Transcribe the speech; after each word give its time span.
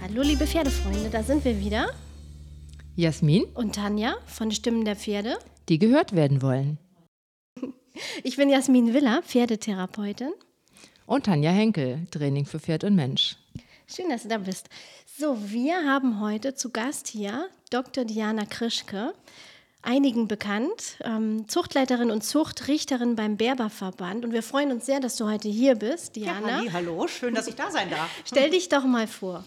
Hallo 0.00 0.22
liebe 0.22 0.46
Pferdefreunde, 0.46 1.08
da 1.10 1.22
sind 1.22 1.44
wir 1.44 1.60
wieder. 1.60 1.90
Jasmin 2.96 3.44
und 3.54 3.76
Tanja 3.76 4.16
von 4.26 4.50
Stimmen 4.50 4.84
der 4.84 4.96
Pferde, 4.96 5.38
die 5.68 5.78
gehört 5.78 6.14
werden 6.14 6.42
wollen. 6.42 6.78
Ich 8.24 8.36
bin 8.36 8.48
Jasmin 8.48 8.94
Willer, 8.94 9.22
Pferdetherapeutin. 9.22 10.32
Und 11.06 11.26
Tanja 11.26 11.50
Henkel, 11.50 12.06
Training 12.10 12.46
für 12.46 12.58
Pferd 12.58 12.84
und 12.84 12.94
Mensch. 12.94 13.36
Schön, 13.86 14.08
dass 14.08 14.22
du 14.22 14.28
da 14.28 14.38
bist. 14.38 14.68
So, 15.18 15.36
wir 15.50 15.84
haben 15.84 16.20
heute 16.20 16.54
zu 16.54 16.70
Gast 16.70 17.08
hier 17.08 17.48
Dr. 17.70 18.04
Diana 18.04 18.46
Krischke, 18.46 19.12
einigen 19.82 20.28
bekannt, 20.28 20.98
ähm, 21.02 21.48
Zuchtleiterin 21.48 22.10
und 22.10 22.22
Zuchtrichterin 22.22 23.16
beim 23.16 23.36
Berberverband. 23.36 24.24
Und 24.24 24.32
wir 24.32 24.42
freuen 24.42 24.72
uns 24.72 24.86
sehr, 24.86 25.00
dass 25.00 25.16
du 25.16 25.28
heute 25.28 25.48
hier 25.48 25.74
bist, 25.74 26.16
Diana. 26.16 26.62
Ja, 26.62 26.72
hallo, 26.72 27.06
schön, 27.08 27.34
dass 27.34 27.46
ich 27.46 27.54
da 27.54 27.70
sein 27.70 27.90
darf. 27.90 28.10
Stell 28.24 28.50
dich 28.50 28.68
doch 28.68 28.84
mal 28.84 29.06
vor. 29.06 29.44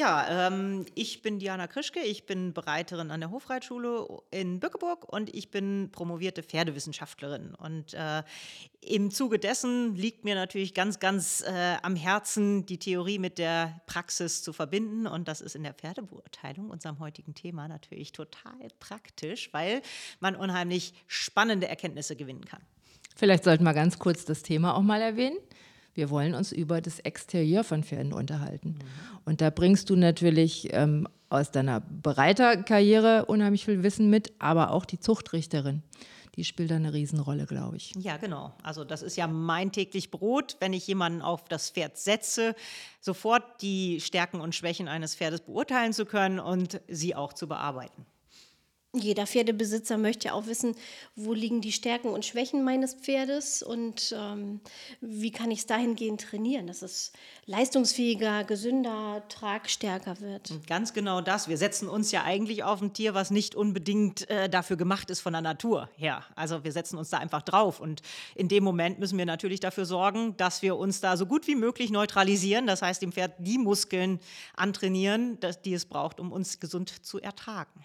Ja, 0.00 0.46
ähm, 0.46 0.86
ich 0.94 1.20
bin 1.20 1.38
Diana 1.38 1.66
Krischke, 1.66 2.00
ich 2.00 2.24
bin 2.24 2.54
Bereiterin 2.54 3.10
an 3.10 3.20
der 3.20 3.30
Hofreitschule 3.30 4.06
in 4.30 4.58
Bückeburg 4.58 5.04
und 5.06 5.28
ich 5.36 5.50
bin 5.50 5.90
promovierte 5.92 6.42
Pferdewissenschaftlerin. 6.42 7.54
Und 7.54 7.92
äh, 7.92 8.22
im 8.80 9.10
Zuge 9.10 9.38
dessen 9.38 9.94
liegt 9.94 10.24
mir 10.24 10.36
natürlich 10.36 10.72
ganz, 10.72 11.00
ganz 11.00 11.42
äh, 11.42 11.76
am 11.82 11.96
Herzen, 11.96 12.64
die 12.64 12.78
Theorie 12.78 13.18
mit 13.18 13.36
der 13.36 13.82
Praxis 13.84 14.42
zu 14.42 14.54
verbinden. 14.54 15.06
Und 15.06 15.28
das 15.28 15.42
ist 15.42 15.54
in 15.54 15.64
der 15.64 15.74
Pferdebeurteilung, 15.74 16.70
unserem 16.70 16.98
heutigen 16.98 17.34
Thema, 17.34 17.68
natürlich 17.68 18.12
total 18.12 18.68
praktisch, 18.78 19.52
weil 19.52 19.82
man 20.18 20.34
unheimlich 20.34 20.94
spannende 21.08 21.68
Erkenntnisse 21.68 22.16
gewinnen 22.16 22.46
kann. 22.46 22.62
Vielleicht 23.16 23.44
sollten 23.44 23.64
wir 23.64 23.74
ganz 23.74 23.98
kurz 23.98 24.24
das 24.24 24.42
Thema 24.42 24.74
auch 24.76 24.82
mal 24.82 25.02
erwähnen. 25.02 25.36
Wir 25.94 26.10
wollen 26.10 26.34
uns 26.34 26.52
über 26.52 26.80
das 26.80 27.00
Exterieur 27.00 27.64
von 27.64 27.82
Pferden 27.82 28.12
unterhalten. 28.12 28.70
Mhm. 28.70 29.18
Und 29.24 29.40
da 29.40 29.50
bringst 29.50 29.90
du 29.90 29.96
natürlich 29.96 30.68
ähm, 30.72 31.08
aus 31.28 31.50
deiner 31.50 31.80
Bereiterkarriere 31.80 33.26
unheimlich 33.26 33.64
viel 33.64 33.82
Wissen 33.82 34.10
mit, 34.10 34.32
aber 34.38 34.72
auch 34.72 34.84
die 34.84 34.98
Zuchtrichterin. 34.98 35.82
Die 36.36 36.44
spielt 36.44 36.70
da 36.70 36.76
eine 36.76 36.92
Riesenrolle, 36.92 37.46
glaube 37.46 37.76
ich. 37.76 37.92
Ja, 37.98 38.16
genau. 38.16 38.54
Also 38.62 38.84
das 38.84 39.02
ist 39.02 39.16
ja 39.16 39.26
mein 39.26 39.72
täglich 39.72 40.10
Brot, 40.10 40.56
wenn 40.60 40.72
ich 40.72 40.86
jemanden 40.86 41.22
auf 41.22 41.44
das 41.44 41.70
Pferd 41.70 41.98
setze, 41.98 42.54
sofort 43.00 43.62
die 43.62 44.00
Stärken 44.00 44.40
und 44.40 44.54
Schwächen 44.54 44.88
eines 44.88 45.16
Pferdes 45.16 45.40
beurteilen 45.40 45.92
zu 45.92 46.06
können 46.06 46.38
und 46.38 46.80
sie 46.88 47.14
auch 47.14 47.32
zu 47.32 47.48
bearbeiten. 47.48 48.06
Jeder 48.92 49.24
Pferdebesitzer 49.24 49.98
möchte 49.98 50.28
ja 50.28 50.34
auch 50.34 50.46
wissen, 50.46 50.74
wo 51.14 51.32
liegen 51.32 51.60
die 51.60 51.70
Stärken 51.70 52.08
und 52.08 52.24
Schwächen 52.24 52.64
meines 52.64 52.94
Pferdes 52.94 53.62
und 53.62 54.12
ähm, 54.18 54.60
wie 55.00 55.30
kann 55.30 55.52
ich 55.52 55.60
es 55.60 55.66
dahingehend 55.66 56.22
trainieren, 56.22 56.66
dass 56.66 56.82
es 56.82 57.12
leistungsfähiger, 57.46 58.42
gesünder, 58.42 59.22
tragstärker 59.28 60.20
wird. 60.20 60.52
Ganz 60.66 60.92
genau 60.92 61.20
das. 61.20 61.46
Wir 61.46 61.56
setzen 61.56 61.88
uns 61.88 62.10
ja 62.10 62.24
eigentlich 62.24 62.64
auf 62.64 62.82
ein 62.82 62.92
Tier, 62.92 63.14
was 63.14 63.30
nicht 63.30 63.54
unbedingt 63.54 64.28
äh, 64.28 64.48
dafür 64.48 64.76
gemacht 64.76 65.08
ist 65.10 65.20
von 65.20 65.34
der 65.34 65.42
Natur 65.42 65.88
her. 65.96 66.24
Also 66.34 66.64
wir 66.64 66.72
setzen 66.72 66.98
uns 66.98 67.10
da 67.10 67.18
einfach 67.18 67.42
drauf 67.42 67.78
und 67.78 68.02
in 68.34 68.48
dem 68.48 68.64
Moment 68.64 68.98
müssen 68.98 69.18
wir 69.18 69.26
natürlich 69.26 69.60
dafür 69.60 69.84
sorgen, 69.84 70.36
dass 70.36 70.62
wir 70.62 70.76
uns 70.76 71.00
da 71.00 71.16
so 71.16 71.26
gut 71.26 71.46
wie 71.46 71.54
möglich 71.54 71.92
neutralisieren. 71.92 72.66
Das 72.66 72.82
heißt, 72.82 73.00
dem 73.02 73.12
Pferd 73.12 73.34
die 73.38 73.58
Muskeln 73.58 74.18
antrainieren, 74.56 75.38
die 75.64 75.74
es 75.74 75.84
braucht, 75.84 76.18
um 76.18 76.32
uns 76.32 76.58
gesund 76.58 77.06
zu 77.06 77.20
ertragen. 77.20 77.84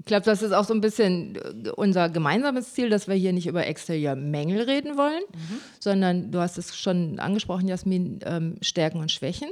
Ich 0.00 0.06
glaube, 0.06 0.24
das 0.24 0.40
ist 0.40 0.52
auch 0.52 0.64
so 0.64 0.72
ein 0.72 0.80
bisschen 0.80 1.36
äh, 1.36 1.70
unser 1.76 2.08
gemeinsames 2.08 2.72
Ziel, 2.72 2.88
dass 2.88 3.06
wir 3.06 3.14
hier 3.14 3.34
nicht 3.34 3.46
über 3.46 3.66
Exterior-Mängel 3.66 4.62
reden 4.62 4.96
wollen, 4.96 5.22
mhm. 5.32 5.58
sondern 5.78 6.30
du 6.32 6.40
hast 6.40 6.56
es 6.56 6.74
schon 6.74 7.18
angesprochen, 7.18 7.68
Jasmin, 7.68 8.20
ähm, 8.24 8.56
Stärken 8.62 8.98
und 8.98 9.12
Schwächen. 9.12 9.50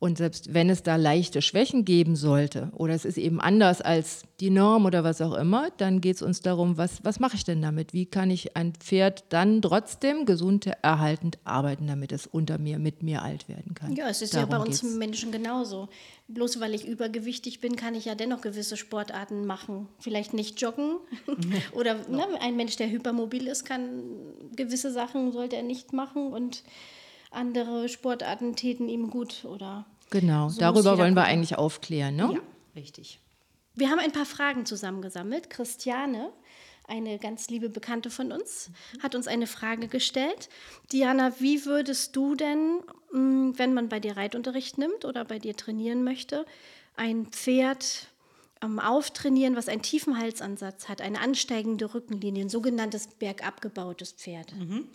Und 0.00 0.18
selbst 0.18 0.54
wenn 0.54 0.70
es 0.70 0.84
da 0.84 0.94
leichte 0.94 1.42
Schwächen 1.42 1.84
geben 1.84 2.14
sollte 2.14 2.70
oder 2.72 2.94
es 2.94 3.04
ist 3.04 3.18
eben 3.18 3.40
anders 3.40 3.80
als 3.80 4.22
die 4.38 4.50
Norm 4.50 4.86
oder 4.86 5.02
was 5.02 5.20
auch 5.20 5.34
immer, 5.34 5.70
dann 5.76 6.00
geht 6.00 6.16
es 6.16 6.22
uns 6.22 6.40
darum, 6.40 6.76
was, 6.76 7.04
was 7.04 7.18
mache 7.18 7.34
ich 7.34 7.44
denn 7.44 7.60
damit? 7.60 7.92
Wie 7.92 8.06
kann 8.06 8.30
ich 8.30 8.56
ein 8.56 8.74
Pferd 8.74 9.24
dann 9.30 9.60
trotzdem 9.60 10.24
gesund 10.24 10.66
erhaltend 10.82 11.38
arbeiten, 11.42 11.88
damit 11.88 12.12
es 12.12 12.28
unter 12.28 12.58
mir, 12.58 12.78
mit 12.78 13.02
mir 13.02 13.22
alt 13.22 13.48
werden 13.48 13.74
kann? 13.74 13.96
Ja, 13.96 14.08
es 14.08 14.22
ist 14.22 14.34
darum 14.34 14.50
ja 14.50 14.58
bei 14.58 14.64
uns 14.64 14.82
geht's. 14.82 14.94
Menschen 14.94 15.32
genauso. 15.32 15.88
Bloß 16.28 16.60
weil 16.60 16.74
ich 16.74 16.86
übergewichtig 16.86 17.60
bin, 17.60 17.74
kann 17.74 17.96
ich 17.96 18.04
ja 18.04 18.14
dennoch 18.14 18.40
gewisse 18.40 18.76
Sportarten 18.76 19.46
machen. 19.46 19.88
Vielleicht 19.98 20.32
nicht 20.32 20.60
joggen. 20.60 20.98
oder 21.72 21.94
ne, 22.08 22.24
ein 22.40 22.54
Mensch, 22.54 22.76
der 22.76 22.88
hypermobil 22.88 23.48
ist, 23.48 23.64
kann 23.64 24.04
gewisse 24.54 24.92
Sachen, 24.92 25.32
sollte 25.32 25.56
er 25.56 25.64
nicht 25.64 25.92
machen 25.92 26.32
und 26.32 26.62
andere 27.30 27.88
Sportarten 27.88 28.56
täten 28.56 28.88
ihm 28.88 29.10
gut 29.10 29.44
oder. 29.44 29.86
Genau, 30.10 30.48
so 30.48 30.60
darüber 30.60 30.98
wollen 30.98 31.14
wir 31.14 31.24
eigentlich 31.24 31.56
aufklären, 31.56 32.16
ne? 32.16 32.30
Ja, 32.34 32.40
richtig. 32.74 33.20
Wir 33.74 33.90
haben 33.90 34.00
ein 34.00 34.12
paar 34.12 34.26
Fragen 34.26 34.66
zusammengesammelt. 34.66 35.50
Christiane, 35.50 36.32
eine 36.88 37.18
ganz 37.18 37.48
liebe 37.48 37.68
Bekannte 37.68 38.10
von 38.10 38.32
uns, 38.32 38.70
hat 39.02 39.14
uns 39.14 39.28
eine 39.28 39.46
Frage 39.46 39.88
gestellt. 39.88 40.48
Diana, 40.90 41.38
wie 41.38 41.64
würdest 41.64 42.16
du 42.16 42.34
denn, 42.34 42.80
mm, 43.12 43.52
wenn 43.56 43.74
man 43.74 43.88
bei 43.88 44.00
dir 44.00 44.16
Reitunterricht 44.16 44.78
nimmt 44.78 45.04
oder 45.04 45.24
bei 45.24 45.38
dir 45.38 45.56
trainieren 45.56 46.02
möchte, 46.02 46.46
ein 46.96 47.26
Pferd 47.26 48.08
ähm, 48.62 48.80
auftrainieren, 48.80 49.54
was 49.54 49.68
einen 49.68 49.82
tiefen 49.82 50.18
Halsansatz 50.18 50.88
hat, 50.88 51.00
eine 51.00 51.20
ansteigende 51.20 51.94
Rückenlinie, 51.94 52.46
ein 52.46 52.48
sogenanntes 52.48 53.06
bergabgebautes 53.06 54.12
Pferd? 54.12 54.52
Mhm. 54.56 54.88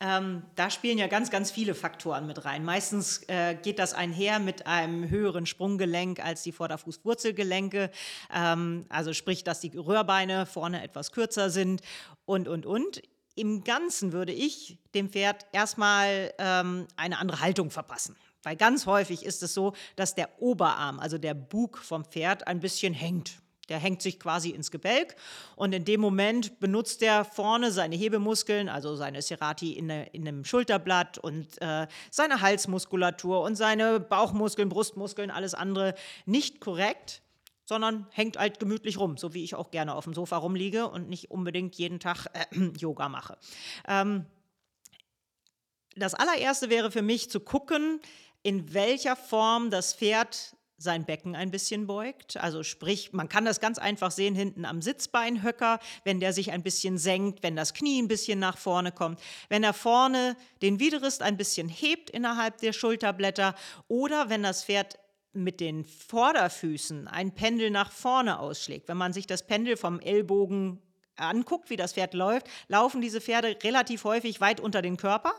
Ähm, 0.00 0.44
da 0.54 0.70
spielen 0.70 0.96
ja 0.96 1.08
ganz, 1.08 1.28
ganz 1.30 1.50
viele 1.50 1.74
Faktoren 1.74 2.26
mit 2.26 2.44
rein. 2.44 2.64
Meistens 2.64 3.24
äh, 3.28 3.56
geht 3.56 3.80
das 3.80 3.94
einher 3.94 4.38
mit 4.38 4.66
einem 4.66 5.10
höheren 5.10 5.44
Sprunggelenk 5.44 6.24
als 6.24 6.44
die 6.44 6.52
Vorderfußwurzelgelenke. 6.52 7.90
Ähm, 8.32 8.86
also 8.90 9.12
sprich, 9.12 9.42
dass 9.42 9.58
die 9.58 9.76
Röhrbeine 9.76 10.46
vorne 10.46 10.84
etwas 10.84 11.10
kürzer 11.10 11.50
sind 11.50 11.82
und, 12.26 12.46
und, 12.46 12.64
und. 12.64 13.02
Im 13.34 13.64
Ganzen 13.64 14.12
würde 14.12 14.32
ich 14.32 14.78
dem 14.94 15.10
Pferd 15.10 15.46
erstmal 15.52 16.32
ähm, 16.38 16.86
eine 16.96 17.18
andere 17.18 17.40
Haltung 17.40 17.70
verpassen. 17.70 18.16
Weil 18.44 18.56
ganz 18.56 18.86
häufig 18.86 19.24
ist 19.24 19.42
es 19.42 19.52
so, 19.52 19.74
dass 19.96 20.14
der 20.14 20.40
Oberarm, 20.40 21.00
also 21.00 21.18
der 21.18 21.34
Bug 21.34 21.78
vom 21.78 22.04
Pferd, 22.04 22.46
ein 22.46 22.60
bisschen 22.60 22.94
hängt. 22.94 23.40
Der 23.68 23.78
hängt 23.78 24.02
sich 24.02 24.18
quasi 24.18 24.50
ins 24.50 24.70
Gebälk 24.70 25.16
und 25.56 25.72
in 25.72 25.84
dem 25.84 26.00
Moment 26.00 26.60
benutzt 26.60 27.02
er 27.02 27.24
vorne 27.24 27.70
seine 27.70 27.96
Hebemuskeln, 27.96 28.68
also 28.68 28.96
seine 28.96 29.22
Serrati 29.22 29.72
in, 29.72 29.86
ne, 29.86 30.08
in 30.12 30.26
einem 30.26 30.44
Schulterblatt 30.44 31.18
und 31.18 31.60
äh, 31.60 31.86
seine 32.10 32.40
Halsmuskulatur 32.40 33.42
und 33.42 33.56
seine 33.56 34.00
Bauchmuskeln, 34.00 34.68
Brustmuskeln, 34.68 35.30
alles 35.30 35.54
andere 35.54 35.94
nicht 36.26 36.60
korrekt, 36.60 37.22
sondern 37.64 38.06
hängt 38.10 38.38
halt 38.38 38.58
gemütlich 38.60 38.98
rum, 38.98 39.18
so 39.18 39.34
wie 39.34 39.44
ich 39.44 39.54
auch 39.54 39.70
gerne 39.70 39.94
auf 39.94 40.04
dem 40.04 40.14
Sofa 40.14 40.38
rumliege 40.38 40.88
und 40.88 41.10
nicht 41.10 41.30
unbedingt 41.30 41.74
jeden 41.76 42.00
Tag 42.00 42.26
äh, 42.32 42.46
Yoga 42.78 43.08
mache. 43.10 43.36
Ähm, 43.86 44.24
das 45.94 46.14
allererste 46.14 46.70
wäre 46.70 46.90
für 46.90 47.02
mich 47.02 47.30
zu 47.30 47.40
gucken, 47.40 48.00
in 48.42 48.72
welcher 48.72 49.16
Form 49.16 49.70
das 49.70 49.94
Pferd 49.94 50.56
sein 50.78 51.04
Becken 51.04 51.34
ein 51.34 51.50
bisschen 51.50 51.86
beugt. 51.86 52.36
Also 52.36 52.62
sprich, 52.62 53.12
man 53.12 53.28
kann 53.28 53.44
das 53.44 53.60
ganz 53.60 53.78
einfach 53.78 54.12
sehen 54.12 54.34
hinten 54.34 54.64
am 54.64 54.80
Sitzbeinhöcker, 54.80 55.80
wenn 56.04 56.20
der 56.20 56.32
sich 56.32 56.52
ein 56.52 56.62
bisschen 56.62 56.98
senkt, 56.98 57.42
wenn 57.42 57.56
das 57.56 57.74
Knie 57.74 58.00
ein 58.00 58.08
bisschen 58.08 58.38
nach 58.38 58.56
vorne 58.56 58.92
kommt, 58.92 59.20
wenn 59.48 59.64
er 59.64 59.74
vorne 59.74 60.36
den 60.62 60.78
Widerrist 60.78 61.22
ein 61.22 61.36
bisschen 61.36 61.68
hebt 61.68 62.10
innerhalb 62.10 62.58
der 62.58 62.72
Schulterblätter 62.72 63.54
oder 63.88 64.30
wenn 64.30 64.44
das 64.44 64.64
Pferd 64.64 64.98
mit 65.32 65.60
den 65.60 65.84
Vorderfüßen 65.84 67.08
ein 67.08 67.34
Pendel 67.34 67.70
nach 67.70 67.92
vorne 67.92 68.38
ausschlägt. 68.38 68.88
Wenn 68.88 68.96
man 68.96 69.12
sich 69.12 69.26
das 69.26 69.46
Pendel 69.46 69.76
vom 69.76 70.00
Ellbogen 70.00 70.80
anguckt, 71.16 71.70
wie 71.70 71.76
das 71.76 71.94
Pferd 71.94 72.14
läuft, 72.14 72.46
laufen 72.68 73.00
diese 73.00 73.20
Pferde 73.20 73.56
relativ 73.62 74.04
häufig 74.04 74.40
weit 74.40 74.60
unter 74.60 74.82
den 74.82 74.96
Körper 74.96 75.34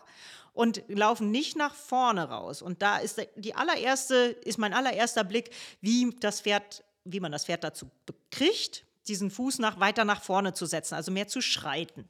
und 0.54 0.84
laufen 0.88 1.32
nicht 1.32 1.56
nach 1.56 1.74
vorne 1.74 2.30
raus. 2.30 2.62
Und 2.62 2.82
da 2.82 2.98
ist 2.98 3.22
die 3.36 3.56
allererste, 3.56 4.16
ist 4.44 4.58
mein 4.58 4.74
allererster 4.74 5.24
Blick, 5.24 5.52
wie 5.82 6.16
das 6.20 6.42
Pferd, 6.42 6.84
wie 7.04 7.20
man 7.20 7.32
das 7.32 7.46
Pferd 7.46 7.64
dazu 7.64 7.90
kriegt, 8.32 8.86
diesen 9.08 9.32
Fuß 9.32 9.60
nach, 9.60 9.80
weiter 9.80 10.06
nach 10.06 10.22
vorne 10.22 10.54
zu 10.54 10.66
setzen, 10.66 10.96
also 10.96 11.12
mehr 11.12 11.28
zu 11.28 11.42
schreiten. 11.42 12.08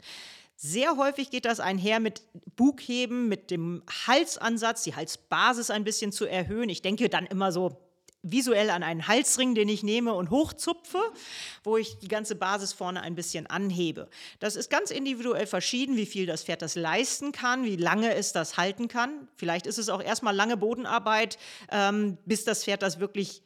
Sehr 0.56 0.98
häufig 0.98 1.30
geht 1.30 1.46
das 1.46 1.62
einher 1.62 2.02
mit 2.02 2.22
Bugheben, 2.58 3.30
mit 3.30 3.50
dem 3.50 3.82
Halsansatz, 4.08 4.84
die 4.84 4.94
Halsbasis 4.94 5.70
ein 5.70 5.86
bisschen 5.86 6.12
zu 6.12 6.26
erhöhen. 6.26 6.68
Ich 6.68 6.82
denke 6.82 7.08
dann 7.08 7.26
immer 7.26 7.54
so 7.54 7.89
visuell 8.22 8.70
an 8.70 8.84
einen 8.84 9.08
Halsring, 9.08 9.56
den 9.56 9.70
ich 9.70 9.84
nehme 9.84 10.14
und 10.14 10.30
hochzupfe, 10.30 11.00
wo 11.64 11.78
ich 11.78 11.98
die 12.00 12.08
ganze 12.08 12.36
Basis 12.36 12.74
vorne 12.74 13.02
ein 13.02 13.16
bisschen 13.16 13.48
anhebe. 13.48 14.10
Das 14.40 14.56
ist 14.56 14.70
ganz 14.70 14.92
individuell 14.92 15.48
verschieden, 15.48 15.96
wie 15.96 16.06
viel 16.06 16.26
das 16.26 16.44
Pferd 16.44 16.62
das 16.62 16.76
leisten 16.76 17.32
kann, 17.32 17.64
wie 17.64 17.78
lange 17.78 18.14
es 18.14 18.34
das 18.34 18.58
halten 18.58 18.88
kann. 18.88 19.28
Vielleicht 19.36 19.68
ist 19.68 19.78
es 19.78 19.90
auch 19.90 20.02
erstmal 20.02 20.36
lange 20.36 20.58
Bodenarbeit, 20.58 21.38
ähm, 21.72 22.18
bis 22.26 22.44
das 22.44 22.64
Pferd 22.64 22.82
das 22.82 23.00
wirklich 23.00 23.42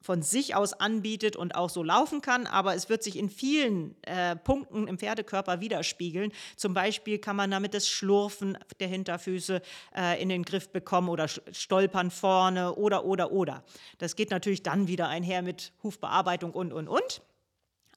von 0.00 0.22
sich 0.22 0.54
aus 0.54 0.74
anbietet 0.74 1.36
und 1.36 1.54
auch 1.54 1.70
so 1.70 1.82
laufen 1.82 2.20
kann, 2.20 2.46
aber 2.46 2.74
es 2.74 2.88
wird 2.88 3.02
sich 3.02 3.16
in 3.16 3.28
vielen 3.28 3.96
äh, 4.02 4.36
Punkten 4.36 4.86
im 4.86 4.98
Pferdekörper 4.98 5.60
widerspiegeln. 5.60 6.32
Zum 6.56 6.74
Beispiel 6.74 7.18
kann 7.18 7.36
man 7.36 7.50
damit 7.50 7.74
das 7.74 7.88
Schlurfen 7.88 8.56
der 8.80 8.88
Hinterfüße 8.88 9.60
äh, 9.96 10.22
in 10.22 10.28
den 10.28 10.44
Griff 10.44 10.70
bekommen 10.70 11.08
oder 11.08 11.28
Stolpern 11.28 12.10
vorne 12.10 12.74
oder, 12.74 13.04
oder, 13.04 13.32
oder. 13.32 13.64
Das 13.98 14.16
geht 14.16 14.30
natürlich 14.30 14.62
dann 14.62 14.88
wieder 14.88 15.08
einher 15.08 15.42
mit 15.42 15.72
Hufbearbeitung 15.82 16.52
und, 16.52 16.72
und, 16.72 16.88
und. 16.88 17.22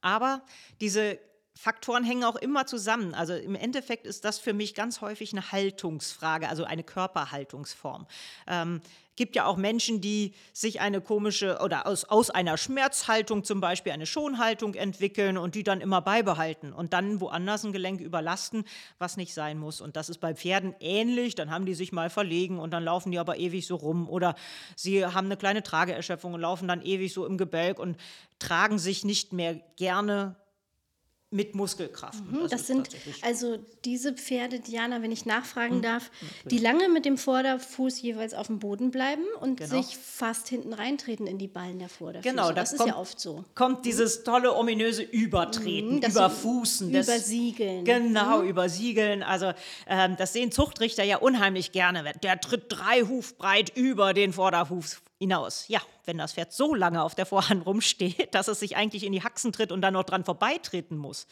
Aber 0.00 0.42
diese 0.80 1.18
Faktoren 1.54 2.02
hängen 2.02 2.24
auch 2.24 2.36
immer 2.36 2.66
zusammen. 2.66 3.14
Also 3.14 3.34
im 3.34 3.54
Endeffekt 3.54 4.06
ist 4.06 4.24
das 4.24 4.38
für 4.38 4.52
mich 4.52 4.74
ganz 4.74 5.00
häufig 5.00 5.32
eine 5.32 5.52
Haltungsfrage, 5.52 6.48
also 6.48 6.64
eine 6.64 6.82
Körperhaltungsform. 6.82 8.06
Ähm, 8.46 8.80
gibt 9.16 9.36
ja 9.36 9.44
auch 9.44 9.56
Menschen, 9.56 10.00
die 10.00 10.32
sich 10.54 10.80
eine 10.80 11.00
komische 11.00 11.58
oder 11.62 11.86
aus, 11.86 12.04
aus 12.04 12.30
einer 12.30 12.56
Schmerzhaltung 12.56 13.44
zum 13.44 13.60
Beispiel 13.60 13.92
eine 13.92 14.06
Schonhaltung 14.06 14.74
entwickeln 14.74 15.36
und 15.36 15.54
die 15.54 15.62
dann 15.62 15.82
immer 15.82 16.00
beibehalten 16.00 16.72
und 16.72 16.94
dann 16.94 17.20
woanders 17.20 17.64
ein 17.64 17.72
Gelenk 17.72 18.00
überlasten, 18.00 18.64
was 18.98 19.18
nicht 19.18 19.34
sein 19.34 19.58
muss. 19.58 19.80
Und 19.80 19.96
das 19.96 20.08
ist 20.08 20.18
bei 20.18 20.34
Pferden 20.34 20.74
ähnlich. 20.80 21.34
Dann 21.34 21.50
haben 21.50 21.66
die 21.66 21.74
sich 21.74 21.92
mal 21.92 22.08
verlegen 22.08 22.58
und 22.58 22.70
dann 22.70 22.84
laufen 22.84 23.12
die 23.12 23.18
aber 23.18 23.36
ewig 23.36 23.66
so 23.66 23.76
rum 23.76 24.08
oder 24.08 24.34
sie 24.76 25.04
haben 25.04 25.26
eine 25.26 25.36
kleine 25.36 25.62
Trageerschöpfung 25.62 26.32
und 26.32 26.40
laufen 26.40 26.66
dann 26.66 26.82
ewig 26.82 27.12
so 27.12 27.26
im 27.26 27.36
Gebälk 27.36 27.78
und 27.78 27.98
tragen 28.38 28.78
sich 28.78 29.04
nicht 29.04 29.32
mehr 29.34 29.60
gerne 29.76 30.36
mit 31.32 31.54
Muskelkraft. 31.54 32.24
Mhm, 32.30 32.42
das, 32.42 32.50
das 32.50 32.66
sind 32.66 32.90
also 33.22 33.58
diese 33.84 34.12
Pferde, 34.12 34.60
Diana, 34.60 35.02
wenn 35.02 35.12
ich 35.12 35.26
nachfragen 35.26 35.78
mhm. 35.78 35.82
darf, 35.82 36.10
die 36.44 36.58
lange 36.58 36.88
mit 36.88 37.04
dem 37.04 37.18
Vorderfuß 37.18 38.00
jeweils 38.02 38.34
auf 38.34 38.48
dem 38.48 38.58
Boden 38.58 38.90
bleiben 38.90 39.24
und 39.40 39.58
genau. 39.58 39.82
sich 39.82 39.96
fast 39.96 40.48
hinten 40.48 40.72
reintreten 40.72 41.26
in 41.26 41.38
die 41.38 41.48
Ballen 41.48 41.78
der 41.78 41.88
Vorderfüße. 41.88 42.28
Genau, 42.28 42.52
das, 42.52 42.70
das 42.70 42.78
kommt, 42.78 42.90
ist 42.90 42.94
ja 42.94 43.00
oft 43.00 43.20
so. 43.20 43.44
Kommt 43.54 43.86
dieses 43.86 44.24
tolle 44.24 44.54
ominöse 44.54 45.02
Übertreten, 45.02 45.96
mhm, 45.96 46.02
überfußen, 46.02 46.90
übersiegeln. 46.90 47.84
Genau, 47.84 48.42
mhm. 48.42 48.48
übersiegeln. 48.48 49.22
Also 49.22 49.52
ähm, 49.86 50.16
das 50.18 50.32
sehen 50.32 50.52
Zuchtrichter 50.52 51.04
ja 51.04 51.16
unheimlich 51.18 51.72
gerne. 51.72 52.12
Der 52.22 52.40
tritt 52.40 52.64
drei 52.68 53.02
Huf 53.02 53.36
breit 53.36 53.72
über 53.74 54.14
den 54.14 54.32
Vorderfuß 54.32 55.00
hinaus. 55.22 55.66
Ja, 55.68 55.80
wenn 56.04 56.18
das 56.18 56.34
Pferd 56.34 56.52
so 56.52 56.74
lange 56.74 57.02
auf 57.02 57.14
der 57.14 57.26
Vorhand 57.26 57.64
rumsteht, 57.66 58.34
dass 58.34 58.48
es 58.48 58.60
sich 58.60 58.76
eigentlich 58.76 59.04
in 59.04 59.12
die 59.12 59.22
Haxen 59.22 59.52
tritt 59.52 59.72
und 59.72 59.80
dann 59.80 59.94
noch 59.94 60.04
dran 60.04 60.24
vorbeitreten 60.24 60.96
muss, 60.96 61.26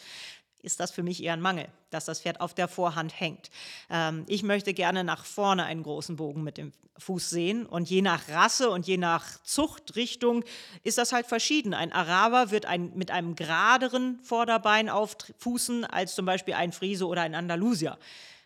ist 0.62 0.78
das 0.78 0.90
für 0.90 1.02
mich 1.02 1.22
eher 1.22 1.32
ein 1.32 1.40
Mangel, 1.40 1.68
dass 1.90 2.04
das 2.04 2.20
Pferd 2.20 2.40
auf 2.40 2.54
der 2.54 2.68
Vorhand 2.68 3.18
hängt. 3.18 3.50
Ähm, 3.90 4.24
ich 4.28 4.42
möchte 4.42 4.74
gerne 4.74 5.04
nach 5.04 5.24
vorne 5.24 5.64
einen 5.64 5.82
großen 5.82 6.16
Bogen 6.16 6.42
mit 6.42 6.58
dem 6.58 6.72
Fuß 6.98 7.30
sehen 7.30 7.66
und 7.66 7.88
je 7.88 8.02
nach 8.02 8.28
Rasse 8.28 8.70
und 8.70 8.86
je 8.86 8.98
nach 8.98 9.42
Zuchtrichtung 9.42 10.44
ist 10.84 10.98
das 10.98 11.12
halt 11.12 11.26
verschieden. 11.26 11.72
Ein 11.72 11.92
Araber 11.92 12.50
wird 12.50 12.66
ein, 12.66 12.92
mit 12.94 13.10
einem 13.10 13.34
geraderen 13.34 14.20
Vorderbein 14.22 14.88
auffußen 14.90 15.84
als 15.84 16.14
zum 16.14 16.26
Beispiel 16.26 16.54
ein 16.54 16.72
Friese 16.72 17.06
oder 17.06 17.22
ein 17.22 17.34
Andalusier. 17.34 17.98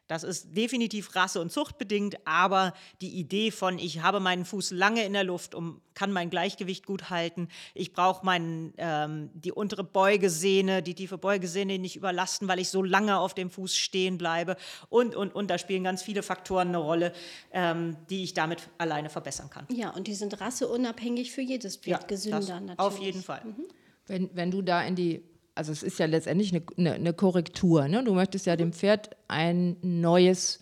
Das 0.06 0.22
ist 0.22 0.54
definitiv 0.54 1.14
rasse- 1.16 1.40
und 1.40 1.50
zuchtbedingt, 1.50 2.26
aber 2.26 2.74
die 3.00 3.08
Idee 3.08 3.50
von, 3.50 3.78
ich 3.78 4.02
habe 4.02 4.20
meinen 4.20 4.44
Fuß 4.44 4.70
lange 4.72 5.04
in 5.04 5.14
der 5.14 5.24
Luft 5.24 5.54
und 5.54 5.80
kann 5.94 6.12
mein 6.12 6.28
Gleichgewicht 6.28 6.84
gut 6.84 7.08
halten, 7.08 7.48
ich 7.72 7.92
brauche 7.92 8.26
ähm, 8.26 9.30
die 9.32 9.52
untere 9.52 9.82
Beugesehne, 9.82 10.82
die 10.82 10.94
tiefe 10.94 11.16
Beugesehne 11.16 11.78
nicht 11.78 11.96
überlasten, 11.96 12.48
weil 12.48 12.58
ich 12.58 12.68
so 12.68 12.82
lange 12.82 13.18
auf 13.18 13.32
dem 13.34 13.50
Fuß 13.50 13.76
stehen 13.76 14.18
bleibe 14.18 14.56
und, 14.90 15.16
und, 15.16 15.34
und. 15.34 15.48
Da 15.48 15.58
spielen 15.58 15.84
ganz 15.84 16.02
viele 16.02 16.22
Faktoren 16.22 16.68
eine 16.68 16.78
Rolle, 16.78 17.12
ähm, 17.52 17.96
die 18.10 18.24
ich 18.24 18.34
damit 18.34 18.68
alleine 18.76 19.08
verbessern 19.08 19.48
kann. 19.48 19.66
Ja, 19.70 19.90
und 19.90 20.06
die 20.06 20.14
sind 20.14 20.40
rasseunabhängig 20.40 21.32
für 21.32 21.42
jedes 21.42 21.76
Pferd 21.76 22.02
ja, 22.02 22.06
gesünder 22.06 22.60
natürlich. 22.60 22.78
Auf 22.78 22.98
jeden 22.98 23.22
Fall. 23.22 23.42
Mhm. 23.44 23.66
Wenn, 24.06 24.30
wenn 24.34 24.50
du 24.50 24.60
da 24.60 24.82
in 24.82 24.96
die 24.96 25.22
also 25.54 25.72
es 25.72 25.82
ist 25.82 25.98
ja 25.98 26.06
letztendlich 26.06 26.52
eine, 26.52 26.62
eine, 26.76 26.92
eine 26.94 27.12
Korrektur. 27.12 27.88
Ne? 27.88 28.02
Du 28.04 28.14
möchtest 28.14 28.46
ja 28.46 28.56
dem 28.56 28.72
Pferd 28.72 29.10
ein 29.28 29.76
neues 29.82 30.60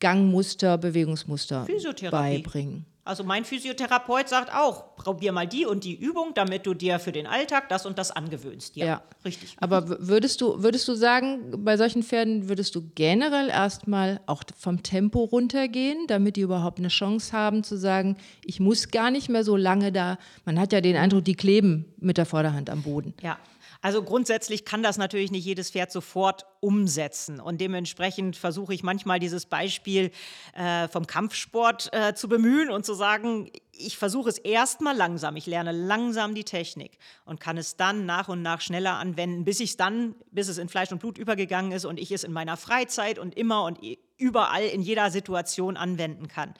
Gangmuster, 0.00 0.76
Bewegungsmuster 0.78 1.66
beibringen. 2.10 2.84
Also 3.06 3.22
mein 3.22 3.44
Physiotherapeut 3.44 4.28
sagt 4.28 4.52
auch, 4.52 4.96
probier 4.96 5.30
mal 5.30 5.46
die 5.46 5.64
und 5.64 5.84
die 5.84 5.94
Übung, 5.94 6.32
damit 6.34 6.66
du 6.66 6.74
dir 6.74 6.98
für 6.98 7.12
den 7.12 7.28
Alltag 7.28 7.68
das 7.68 7.86
und 7.86 7.98
das 7.98 8.10
angewöhnst. 8.10 8.74
Ja, 8.74 8.84
ja. 8.84 9.02
richtig. 9.24 9.56
Aber 9.60 10.08
würdest 10.08 10.40
du, 10.40 10.60
würdest 10.60 10.88
du 10.88 10.94
sagen, 10.94 11.64
bei 11.64 11.76
solchen 11.76 12.02
Pferden 12.02 12.48
würdest 12.48 12.74
du 12.74 12.82
generell 12.96 13.48
erstmal 13.48 14.20
auch 14.26 14.42
vom 14.58 14.82
Tempo 14.82 15.22
runtergehen, 15.22 16.08
damit 16.08 16.34
die 16.34 16.40
überhaupt 16.40 16.80
eine 16.80 16.88
Chance 16.88 17.32
haben 17.32 17.62
zu 17.62 17.76
sagen, 17.78 18.16
ich 18.44 18.58
muss 18.58 18.90
gar 18.90 19.12
nicht 19.12 19.28
mehr 19.28 19.44
so 19.44 19.56
lange 19.56 19.92
da. 19.92 20.18
Man 20.44 20.58
hat 20.58 20.72
ja 20.72 20.80
den 20.80 20.96
Eindruck, 20.96 21.24
die 21.24 21.36
kleben 21.36 21.84
mit 21.98 22.18
der 22.18 22.26
Vorderhand 22.26 22.70
am 22.70 22.82
Boden. 22.82 23.14
Ja. 23.22 23.38
Also 23.80 24.02
grundsätzlich 24.02 24.64
kann 24.64 24.82
das 24.82 24.98
natürlich 24.98 25.30
nicht 25.30 25.44
jedes 25.44 25.70
Pferd 25.70 25.92
sofort 25.92 26.46
umsetzen. 26.60 27.40
Und 27.40 27.60
dementsprechend 27.60 28.36
versuche 28.36 28.74
ich 28.74 28.82
manchmal 28.82 29.18
dieses 29.18 29.46
Beispiel 29.46 30.10
äh, 30.54 30.88
vom 30.88 31.06
Kampfsport 31.06 31.90
äh, 31.92 32.14
zu 32.14 32.28
bemühen 32.28 32.70
und 32.70 32.84
zu 32.84 32.94
sagen, 32.94 33.50
ich 33.72 33.96
versuche 33.96 34.28
es 34.28 34.38
erstmal 34.38 34.96
langsam, 34.96 35.36
ich 35.36 35.46
lerne 35.46 35.72
langsam 35.72 36.34
die 36.34 36.44
Technik 36.44 36.98
und 37.24 37.40
kann 37.40 37.58
es 37.58 37.76
dann 37.76 38.06
nach 38.06 38.28
und 38.28 38.42
nach 38.42 38.60
schneller 38.60 38.94
anwenden, 38.94 39.44
bis 39.44 39.60
ich 39.60 39.70
es 39.70 39.76
dann, 39.76 40.14
bis 40.30 40.48
es 40.48 40.58
in 40.58 40.68
Fleisch 40.68 40.92
und 40.92 40.98
Blut 40.98 41.18
übergegangen 41.18 41.72
ist 41.72 41.84
und 41.84 42.00
ich 42.00 42.10
es 42.10 42.24
in 42.24 42.32
meiner 42.32 42.56
Freizeit 42.56 43.18
und 43.18 43.36
immer 43.36 43.64
und 43.64 43.78
überall 44.18 44.64
in 44.64 44.82
jeder 44.82 45.10
Situation 45.10 45.76
anwenden 45.76 46.28
kann. 46.28 46.54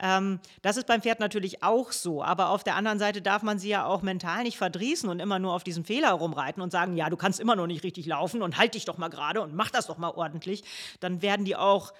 Ähm, 0.00 0.40
das 0.62 0.76
ist 0.76 0.86
beim 0.86 1.02
Pferd 1.02 1.20
natürlich 1.20 1.62
auch 1.62 1.92
so, 1.92 2.22
aber 2.22 2.50
auf 2.50 2.64
der 2.64 2.76
anderen 2.76 2.98
Seite 2.98 3.22
darf 3.22 3.42
man 3.42 3.58
sie 3.58 3.68
ja 3.68 3.86
auch 3.86 4.02
mental 4.02 4.42
nicht 4.42 4.58
verdrießen 4.58 5.08
und 5.08 5.20
immer 5.20 5.38
nur 5.38 5.54
auf 5.54 5.64
diesen 5.64 5.84
Fehler 5.84 6.12
rumreiten 6.12 6.62
und 6.62 6.70
sagen, 6.70 6.96
ja, 6.96 7.08
du 7.10 7.16
kannst 7.16 7.40
immer 7.40 7.56
noch 7.56 7.66
nicht 7.66 7.84
richtig 7.84 8.06
laufen 8.06 8.42
und 8.42 8.58
halt 8.58 8.74
dich 8.74 8.84
doch 8.84 8.98
mal 8.98 9.08
gerade 9.08 9.40
und 9.40 9.54
mach 9.54 9.70
das 9.70 9.86
doch 9.86 9.98
mal 9.98 10.10
ordentlich. 10.10 10.64
Dann 11.00 11.22
werden 11.22 11.44
die 11.44 11.56
auch 11.56 11.92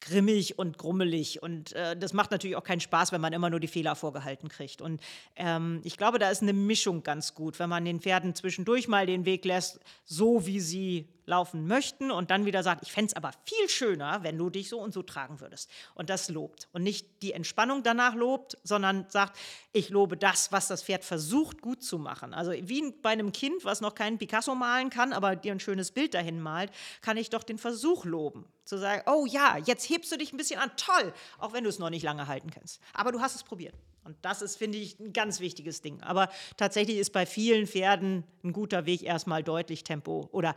grimmig 0.00 0.58
und 0.58 0.78
grummelig. 0.78 1.42
Und 1.42 1.72
äh, 1.72 1.96
das 1.96 2.12
macht 2.12 2.30
natürlich 2.30 2.56
auch 2.56 2.64
keinen 2.64 2.80
Spaß, 2.80 3.12
wenn 3.12 3.20
man 3.20 3.32
immer 3.32 3.50
nur 3.50 3.60
die 3.60 3.68
Fehler 3.68 3.94
vorgehalten 3.94 4.48
kriegt. 4.48 4.80
Und 4.80 5.00
ähm, 5.36 5.80
ich 5.84 5.96
glaube, 5.96 6.18
da 6.18 6.30
ist 6.30 6.42
eine 6.42 6.52
Mischung 6.52 7.02
ganz 7.02 7.34
gut, 7.34 7.58
wenn 7.58 7.68
man 7.68 7.84
den 7.84 8.00
Pferden 8.00 8.34
zwischendurch 8.34 8.88
mal 8.88 9.06
den 9.06 9.24
Weg 9.24 9.44
lässt, 9.44 9.80
so 10.04 10.46
wie 10.46 10.60
sie 10.60 11.08
laufen 11.26 11.66
möchten 11.66 12.10
und 12.10 12.30
dann 12.30 12.44
wieder 12.44 12.62
sagt, 12.62 12.82
ich 12.82 12.92
fände 12.92 13.08
es 13.10 13.16
aber 13.16 13.30
viel 13.44 13.68
schöner, 13.68 14.22
wenn 14.22 14.36
du 14.36 14.50
dich 14.50 14.68
so 14.68 14.80
und 14.80 14.92
so 14.92 15.02
tragen 15.02 15.40
würdest. 15.40 15.70
Und 15.94 16.10
das 16.10 16.28
lobt. 16.28 16.68
Und 16.72 16.82
nicht 16.82 17.22
die 17.22 17.32
Entspannung 17.32 17.82
danach 17.82 18.14
lobt, 18.14 18.58
sondern 18.64 19.06
sagt, 19.08 19.38
ich 19.72 19.90
lobe 19.90 20.16
das, 20.16 20.50
was 20.50 20.66
das 20.68 20.82
Pferd 20.82 21.04
versucht 21.04 21.62
gut 21.62 21.82
zu 21.82 21.98
machen. 21.98 22.34
Also 22.34 22.52
wie 22.52 22.90
bei 22.90 23.10
einem 23.10 23.32
Kind, 23.32 23.64
was 23.64 23.80
noch 23.80 23.94
keinen 23.94 24.18
Picasso 24.18 24.54
malen 24.54 24.90
kann, 24.90 25.12
aber 25.12 25.36
dir 25.36 25.52
ein 25.52 25.60
schönes 25.60 25.92
Bild 25.92 26.14
dahin 26.14 26.40
malt, 26.40 26.72
kann 27.00 27.16
ich 27.16 27.30
doch 27.30 27.44
den 27.44 27.58
Versuch 27.58 28.04
loben. 28.04 28.44
Zu 28.70 28.78
sagen, 28.78 29.02
oh 29.06 29.26
ja, 29.26 29.58
jetzt 29.58 29.90
hebst 29.90 30.12
du 30.12 30.16
dich 30.16 30.32
ein 30.32 30.36
bisschen 30.36 30.60
an, 30.60 30.70
toll, 30.76 31.12
auch 31.40 31.52
wenn 31.52 31.64
du 31.64 31.70
es 31.70 31.80
noch 31.80 31.90
nicht 31.90 32.04
lange 32.04 32.28
halten 32.28 32.52
kannst. 32.52 32.80
Aber 32.92 33.10
du 33.10 33.20
hast 33.20 33.34
es 33.34 33.42
probiert. 33.42 33.74
Und 34.04 34.16
das 34.22 34.42
ist, 34.42 34.58
finde 34.58 34.78
ich, 34.78 35.00
ein 35.00 35.12
ganz 35.12 35.40
wichtiges 35.40 35.82
Ding. 35.82 36.00
Aber 36.04 36.30
tatsächlich 36.56 36.98
ist 36.98 37.12
bei 37.12 37.26
vielen 37.26 37.66
Pferden 37.66 38.22
ein 38.44 38.52
guter 38.52 38.86
Weg 38.86 39.02
erstmal 39.02 39.42
deutlich 39.42 39.82
Tempo 39.82 40.28
oder 40.30 40.54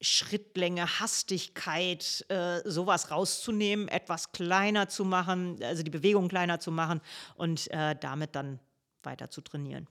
Schrittlänge, 0.00 0.98
Hastigkeit, 0.98 2.26
äh, 2.28 2.60
sowas 2.64 3.12
rauszunehmen, 3.12 3.86
etwas 3.86 4.32
kleiner 4.32 4.88
zu 4.88 5.04
machen, 5.04 5.62
also 5.62 5.84
die 5.84 5.90
Bewegung 5.90 6.26
kleiner 6.26 6.58
zu 6.58 6.72
machen 6.72 7.00
und 7.36 7.70
äh, 7.70 7.94
damit 8.00 8.34
dann 8.34 8.58
weiter 9.04 9.30
zu 9.30 9.40
trainieren. 9.40 9.86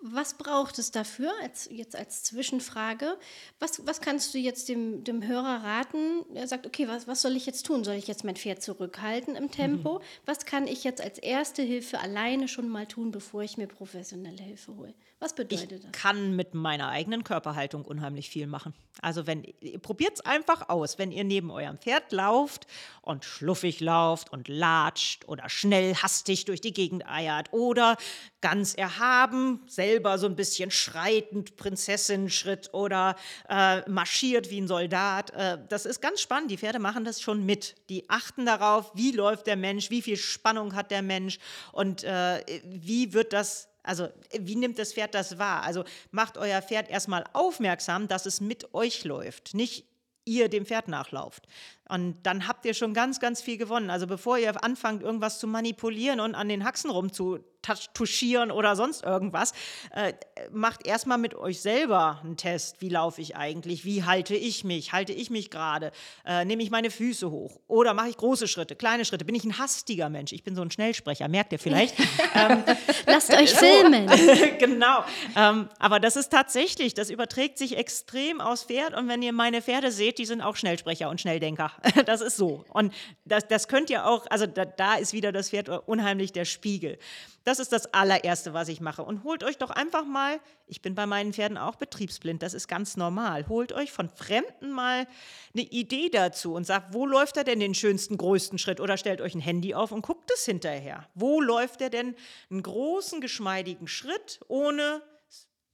Was 0.00 0.34
braucht 0.34 0.78
es 0.78 0.90
dafür, 0.90 1.32
als, 1.42 1.68
jetzt 1.70 1.96
als 1.96 2.22
Zwischenfrage? 2.22 3.18
Was, 3.58 3.86
was 3.86 4.00
kannst 4.00 4.34
du 4.34 4.38
jetzt 4.38 4.68
dem, 4.68 5.04
dem 5.04 5.26
Hörer 5.26 5.62
raten? 5.62 6.24
Er 6.34 6.46
sagt, 6.46 6.66
okay, 6.66 6.88
was, 6.88 7.08
was 7.08 7.22
soll 7.22 7.36
ich 7.36 7.46
jetzt 7.46 7.66
tun? 7.66 7.84
Soll 7.84 7.94
ich 7.94 8.06
jetzt 8.06 8.24
mein 8.24 8.36
Pferd 8.36 8.62
zurückhalten 8.62 9.36
im 9.36 9.50
Tempo? 9.50 9.98
Mhm. 9.98 10.04
Was 10.26 10.46
kann 10.46 10.66
ich 10.66 10.84
jetzt 10.84 11.00
als 11.00 11.18
erste 11.18 11.62
Hilfe 11.62 12.00
alleine 12.00 12.48
schon 12.48 12.68
mal 12.68 12.86
tun, 12.86 13.10
bevor 13.10 13.42
ich 13.42 13.56
mir 13.56 13.66
professionelle 13.66 14.42
Hilfe 14.42 14.76
hole? 14.76 14.94
Was 15.20 15.34
bedeutet 15.34 15.72
ich 15.72 15.80
das? 15.80 15.86
Ich 15.86 15.92
kann 15.92 16.36
mit 16.36 16.52
meiner 16.52 16.88
eigenen 16.88 17.24
Körperhaltung 17.24 17.84
unheimlich 17.84 18.28
viel 18.28 18.46
machen. 18.46 18.74
Also 19.00 19.26
wenn 19.26 19.42
probiert 19.80 20.14
es 20.14 20.20
einfach 20.20 20.68
aus, 20.68 20.98
wenn 20.98 21.10
ihr 21.10 21.24
neben 21.24 21.50
eurem 21.50 21.78
Pferd 21.78 22.12
lauft 22.12 22.66
und 23.00 23.24
schluffig 23.24 23.80
lauft 23.80 24.30
und 24.32 24.48
latscht 24.48 25.26
oder 25.26 25.48
schnell 25.48 25.94
hastig 25.94 26.44
durch 26.44 26.60
die 26.60 26.74
Gegend 26.74 27.08
eiert 27.08 27.52
oder 27.52 27.96
ganz 28.44 28.74
erhaben, 28.74 29.62
selber 29.66 30.18
so 30.18 30.26
ein 30.26 30.36
bisschen 30.36 30.70
schreitend 30.70 31.56
Prinzessin-Schritt 31.56 32.74
oder 32.74 33.16
äh, 33.48 33.88
marschiert 33.88 34.50
wie 34.50 34.60
ein 34.60 34.68
Soldat. 34.68 35.30
Äh, 35.30 35.56
das 35.70 35.86
ist 35.86 36.02
ganz 36.02 36.20
spannend. 36.20 36.50
Die 36.50 36.58
Pferde 36.58 36.78
machen 36.78 37.06
das 37.06 37.22
schon 37.22 37.46
mit. 37.46 37.74
Die 37.88 38.04
achten 38.10 38.44
darauf, 38.44 38.92
wie 38.94 39.12
läuft 39.12 39.46
der 39.46 39.56
Mensch, 39.56 39.88
wie 39.88 40.02
viel 40.02 40.18
Spannung 40.18 40.74
hat 40.74 40.90
der 40.90 41.00
Mensch 41.00 41.38
und 41.72 42.04
äh, 42.04 42.44
wie 42.64 43.14
wird 43.14 43.32
das 43.32 43.68
also 43.82 44.08
wie 44.38 44.56
nimmt 44.56 44.78
das 44.78 44.92
Pferd 44.92 45.14
das 45.14 45.38
wahr? 45.38 45.62
Also 45.62 45.84
macht 46.10 46.36
euer 46.36 46.60
Pferd 46.60 46.90
erstmal 46.90 47.24
aufmerksam, 47.32 48.08
dass 48.08 48.26
es 48.26 48.42
mit 48.42 48.74
euch 48.74 49.04
läuft. 49.04 49.54
Nicht 49.54 49.86
ihr 50.26 50.48
dem 50.48 50.66
Pferd 50.66 50.88
nachlauft. 50.88 51.46
Und 51.88 52.22
dann 52.22 52.48
habt 52.48 52.64
ihr 52.64 52.72
schon 52.72 52.94
ganz, 52.94 53.20
ganz 53.20 53.42
viel 53.42 53.58
gewonnen. 53.58 53.90
Also 53.90 54.06
bevor 54.06 54.38
ihr 54.38 54.64
anfangt, 54.64 55.02
irgendwas 55.02 55.38
zu 55.38 55.46
manipulieren 55.46 56.18
und 56.18 56.34
an 56.34 56.48
den 56.48 56.64
Haxen 56.64 56.90
rumzutuschieren 56.90 58.50
oder 58.50 58.74
sonst 58.74 59.04
irgendwas, 59.04 59.52
äh, 59.94 60.14
macht 60.50 60.86
erstmal 60.86 61.18
mit 61.18 61.34
euch 61.34 61.60
selber 61.60 62.20
einen 62.24 62.38
Test. 62.38 62.80
Wie 62.80 62.88
laufe 62.88 63.20
ich 63.20 63.36
eigentlich? 63.36 63.84
Wie 63.84 64.02
halte 64.02 64.34
ich 64.34 64.64
mich? 64.64 64.94
Halte 64.94 65.12
ich 65.12 65.28
mich 65.28 65.50
gerade? 65.50 65.92
Äh, 66.24 66.46
nehme 66.46 66.62
ich 66.62 66.70
meine 66.70 66.90
Füße 66.90 67.30
hoch? 67.30 67.60
Oder 67.66 67.92
mache 67.92 68.08
ich 68.08 68.16
große 68.16 68.48
Schritte, 68.48 68.76
kleine 68.76 69.04
Schritte? 69.04 69.26
Bin 69.26 69.34
ich 69.34 69.44
ein 69.44 69.58
hastiger 69.58 70.08
Mensch? 70.08 70.32
Ich 70.32 70.42
bin 70.42 70.56
so 70.56 70.62
ein 70.62 70.70
Schnellsprecher, 70.70 71.28
merkt 71.28 71.52
ihr 71.52 71.58
vielleicht. 71.58 71.98
ähm, 72.34 72.64
Lasst 73.06 73.30
euch 73.30 73.52
filmen. 73.52 74.06
genau. 74.58 75.04
Ähm, 75.36 75.68
aber 75.78 76.00
das 76.00 76.16
ist 76.16 76.30
tatsächlich, 76.30 76.94
das 76.94 77.10
überträgt 77.10 77.58
sich 77.58 77.76
extrem 77.76 78.40
aufs 78.40 78.64
Pferd. 78.64 78.96
Und 78.96 79.06
wenn 79.08 79.20
ihr 79.20 79.34
meine 79.34 79.60
Pferde 79.60 79.92
seht, 79.92 80.16
die 80.16 80.24
sind 80.24 80.40
auch 80.40 80.56
Schnellsprecher 80.56 81.10
und 81.10 81.20
Schnelldenker. 81.20 81.73
Das 82.06 82.20
ist 82.20 82.36
so. 82.36 82.64
Und 82.68 82.92
das, 83.24 83.46
das 83.48 83.68
könnt 83.68 83.90
ihr 83.90 84.06
auch, 84.06 84.26
also 84.30 84.46
da, 84.46 84.64
da 84.64 84.94
ist 84.94 85.12
wieder 85.12 85.32
das 85.32 85.50
Pferd 85.50 85.68
unheimlich 85.68 86.32
der 86.32 86.44
Spiegel. 86.44 86.98
Das 87.44 87.58
ist 87.58 87.72
das 87.72 87.92
allererste, 87.92 88.54
was 88.54 88.68
ich 88.68 88.80
mache. 88.80 89.02
Und 89.02 89.22
holt 89.24 89.44
euch 89.44 89.58
doch 89.58 89.70
einfach 89.70 90.04
mal, 90.04 90.40
ich 90.66 90.80
bin 90.80 90.94
bei 90.94 91.04
meinen 91.06 91.32
Pferden 91.32 91.58
auch 91.58 91.76
betriebsblind, 91.76 92.42
das 92.42 92.54
ist 92.54 92.68
ganz 92.68 92.96
normal. 92.96 93.46
Holt 93.48 93.72
euch 93.72 93.92
von 93.92 94.08
Fremden 94.08 94.70
mal 94.70 95.06
eine 95.54 95.64
Idee 95.64 96.08
dazu 96.08 96.54
und 96.54 96.64
sagt, 96.64 96.94
wo 96.94 97.06
läuft 97.06 97.36
er 97.36 97.44
denn 97.44 97.60
den 97.60 97.74
schönsten, 97.74 98.16
größten 98.16 98.58
Schritt? 98.58 98.80
Oder 98.80 98.96
stellt 98.96 99.20
euch 99.20 99.34
ein 99.34 99.40
Handy 99.40 99.74
auf 99.74 99.92
und 99.92 100.02
guckt 100.02 100.30
es 100.34 100.44
hinterher. 100.44 101.06
Wo 101.14 101.40
läuft 101.40 101.82
er 101.82 101.90
denn 101.90 102.14
einen 102.50 102.62
großen, 102.62 103.20
geschmeidigen 103.20 103.88
Schritt, 103.88 104.40
ohne 104.48 105.02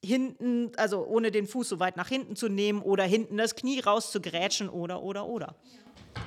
hinten, 0.03 0.73
also 0.77 1.05
ohne 1.07 1.31
den 1.31 1.47
Fuß 1.47 1.69
so 1.69 1.81
weit 1.81 1.97
nach 1.97 2.09
hinten 2.09 2.37
zu 2.37 2.49
nehmen 2.49 2.83
oder 2.83 3.05
hinten 3.05 3.37
das 3.37 3.55
Knie 3.55 3.81
rauszugrätschen 3.81 4.69
oder, 4.69 5.03
oder, 5.03 5.27
oder. 5.27 5.57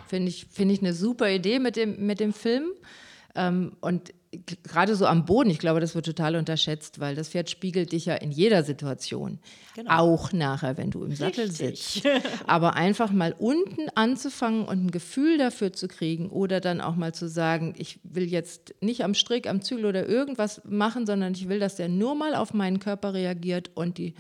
Finde 0.08 0.30
ich, 0.30 0.46
find 0.52 0.72
ich 0.72 0.80
eine 0.80 0.94
super 0.94 1.30
Idee 1.30 1.60
mit 1.60 1.76
dem, 1.76 2.06
mit 2.06 2.20
dem 2.20 2.34
Film. 2.34 2.72
Ähm, 3.36 3.74
und 3.82 4.14
gerade 4.64 4.96
so 4.96 5.06
am 5.06 5.26
Boden, 5.26 5.50
ich 5.50 5.60
glaube, 5.60 5.80
das 5.80 5.96
wird 5.96 6.06
total 6.06 6.36
unterschätzt, 6.36 7.00
weil 7.00 7.16
das 7.16 7.30
Pferd 7.30 7.50
spiegelt 7.50 7.92
dich 7.92 8.06
ja 8.06 8.16
in 8.16 8.32
jeder 8.32 8.64
Situation. 8.64 9.40
Genau. 9.76 9.92
Auch 9.92 10.32
nachher, 10.34 10.78
wenn 10.78 10.92
du 10.92 11.04
im 11.04 11.16
Sattel 11.16 11.46
Richtig. 11.46 12.04
sitzt. 12.04 12.08
Aber 12.48 12.76
einfach 12.76 13.12
mal 13.12 13.36
unten 13.38 13.90
anzufangen 13.96 14.66
und 14.66 14.86
ein 14.86 14.92
Gefühl 14.92 15.38
dafür 15.38 15.74
zu 15.74 15.88
kriegen 15.88 16.30
oder 16.30 16.60
dann 16.60 16.82
auch 16.82 16.96
mal 16.96 17.14
zu 17.14 17.28
sagen, 17.28 17.74
ich 17.78 18.00
will 18.04 18.26
jetzt 18.26 18.76
nicht 18.82 19.04
am 19.04 19.14
Strick, 19.14 19.48
am 19.48 19.62
Zügel 19.62 19.86
oder 19.86 20.08
irgendwas 20.08 20.62
machen, 20.66 21.06
sondern 21.06 21.34
ich 21.34 21.50
will, 21.50 21.60
dass 21.60 21.76
der 21.76 21.90
nur 21.90 22.16
mal 22.16 22.36
auf 22.36 22.54
meinen 22.54 22.80
Körper 22.80 23.14
reagiert 23.14 23.72
und 23.76 23.98
die, 23.98 24.14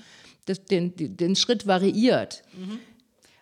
das, 0.46 0.63
den, 0.65 0.93
den 0.96 1.36
Schritt 1.36 1.67
variiert. 1.67 2.43
Mhm. 2.58 2.79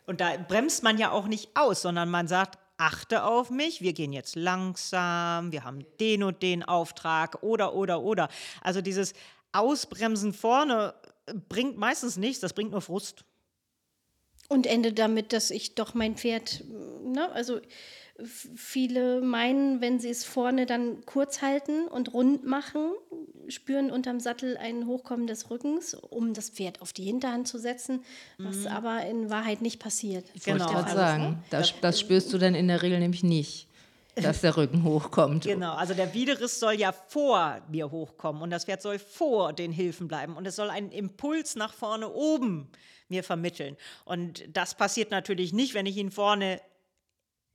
Und 0.06 0.22
da 0.22 0.36
bremst 0.38 0.84
man 0.84 0.98
ja 0.98 1.12
auch 1.12 1.28
nicht 1.28 1.50
aus, 1.56 1.82
sondern 1.82 2.10
man 2.10 2.28
sagt, 2.28 2.58
achte 2.78 3.24
auf 3.24 3.52
mich, 3.52 3.82
wir 3.82 3.94
gehen 3.94 4.12
jetzt 4.12 4.36
langsam, 4.36 5.52
wir 5.52 5.64
haben 5.64 5.86
den 6.00 6.24
und 6.24 6.42
den 6.42 6.64
Auftrag 6.64 7.44
oder, 7.44 7.76
oder, 7.76 8.02
oder. 8.02 8.28
Also 8.62 8.82
dieses 8.82 9.14
Ausbremsen 9.52 10.34
vorne 10.34 10.96
bringt 11.48 11.78
meistens 11.78 12.18
nichts, 12.18 12.40
das 12.40 12.54
bringt 12.54 12.72
nur 12.72 12.82
Frust. 12.82 13.24
Und 14.50 14.68
endet 14.68 15.00
damit, 15.00 15.32
dass 15.32 15.52
ich 15.52 15.76
doch 15.76 15.94
mein 15.94 16.16
Pferd, 16.16 16.64
ne, 17.04 17.32
also 17.32 17.62
viele 18.24 19.22
meinen, 19.22 19.82
wenn 19.82 20.00
sie 20.00 20.10
es 20.10 20.26
vorne 20.26 20.66
dann 20.66 21.06
kurz 21.06 21.42
halten 21.42 21.88
und 21.88 22.14
rund 22.14 22.46
machen, 22.46 22.92
spüren 23.52 23.92
unterm 23.92 24.20
Sattel 24.20 24.58
ein 24.58 24.88
Hochkommen 24.88 25.28
des 25.28 25.50
Rückens, 25.50 25.94
um 25.94 26.34
das 26.34 26.50
Pferd 26.50 26.82
auf 26.82 26.94
die 26.94 27.04
Hinterhand 27.04 27.48
zu 27.48 27.58
setzen, 27.58 28.04
was 28.38 28.58
mhm. 28.58 28.68
aber 28.68 29.06
in 29.06 29.30
Wahrheit 29.30 29.62
nicht 29.62 29.80
passiert. 29.80 30.26
Ich 30.34 30.44
genau. 30.44 30.66
wollte 30.66 30.74
gerade 30.74 30.96
sagen, 30.96 31.44
das, 31.50 31.74
das 31.82 32.00
spürst 32.00 32.32
du 32.34 32.38
dann 32.38 32.56
in 32.56 32.68
der 32.68 32.82
Regel 32.82 33.00
nämlich 33.00 33.24
nicht 33.24 33.68
dass 34.16 34.42
der 34.42 34.58
Rücken 34.58 34.84
hochkommt. 34.84 35.46
Genau, 35.46 35.74
also 35.74 35.94
der 35.94 36.14
Widerriss 36.14 36.60
soll 36.60 36.74
ja 36.74 36.92
vor 36.92 37.62
mir 37.70 37.92
hochkommen 37.92 38.42
und 38.42 38.50
das 38.50 38.66
Pferd 38.66 38.82
soll 38.82 39.00
vor 39.00 39.54
den 39.54 39.72
Hilfen 39.72 40.08
bleiben 40.08 40.36
und 40.36 40.46
es 40.46 40.56
soll 40.56 40.70
einen 40.70 40.92
Impuls 40.92 41.56
nach 41.56 41.74
vorne 41.74 42.10
oben 42.10 42.70
mir 43.08 43.24
vermitteln. 43.24 43.78
Und 44.06 44.44
das 44.52 44.76
passiert 44.76 45.12
natürlich 45.12 45.54
nicht, 45.54 45.74
wenn 45.74 45.86
ich 45.86 45.98
ihn 45.98 46.12
vorne 46.12 46.62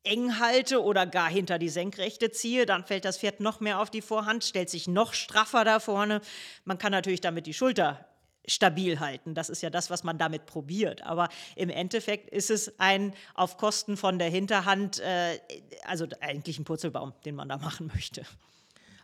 eng 0.07 0.39
halte 0.39 0.83
oder 0.83 1.07
gar 1.07 1.29
hinter 1.29 1.59
die 1.59 1.69
Senkrechte 1.69 2.31
ziehe, 2.31 2.67
dann 2.67 2.85
fällt 2.85 3.05
das 3.05 3.19
Pferd 3.19 3.41
noch 3.41 3.61
mehr 3.61 3.81
auf 3.81 3.91
die 3.91 4.03
Vorhand, 4.03 4.45
stellt 4.45 4.71
sich 4.71 4.89
noch 4.89 5.13
straffer 5.15 5.65
da 5.65 5.81
vorne. 5.81 6.21
Man 6.65 6.79
kann 6.79 6.93
natürlich 6.93 7.21
damit 7.21 7.47
die 7.47 7.55
Schulter 7.55 8.07
stabil 8.47 9.01
halten. 9.01 9.35
Das 9.35 9.49
ist 9.49 9.63
ja 9.63 9.71
das, 9.71 9.91
was 9.91 10.05
man 10.05 10.19
damit 10.19 10.47
probiert. 10.47 11.03
Aber 11.03 11.29
im 11.57 11.69
Endeffekt 11.69 12.31
ist 12.31 12.51
es 12.51 12.79
ein 12.79 13.13
auf 13.35 13.57
Kosten 13.57 13.97
von 13.97 14.19
der 14.19 14.31
Hinterhand, 14.31 15.01
äh, 15.01 15.39
also 15.85 16.07
eigentlich 16.21 16.59
ein 16.59 16.65
Purzelbaum, 16.65 17.13
den 17.25 17.35
man 17.35 17.49
da 17.49 17.59
machen 17.59 17.91
möchte. 17.95 18.23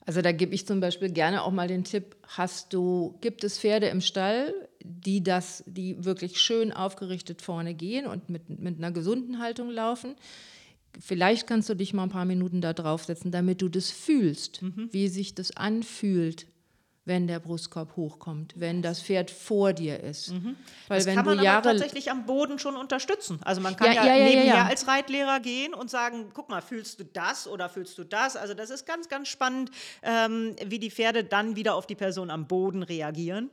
Also 0.05 0.21
da 0.21 0.33
gebe 0.33 0.55
ich 0.55 0.67
zum 0.67 0.81
Beispiel 0.81 1.11
gerne 1.11 1.43
auch 1.43 1.53
mal 1.53 1.69
den 1.69 1.85
Tipp: 1.85 2.17
Hast 2.27 2.73
du, 2.73 3.19
gibt 3.21 3.45
es 3.45 3.59
Pferde 3.59 3.87
im 3.87 4.01
Stall, 4.01 4.53
die 4.81 5.23
das, 5.23 5.63
die 5.67 6.05
wirklich 6.05 6.41
schön 6.41 6.73
aufgerichtet 6.73 7.41
vorne 7.41 7.75
gehen 7.75 8.07
und 8.07 8.29
mit, 8.29 8.49
mit 8.49 8.79
einer 8.79 8.91
gesunden 8.91 9.39
Haltung 9.39 9.71
laufen? 9.71 10.17
Vielleicht 11.01 11.47
kannst 11.47 11.69
du 11.69 11.75
dich 11.75 11.95
mal 11.95 12.05
ein 12.05 12.11
paar 12.11 12.25
Minuten 12.25 12.61
da 12.61 12.73
draufsetzen, 12.73 13.31
damit 13.31 13.63
du 13.63 13.69
das 13.69 13.91
fühlst, 13.91 14.63
mhm. 14.63 14.89
wie 14.93 15.09
sich 15.09 15.35
das 15.35 15.57
anfühlt, 15.57 16.47
wenn 17.05 17.27
der 17.27 17.41
Brustkorb 17.41 17.97
hochkommt, 17.97 18.55
wenn 18.57 18.81
das 18.81 19.03
Pferd 19.03 19.31
vor 19.31 19.73
dir 19.73 20.01
ist. 20.01 20.33
Mhm. 20.33 20.57
Weil 20.87 20.99
das 20.99 21.07
wenn 21.07 21.17
kann 21.17 21.27
man 21.27 21.39
du 21.39 21.45
Jahre 21.45 21.63
tatsächlich 21.63 22.11
am 22.11 22.27
Boden 22.27 22.61
schon 22.61 22.77
unterstützen. 22.77 23.41
Also 23.45 23.61
man 23.61 23.75
kann 23.75 23.93
ja, 23.93 24.07
ja, 24.07 24.17
ja 24.17 24.25
nebenher 24.25 24.55
ja, 24.55 24.67
als 24.67 24.87
Reitlehrer 24.87 25.41
gehen 25.41 25.75
und 25.75 25.91
sagen, 25.91 26.31
guck 26.33 26.49
mal, 26.49 26.63
fühlst 26.63 27.01
du 27.01 27.05
das 27.05 27.49
oder 27.49 27.69
fühlst 27.69 27.99
du 27.99 28.05
das? 28.05 28.37
Also 28.37 28.55
das 28.55 28.71
ist 28.71 28.87
ganz, 28.87 29.09
ganz 29.09 29.29
spannend, 29.29 29.71
ähm, 30.03 30.55
wie 30.65 30.79
die 30.79 30.91
Pferde 30.91 31.25
dann 31.25 31.57
wieder 31.57 31.75
auf 31.75 31.87
die 31.87 31.97
Person 31.97 32.31
am 32.31 32.47
Boden 32.47 32.85
reagieren 32.85 33.51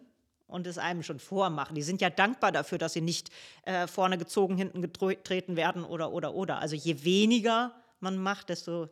und 0.50 0.68
es 0.68 0.78
einem 0.78 1.04
schon 1.04 1.20
vormachen. 1.20 1.76
Die 1.76 1.82
sind 1.82 2.02
ja 2.02 2.10
dankbar 2.10 2.52
dafür, 2.52 2.78
dass 2.78 2.94
sie 2.94 3.02
nicht 3.02 3.30
äh, 3.64 3.88
vorne 3.88 4.18
gezogen, 4.18 4.58
hinten 4.58 4.82
getreten 4.82 5.56
werden 5.56 5.84
oder, 5.84 6.12
oder, 6.12 6.34
oder. 6.34 6.60
Also 6.60 6.76
je 6.76 7.04
weniger 7.04 7.74
man 8.00 8.18
macht, 8.18 8.50
desto, 8.50 8.90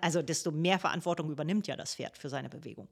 also 0.00 0.22
desto 0.22 0.50
mehr 0.50 0.78
Verantwortung 0.78 1.30
übernimmt 1.30 1.66
ja 1.66 1.76
das 1.76 1.94
Pferd 1.94 2.18
für 2.18 2.28
seine 2.28 2.48
Bewegung 2.48 2.88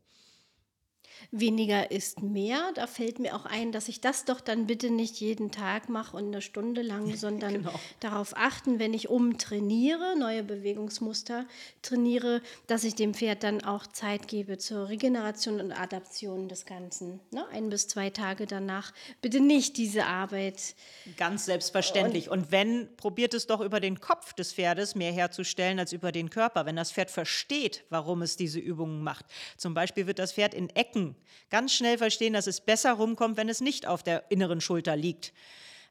weniger 1.31 1.91
ist 1.91 2.23
mehr. 2.23 2.73
Da 2.75 2.87
fällt 2.87 3.19
mir 3.19 3.35
auch 3.35 3.47
ein, 3.47 3.73
dass 3.73 3.89
ich 3.89 4.01
das 4.01 4.25
doch 4.25 4.41
dann 4.41 4.67
bitte 4.67 4.91
nicht 4.91 5.21
jeden 5.21 5.51
Tag 5.51 5.89
mache 5.89 6.17
und 6.17 6.27
eine 6.27 6.43
Stunde 6.43 6.83
lang, 6.83 7.17
sondern 7.17 7.55
genau. 7.55 7.81
darauf 8.01 8.37
achten, 8.37 8.79
wenn 8.79 8.95
ich 8.95 9.09
umtrainiere, 9.09 10.17
neue 10.19 10.43
Bewegungsmuster 10.43 11.47
trainiere, 11.83 12.43
dass 12.67 12.85
ich 12.85 12.95
dem 12.95 13.15
Pferd 13.15 13.43
dann 13.43 13.63
auch 13.63 13.87
Zeit 13.87 14.29
gebe 14.29 14.59
zur 14.59 14.89
Regeneration 14.89 15.61
und 15.61 15.73
Adaption 15.73 16.49
des 16.49 16.67
Ganzen. 16.67 17.21
Ne? 17.31 17.47
Ein 17.53 17.69
bis 17.69 17.89
zwei 17.89 18.11
Tage 18.11 18.47
danach 18.47 18.93
bitte 19.21 19.41
nicht 19.41 19.77
diese 19.77 20.07
Arbeit. 20.07 20.75
Ganz 21.17 21.45
selbstverständlich. 21.45 22.31
Und, 22.31 22.39
und 22.39 22.53
wenn, 22.53 22.89
probiert 22.97 23.35
es 23.35 23.47
doch 23.47 23.61
über 23.61 23.81
den 23.81 24.01
Kopf 24.01 24.33
des 24.33 24.53
Pferdes 24.53 24.95
mehr 24.95 25.13
herzustellen 25.13 25.79
als 25.79 25.93
über 25.93 26.13
den 26.13 26.31
Körper. 26.31 26.67
Wenn 26.67 26.77
das 26.77 26.93
Pferd 26.93 27.11
versteht, 27.11 27.85
warum 27.91 28.23
es 28.23 28.37
diese 28.37 28.59
Übungen 28.59 29.03
macht. 29.03 29.27
Zum 29.57 29.75
Beispiel 29.75 30.07
wird 30.07 30.19
das 30.19 30.33
Pferd 30.33 30.55
in 30.55 30.69
Ecken 30.71 31.08
ganz 31.51 31.73
schnell 31.73 31.99
verstehen, 31.99 32.33
dass 32.33 32.47
es 32.47 32.61
besser 32.61 32.93
rumkommt, 32.93 33.37
wenn 33.37 33.49
es 33.49 33.61
nicht 33.61 33.87
auf 33.87 34.03
der 34.03 34.31
inneren 34.31 34.61
Schulter 34.61 34.97
liegt. 34.97 35.33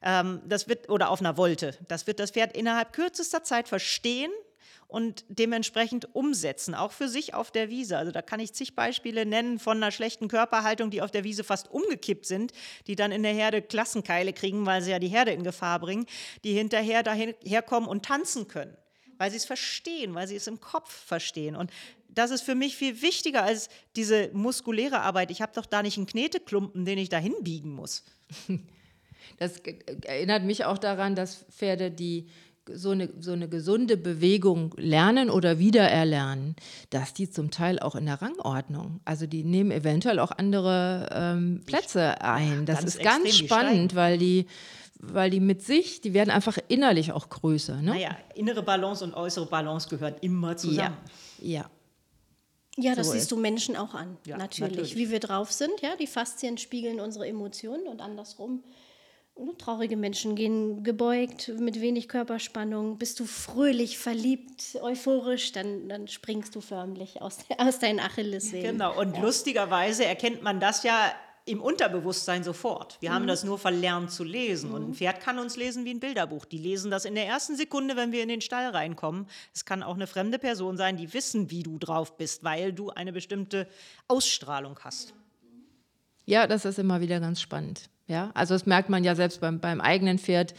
Ähm, 0.02 0.40
das 0.46 0.68
wird, 0.68 0.88
oder 0.88 1.10
auf 1.10 1.20
einer 1.20 1.36
Wolte. 1.36 1.76
Das 1.88 2.06
wird 2.06 2.20
das 2.20 2.30
Pferd 2.30 2.56
innerhalb 2.56 2.92
kürzester 2.92 3.42
Zeit 3.42 3.68
verstehen 3.68 4.30
und 4.86 5.24
dementsprechend 5.28 6.14
umsetzen, 6.14 6.74
auch 6.74 6.92
für 6.92 7.08
sich 7.08 7.34
auf 7.34 7.50
der 7.50 7.68
Wiese. 7.68 7.98
Also 7.98 8.10
da 8.10 8.22
kann 8.22 8.40
ich 8.40 8.54
zig 8.54 8.74
Beispiele 8.74 9.26
nennen 9.26 9.58
von 9.58 9.76
einer 9.76 9.92
schlechten 9.92 10.28
Körperhaltung, 10.28 10.90
die 10.90 11.02
auf 11.02 11.10
der 11.10 11.24
Wiese 11.24 11.44
fast 11.44 11.70
umgekippt 11.70 12.24
sind, 12.24 12.52
die 12.86 12.96
dann 12.96 13.12
in 13.12 13.22
der 13.22 13.34
Herde 13.34 13.60
Klassenkeile 13.60 14.32
kriegen, 14.32 14.64
weil 14.64 14.80
sie 14.80 14.90
ja 14.90 14.98
die 14.98 15.08
Herde 15.08 15.32
in 15.32 15.44
Gefahr 15.44 15.78
bringen, 15.78 16.06
die 16.42 16.54
hinterher 16.54 17.02
daherkommen 17.02 17.88
und 17.88 18.04
tanzen 18.04 18.48
können 18.48 18.76
weil 19.18 19.30
sie 19.30 19.36
es 19.36 19.44
verstehen, 19.44 20.14
weil 20.14 20.28
sie 20.28 20.36
es 20.36 20.46
im 20.46 20.60
Kopf 20.60 20.90
verstehen. 20.90 21.56
Und 21.56 21.70
das 22.18 22.32
ist 22.32 22.42
für 22.42 22.56
mich 22.56 22.76
viel 22.76 23.00
wichtiger 23.00 23.44
als 23.44 23.68
diese 23.94 24.30
muskuläre 24.32 25.00
Arbeit. 25.00 25.30
Ich 25.30 25.40
habe 25.40 25.52
doch 25.54 25.66
da 25.66 25.82
nicht 25.82 25.96
einen 25.96 26.06
Kneteklumpen, 26.06 26.84
den 26.84 26.98
ich 26.98 27.08
da 27.08 27.18
hinbiegen 27.18 27.72
muss. 27.72 28.04
Das 29.38 29.58
erinnert 30.04 30.44
mich 30.44 30.64
auch 30.64 30.78
daran, 30.78 31.14
dass 31.14 31.44
Pferde, 31.50 31.90
die 31.90 32.28
so 32.66 32.90
eine, 32.90 33.10
so 33.20 33.32
eine 33.32 33.48
gesunde 33.48 33.96
Bewegung 33.96 34.74
lernen 34.76 35.30
oder 35.30 35.58
wiedererlernen, 35.58 36.56
dass 36.90 37.14
die 37.14 37.30
zum 37.30 37.50
Teil 37.50 37.78
auch 37.78 37.94
in 37.94 38.06
der 38.06 38.20
Rangordnung, 38.20 39.00
also 39.04 39.26
die 39.26 39.44
nehmen 39.44 39.70
eventuell 39.70 40.18
auch 40.18 40.32
andere 40.32 41.08
ähm, 41.12 41.62
Plätze 41.66 42.20
ein. 42.22 42.66
Das 42.66 42.80
ganz 42.80 42.94
ist 42.94 43.02
ganz 43.02 43.36
spannend, 43.36 43.94
weil 43.94 44.18
die 44.18 44.46
weil 45.00 45.30
die 45.30 45.38
mit 45.38 45.62
sich, 45.62 46.00
die 46.00 46.12
werden 46.12 46.30
einfach 46.30 46.58
innerlich 46.66 47.12
auch 47.12 47.28
größer. 47.28 47.76
Ne? 47.76 47.92
Naja, 47.92 48.16
innere 48.34 48.64
Balance 48.64 49.04
und 49.04 49.14
äußere 49.14 49.46
Balance 49.46 49.88
gehören 49.88 50.14
immer 50.22 50.56
zusammen. 50.56 50.96
Ja. 51.38 51.60
ja. 51.60 51.70
Ja, 52.80 52.94
das 52.94 53.08
so 53.08 53.12
siehst 53.12 53.24
ist. 53.24 53.32
du 53.32 53.36
Menschen 53.36 53.76
auch 53.76 53.94
an, 53.94 54.16
ja, 54.24 54.36
natürlich. 54.36 54.70
natürlich. 54.70 54.96
Wie 54.96 55.10
wir 55.10 55.20
drauf 55.20 55.50
sind, 55.50 55.80
ja. 55.80 55.96
Die 55.96 56.06
Faszien 56.06 56.58
spiegeln 56.58 57.00
unsere 57.00 57.26
Emotionen 57.26 57.88
und 57.88 58.00
andersrum. 58.00 58.62
Traurige 59.58 59.96
Menschen 59.96 60.34
gehen 60.34 60.82
gebeugt, 60.82 61.52
mit 61.58 61.80
wenig 61.80 62.08
Körperspannung. 62.08 62.98
Bist 62.98 63.20
du 63.20 63.24
fröhlich, 63.24 63.96
verliebt, 63.96 64.76
euphorisch, 64.82 65.52
dann, 65.52 65.88
dann 65.88 66.08
springst 66.08 66.56
du 66.56 66.60
förmlich 66.60 67.22
aus, 67.22 67.38
aus 67.58 67.78
deinen 67.78 68.00
Achillessehnen. 68.00 68.78
Genau, 68.78 68.98
und 68.98 69.14
ja. 69.14 69.22
lustigerweise 69.22 70.04
erkennt 70.04 70.42
man 70.42 70.58
das 70.58 70.82
ja 70.82 71.12
im 71.48 71.60
Unterbewusstsein 71.60 72.44
sofort. 72.44 72.98
Wir 73.00 73.10
mhm. 73.10 73.14
haben 73.14 73.26
das 73.26 73.44
nur 73.44 73.58
verlernt 73.58 74.10
zu 74.10 74.24
lesen. 74.24 74.70
Mhm. 74.70 74.74
Und 74.74 74.82
ein 74.82 74.88
mhm. 74.90 74.94
Pferd 74.94 75.20
kann 75.20 75.38
uns 75.38 75.56
lesen 75.56 75.84
wie 75.84 75.90
ein 75.90 76.00
Bilderbuch. 76.00 76.44
Die 76.44 76.58
lesen 76.58 76.90
das 76.90 77.04
in 77.04 77.14
der 77.14 77.26
ersten 77.26 77.56
Sekunde, 77.56 77.96
wenn 77.96 78.12
wir 78.12 78.22
in 78.22 78.28
den 78.28 78.40
Stall 78.40 78.70
reinkommen. 78.70 79.26
Es 79.54 79.64
kann 79.64 79.82
auch 79.82 79.94
eine 79.94 80.06
fremde 80.06 80.38
Person 80.38 80.76
sein, 80.76 80.96
die 80.96 81.12
wissen, 81.14 81.50
wie 81.50 81.62
du 81.62 81.78
drauf 81.78 82.16
bist, 82.16 82.44
weil 82.44 82.72
du 82.72 82.90
eine 82.90 83.12
bestimmte 83.12 83.66
Ausstrahlung 84.06 84.78
hast. 84.84 85.14
Ja, 86.26 86.46
das 86.46 86.64
ist 86.64 86.78
immer 86.78 87.00
wieder 87.00 87.20
ganz 87.20 87.40
spannend. 87.40 87.88
Ja, 88.06 88.30
also 88.34 88.54
das 88.54 88.66
merkt 88.66 88.90
man 88.90 89.04
ja 89.04 89.14
selbst 89.14 89.40
beim, 89.40 89.60
beim 89.60 89.80
eigenen 89.80 90.18
Pferd, 90.18 90.54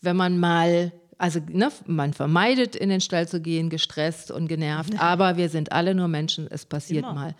wenn 0.00 0.16
man 0.16 0.38
mal 0.38 0.92
also 1.16 1.40
ne, 1.48 1.70
man 1.86 2.12
vermeidet, 2.12 2.74
in 2.74 2.88
den 2.88 3.00
Stall 3.00 3.28
zu 3.28 3.40
gehen, 3.40 3.70
gestresst 3.70 4.30
und 4.32 4.48
genervt, 4.48 4.94
aber 4.98 5.36
wir 5.36 5.48
sind 5.48 5.72
alle 5.72 5.94
nur 5.94 6.08
Menschen, 6.08 6.48
es 6.50 6.66
passiert 6.66 7.04
Immer. 7.04 7.14
mal 7.14 7.34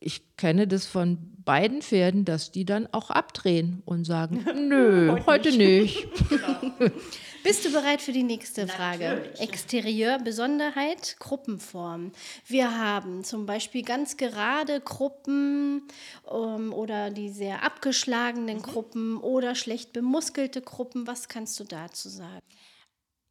ich 0.00 0.36
kenne 0.36 0.68
das 0.68 0.86
von 0.86 1.18
beiden 1.44 1.82
Pferden, 1.82 2.24
dass 2.24 2.52
die 2.52 2.64
dann 2.64 2.86
auch 2.92 3.10
abdrehen 3.10 3.82
und 3.84 4.04
sagen, 4.04 4.44
nö, 4.68 5.12
heute, 5.12 5.26
heute 5.26 5.56
nicht. 5.56 6.08
Genau. 6.28 6.90
Bist 7.44 7.64
du 7.64 7.72
bereit 7.72 8.02
für 8.02 8.12
die 8.12 8.24
nächste 8.24 8.66
Frage? 8.66 9.04
Natürlich. 9.04 9.40
Exterieur, 9.40 10.18
Besonderheit, 10.18 11.16
Gruppenform. 11.18 12.12
Wir 12.46 12.76
haben 12.76 13.24
zum 13.24 13.46
Beispiel 13.46 13.82
ganz 13.82 14.16
gerade 14.16 14.80
Gruppen 14.80 15.88
ähm, 16.30 16.72
oder 16.72 17.10
die 17.10 17.30
sehr 17.30 17.62
abgeschlagenen 17.62 18.58
mhm. 18.58 18.62
Gruppen 18.62 19.16
oder 19.18 19.54
schlecht 19.54 19.92
bemuskelte 19.92 20.60
Gruppen. 20.60 21.06
Was 21.06 21.28
kannst 21.28 21.58
du 21.60 21.64
dazu 21.64 22.08
sagen? 22.08 22.42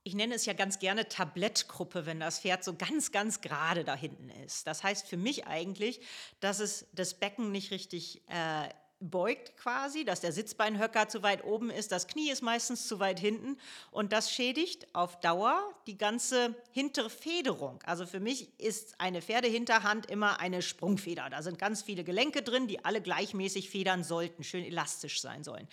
Ich 0.07 0.15
nenne 0.15 0.35
es 0.35 0.45
ja 0.45 0.53
ganz 0.53 0.79
gerne 0.79 1.09
Tablettgruppe, 1.09 2.05
wenn 2.05 2.21
das 2.21 2.39
Pferd 2.39 2.63
so 2.63 2.75
ganz, 2.75 3.11
ganz 3.11 3.41
gerade 3.41 3.83
da 3.83 3.93
hinten 3.93 4.29
ist. 4.45 4.65
Das 4.65 4.81
heißt 4.81 5.05
für 5.05 5.17
mich 5.17 5.47
eigentlich, 5.47 5.99
dass 6.39 6.61
es 6.61 6.87
das 6.93 7.15
Becken 7.15 7.51
nicht 7.51 7.71
richtig 7.71 8.21
äh, 8.29 8.69
beugt 9.01 9.57
quasi, 9.57 10.05
dass 10.05 10.21
der 10.21 10.31
Sitzbeinhöcker 10.31 11.09
zu 11.09 11.23
weit 11.23 11.43
oben 11.43 11.69
ist, 11.69 11.91
das 11.91 12.07
Knie 12.07 12.31
ist 12.31 12.41
meistens 12.41 12.87
zu 12.87 13.01
weit 13.01 13.19
hinten 13.19 13.57
und 13.91 14.13
das 14.13 14.31
schädigt 14.31 14.87
auf 14.95 15.19
Dauer 15.19 15.61
die 15.87 15.97
ganze 15.97 16.55
hintere 16.71 17.09
Federung. 17.09 17.83
Also 17.83 18.05
für 18.05 18.21
mich 18.21 18.57
ist 18.61 19.01
eine 19.01 19.21
Pferdehinterhand 19.21 20.09
immer 20.09 20.39
eine 20.39 20.61
Sprungfeder. 20.61 21.29
Da 21.29 21.41
sind 21.41 21.59
ganz 21.59 21.81
viele 21.81 22.05
Gelenke 22.05 22.43
drin, 22.43 22.67
die 22.67 22.85
alle 22.85 23.01
gleichmäßig 23.01 23.69
federn 23.69 24.05
sollten, 24.05 24.45
schön 24.45 24.63
elastisch 24.63 25.19
sein 25.19 25.43
sollen. 25.43 25.67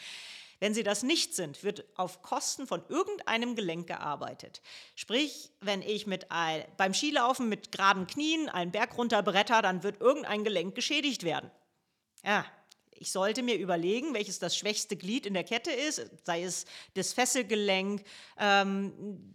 Wenn 0.61 0.75
sie 0.75 0.83
das 0.83 1.03
nicht 1.03 1.35
sind, 1.35 1.63
wird 1.63 1.85
auf 1.97 2.23
Kosten 2.23 2.67
von 2.67 2.83
irgendeinem 2.89 3.55
Gelenk 3.55 3.87
gearbeitet. 3.87 4.63
Sprich, 4.95 5.51
wenn 5.61 5.83
ich 5.83 6.07
mit 6.07 6.31
ein, 6.31 6.65
beim 6.77 6.95
Skilaufen 6.95 7.49
mit 7.49 7.73
geraden 7.73 8.07
Knien 8.07 8.49
einen 8.49 8.73
Berg 8.73 8.97
runter 8.97 9.23
bretter, 9.23 9.63
dann 9.63 9.83
wird 9.83 10.01
irgendein 10.01 10.45
Gelenk 10.45 10.75
geschädigt 10.75 11.23
werden. 11.25 11.51
Ja, 12.25 12.45
ich 12.91 13.11
sollte 13.11 13.43
mir 13.43 13.57
überlegen, 13.57 14.15
welches 14.15 14.39
das 14.39 14.57
schwächste 14.57 14.97
Glied 14.97 15.27
in 15.27 15.35
der 15.35 15.45
Kette 15.45 15.71
ist, 15.71 16.07
sei 16.25 16.45
es 16.45 16.65
das 16.95 17.13
Fesselgelenk, 17.13 18.05
ähm, 18.39 19.35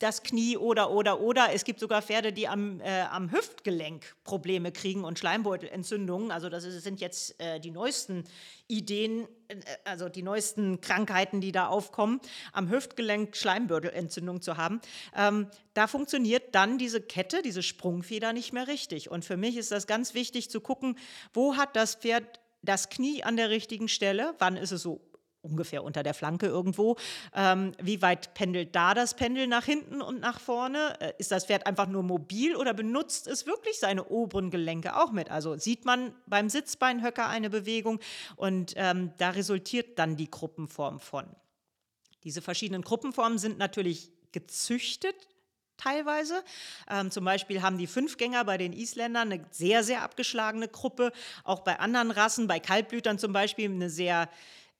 das 0.00 0.22
Knie 0.22 0.56
oder, 0.56 0.90
oder, 0.90 1.20
oder. 1.20 1.52
Es 1.52 1.64
gibt 1.64 1.78
sogar 1.78 2.02
Pferde, 2.02 2.32
die 2.32 2.48
am, 2.48 2.80
äh, 2.80 3.02
am 3.02 3.30
Hüftgelenk 3.30 4.16
Probleme 4.24 4.72
kriegen 4.72 5.04
und 5.04 5.18
Schleimbeutelentzündungen. 5.18 6.32
Also 6.32 6.48
das 6.48 6.64
sind 6.64 7.00
jetzt 7.00 7.40
äh, 7.40 7.60
die 7.60 7.70
neuesten 7.70 8.24
Ideen, 8.66 9.28
äh, 9.48 9.56
also 9.84 10.08
die 10.08 10.22
neuesten 10.22 10.80
Krankheiten, 10.80 11.42
die 11.42 11.52
da 11.52 11.68
aufkommen, 11.68 12.20
am 12.52 12.70
Hüftgelenk 12.70 13.36
Schleimbeutelentzündung 13.36 14.40
zu 14.40 14.56
haben. 14.56 14.80
Ähm, 15.14 15.48
da 15.74 15.86
funktioniert 15.86 16.54
dann 16.54 16.78
diese 16.78 17.02
Kette, 17.02 17.42
diese 17.42 17.62
Sprungfeder 17.62 18.32
nicht 18.32 18.54
mehr 18.54 18.68
richtig. 18.68 19.10
Und 19.10 19.26
für 19.26 19.36
mich 19.36 19.58
ist 19.58 19.70
das 19.70 19.86
ganz 19.86 20.14
wichtig 20.14 20.50
zu 20.50 20.62
gucken, 20.62 20.96
wo 21.34 21.56
hat 21.56 21.76
das 21.76 21.94
Pferd 21.94 22.40
das 22.62 22.88
Knie 22.88 23.22
an 23.22 23.36
der 23.36 23.50
richtigen 23.50 23.88
Stelle, 23.88 24.34
wann 24.38 24.56
ist 24.56 24.72
es 24.72 24.82
so 24.82 25.09
ungefähr 25.42 25.84
unter 25.84 26.02
der 26.02 26.14
Flanke 26.14 26.46
irgendwo. 26.46 26.96
Ähm, 27.34 27.72
wie 27.80 28.02
weit 28.02 28.34
pendelt 28.34 28.74
da 28.74 28.94
das 28.94 29.14
Pendel 29.14 29.46
nach 29.46 29.64
hinten 29.64 30.02
und 30.02 30.20
nach 30.20 30.40
vorne? 30.40 31.00
Äh, 31.00 31.12
ist 31.18 31.30
das 31.30 31.46
Pferd 31.46 31.66
einfach 31.66 31.86
nur 31.86 32.02
mobil 32.02 32.56
oder 32.56 32.74
benutzt 32.74 33.26
es 33.26 33.46
wirklich 33.46 33.78
seine 33.78 34.04
oberen 34.06 34.50
Gelenke 34.50 34.96
auch 34.96 35.12
mit? 35.12 35.30
Also 35.30 35.56
sieht 35.56 35.84
man 35.84 36.14
beim 36.26 36.48
Sitzbeinhöcker 36.48 37.28
eine 37.28 37.50
Bewegung 37.50 38.00
und 38.36 38.74
ähm, 38.76 39.12
da 39.18 39.30
resultiert 39.30 39.98
dann 39.98 40.16
die 40.16 40.30
Gruppenform 40.30 41.00
von. 41.00 41.24
Diese 42.24 42.42
verschiedenen 42.42 42.82
Gruppenformen 42.82 43.38
sind 43.38 43.58
natürlich 43.58 44.12
gezüchtet 44.32 45.16
teilweise. 45.78 46.44
Ähm, 46.88 47.10
zum 47.10 47.24
Beispiel 47.24 47.62
haben 47.62 47.78
die 47.78 47.86
Fünfgänger 47.86 48.44
bei 48.44 48.58
den 48.58 48.72
Isländern 48.72 49.32
eine 49.32 49.46
sehr, 49.50 49.82
sehr 49.82 50.02
abgeschlagene 50.02 50.68
Gruppe. 50.68 51.12
Auch 51.44 51.60
bei 51.60 51.78
anderen 51.78 52.10
Rassen, 52.10 52.46
bei 52.46 52.60
Kaltblütern 52.60 53.18
zum 53.18 53.32
Beispiel, 53.32 53.70
eine 53.70 53.88
sehr 53.88 54.28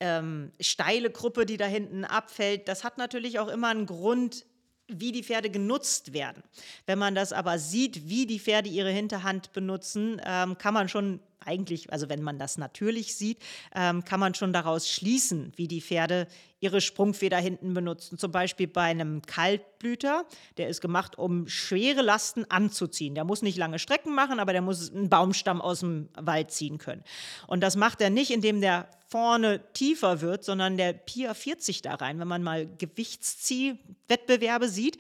ähm, 0.01 0.53
steile 0.61 1.11
Gruppe, 1.11 1.47
die 1.47 1.57
da 1.57 1.67
hinten 1.67 2.05
abfällt. 2.05 2.69
Das 2.69 2.85
hat 2.85 2.99
natürlich 2.99 3.39
auch 3.39 3.49
immer 3.49 3.69
einen 3.69 3.87
Grund, 3.87 4.47
wie 4.89 5.13
die 5.13 5.23
Pferde 5.23 5.51
genutzt 5.51 6.13
werden. 6.13 6.43
Wenn 6.87 6.99
man 6.99 7.15
das 7.15 7.33
aber 7.33 7.59
sieht, 7.59 8.09
wie 8.09 8.27
die 8.27 8.41
Pferde 8.41 8.69
ihre 8.69 8.91
Hinterhand 8.91 9.53
benutzen, 9.53 10.21
ähm, 10.25 10.59
kann 10.59 10.75
man 10.75 10.89
schon 10.89 11.21
eigentlich, 11.45 11.93
also 11.93 12.09
wenn 12.09 12.23
man 12.23 12.39
das 12.39 12.59
natürlich 12.59 13.17
sieht, 13.17 13.39
ähm, 13.75 14.05
kann 14.05 14.21
man 14.21 14.35
schon 14.35 14.53
daraus 14.53 14.89
schließen, 14.89 15.53
wie 15.57 15.69
die 15.69 15.81
Pferde 15.81 16.27
ihre 16.61 16.81
Sprungfeder 16.81 17.39
hinten 17.39 17.73
benutzen. 17.75 18.19
Zum 18.19 18.33
Beispiel 18.33 18.67
bei 18.67 18.83
einem 18.83 19.23
Kaltblüter, 19.23 20.27
der 20.59 20.69
ist 20.69 20.81
gemacht, 20.81 21.19
um 21.19 21.49
schwere 21.49 22.03
Lasten 22.03 22.45
anzuziehen. 22.51 23.15
Der 23.15 23.25
muss 23.25 23.43
nicht 23.43 23.57
lange 23.57 23.79
Strecken 23.79 24.15
machen, 24.15 24.39
aber 24.39 24.53
der 24.53 24.63
muss 24.63 24.93
einen 24.93 25.09
Baumstamm 25.09 25.61
aus 25.63 25.81
dem 25.81 26.09
Wald 26.17 26.51
ziehen 26.51 26.79
können. 26.79 27.03
Und 27.47 27.63
das 27.63 27.77
macht 27.77 28.01
er 28.01 28.11
nicht, 28.11 28.31
indem 28.31 28.61
der 28.61 28.89
vorne 29.09 29.61
tiefer 29.73 30.21
wird, 30.21 30.45
sondern 30.45 30.77
der 30.77 30.93
Pia 30.93 31.35
40 31.35 31.83
da 31.83 31.95
rein. 31.95 32.21
Wenn 32.21 32.29
man 32.29 32.43
mal 32.43 32.67
Gewichtsziehwettbewerbe 32.79 34.69
sieht, 34.69 34.99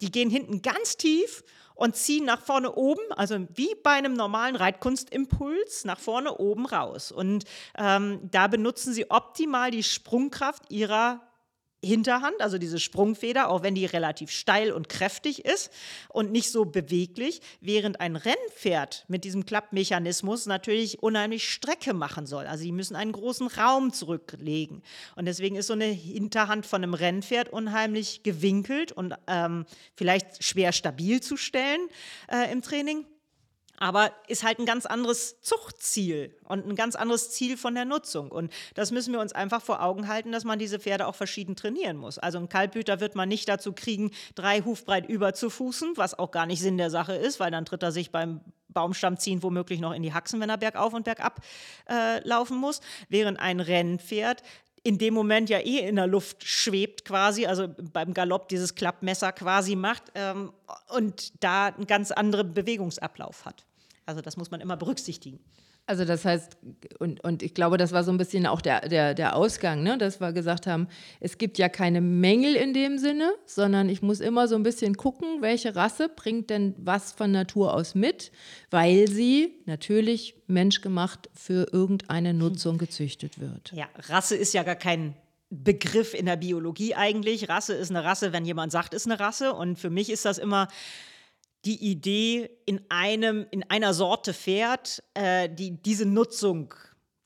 die 0.00 0.10
gehen 0.10 0.30
hinten 0.30 0.62
ganz 0.62 0.96
tief 0.96 1.44
und 1.80 1.96
ziehen 1.96 2.26
nach 2.26 2.42
vorne 2.42 2.74
oben, 2.74 3.00
also 3.16 3.38
wie 3.54 3.74
bei 3.82 3.92
einem 3.92 4.12
normalen 4.12 4.54
Reitkunstimpuls, 4.54 5.86
nach 5.86 5.98
vorne 5.98 6.36
oben 6.36 6.66
raus. 6.66 7.10
Und 7.10 7.44
ähm, 7.78 8.20
da 8.30 8.48
benutzen 8.48 8.92
sie 8.92 9.10
optimal 9.10 9.70
die 9.70 9.82
Sprungkraft 9.82 10.70
ihrer 10.70 11.22
Hinterhand, 11.82 12.40
also 12.40 12.58
diese 12.58 12.78
Sprungfeder, 12.78 13.48
auch 13.48 13.62
wenn 13.62 13.74
die 13.74 13.86
relativ 13.86 14.30
steil 14.30 14.70
und 14.70 14.88
kräftig 14.90 15.46
ist 15.46 15.70
und 16.10 16.30
nicht 16.30 16.50
so 16.50 16.66
beweglich, 16.66 17.40
während 17.60 18.00
ein 18.00 18.16
Rennpferd 18.16 19.06
mit 19.08 19.24
diesem 19.24 19.46
Klappmechanismus 19.46 20.44
natürlich 20.44 21.02
unheimlich 21.02 21.48
Strecke 21.48 21.94
machen 21.94 22.26
soll. 22.26 22.46
Also 22.46 22.64
sie 22.64 22.72
müssen 22.72 22.96
einen 22.96 23.12
großen 23.12 23.46
Raum 23.46 23.92
zurücklegen. 23.94 24.82
Und 25.16 25.24
deswegen 25.24 25.56
ist 25.56 25.68
so 25.68 25.72
eine 25.72 25.86
Hinterhand 25.86 26.66
von 26.66 26.82
einem 26.82 26.94
Rennpferd 26.94 27.48
unheimlich 27.48 28.22
gewinkelt 28.22 28.92
und 28.92 29.14
ähm, 29.26 29.64
vielleicht 29.94 30.44
schwer 30.44 30.72
stabil 30.72 31.20
zu 31.22 31.38
stellen 31.38 31.80
äh, 32.30 32.52
im 32.52 32.60
Training 32.60 33.06
aber 33.80 34.12
ist 34.28 34.44
halt 34.44 34.58
ein 34.58 34.66
ganz 34.66 34.84
anderes 34.84 35.40
Zuchtziel 35.40 36.36
und 36.44 36.66
ein 36.66 36.76
ganz 36.76 36.96
anderes 36.96 37.30
Ziel 37.30 37.56
von 37.56 37.74
der 37.74 37.86
Nutzung. 37.86 38.30
Und 38.30 38.52
das 38.74 38.92
müssen 38.92 39.12
wir 39.12 39.20
uns 39.20 39.32
einfach 39.32 39.62
vor 39.62 39.82
Augen 39.82 40.06
halten, 40.06 40.32
dass 40.32 40.44
man 40.44 40.58
diese 40.58 40.78
Pferde 40.78 41.06
auch 41.06 41.14
verschieden 41.14 41.56
trainieren 41.56 41.96
muss. 41.96 42.18
Also 42.18 42.38
ein 42.38 42.50
Kaltblüter 42.50 43.00
wird 43.00 43.14
man 43.14 43.28
nicht 43.28 43.48
dazu 43.48 43.72
kriegen, 43.72 44.10
drei 44.34 44.60
Hufbreit 44.60 45.08
über 45.08 45.32
zu 45.32 45.48
fußen, 45.48 45.94
was 45.96 46.16
auch 46.16 46.30
gar 46.30 46.44
nicht 46.44 46.60
Sinn 46.60 46.76
der 46.76 46.90
Sache 46.90 47.14
ist, 47.14 47.40
weil 47.40 47.50
dann 47.50 47.64
tritt 47.64 47.82
er 47.82 47.90
sich 47.90 48.10
beim 48.10 48.42
Baumstamm 48.68 49.16
ziehen 49.16 49.42
womöglich 49.42 49.80
noch 49.80 49.94
in 49.94 50.02
die 50.02 50.12
Haxen, 50.12 50.40
wenn 50.40 50.50
er 50.50 50.58
bergauf 50.58 50.92
und 50.92 51.04
bergab 51.04 51.40
äh, 51.88 52.20
laufen 52.28 52.58
muss. 52.58 52.82
Während 53.08 53.40
ein 53.40 53.60
Rennpferd 53.60 54.42
in 54.82 54.98
dem 54.98 55.14
Moment 55.14 55.48
ja 55.48 55.58
eh 55.58 55.88
in 55.88 55.96
der 55.96 56.06
Luft 56.06 56.44
schwebt 56.44 57.04
quasi, 57.06 57.46
also 57.46 57.66
beim 57.92 58.14
Galopp 58.14 58.48
dieses 58.48 58.74
Klappmesser 58.74 59.32
quasi 59.32 59.74
macht 59.74 60.04
ähm, 60.14 60.52
und 60.88 61.42
da 61.42 61.66
einen 61.66 61.86
ganz 61.86 62.10
anderen 62.10 62.54
Bewegungsablauf 62.54 63.44
hat. 63.44 63.64
Also 64.06 64.20
das 64.20 64.36
muss 64.36 64.50
man 64.50 64.60
immer 64.60 64.76
berücksichtigen. 64.76 65.40
Also 65.86 66.04
das 66.04 66.24
heißt, 66.24 66.56
und, 67.00 67.22
und 67.24 67.42
ich 67.42 67.52
glaube, 67.52 67.76
das 67.76 67.90
war 67.90 68.04
so 68.04 68.12
ein 68.12 68.16
bisschen 68.16 68.46
auch 68.46 68.60
der, 68.60 68.88
der, 68.88 69.12
der 69.14 69.34
Ausgang, 69.34 69.82
ne? 69.82 69.98
dass 69.98 70.20
wir 70.20 70.32
gesagt 70.32 70.68
haben, 70.68 70.86
es 71.18 71.36
gibt 71.36 71.58
ja 71.58 71.68
keine 71.68 72.00
Mängel 72.00 72.54
in 72.54 72.72
dem 72.72 72.96
Sinne, 72.96 73.32
sondern 73.44 73.88
ich 73.88 74.00
muss 74.00 74.20
immer 74.20 74.46
so 74.46 74.54
ein 74.54 74.62
bisschen 74.62 74.96
gucken, 74.96 75.42
welche 75.42 75.74
Rasse 75.74 76.08
bringt 76.08 76.48
denn 76.50 76.74
was 76.78 77.12
von 77.12 77.32
Natur 77.32 77.74
aus 77.74 77.96
mit, 77.96 78.30
weil 78.70 79.08
sie 79.08 79.54
natürlich 79.66 80.36
menschgemacht 80.46 81.28
für 81.34 81.66
irgendeine 81.72 82.34
Nutzung 82.34 82.78
gezüchtet 82.78 83.40
wird. 83.40 83.72
Ja, 83.74 83.88
Rasse 84.08 84.36
ist 84.36 84.54
ja 84.54 84.62
gar 84.62 84.76
kein 84.76 85.16
Begriff 85.50 86.14
in 86.14 86.26
der 86.26 86.36
Biologie 86.36 86.94
eigentlich. 86.94 87.48
Rasse 87.48 87.74
ist 87.74 87.90
eine 87.90 88.04
Rasse, 88.04 88.32
wenn 88.32 88.44
jemand 88.44 88.70
sagt, 88.70 88.94
ist 88.94 89.06
eine 89.06 89.18
Rasse. 89.18 89.52
Und 89.52 89.80
für 89.80 89.90
mich 89.90 90.08
ist 90.08 90.24
das 90.24 90.38
immer 90.38 90.68
die 91.64 91.90
Idee 91.90 92.50
in, 92.66 92.80
einem, 92.88 93.46
in 93.50 93.68
einer 93.68 93.94
Sorte 93.94 94.32
Pferd, 94.32 95.02
äh, 95.14 95.48
die 95.48 95.82
diese 95.82 96.06
Nutzung 96.06 96.74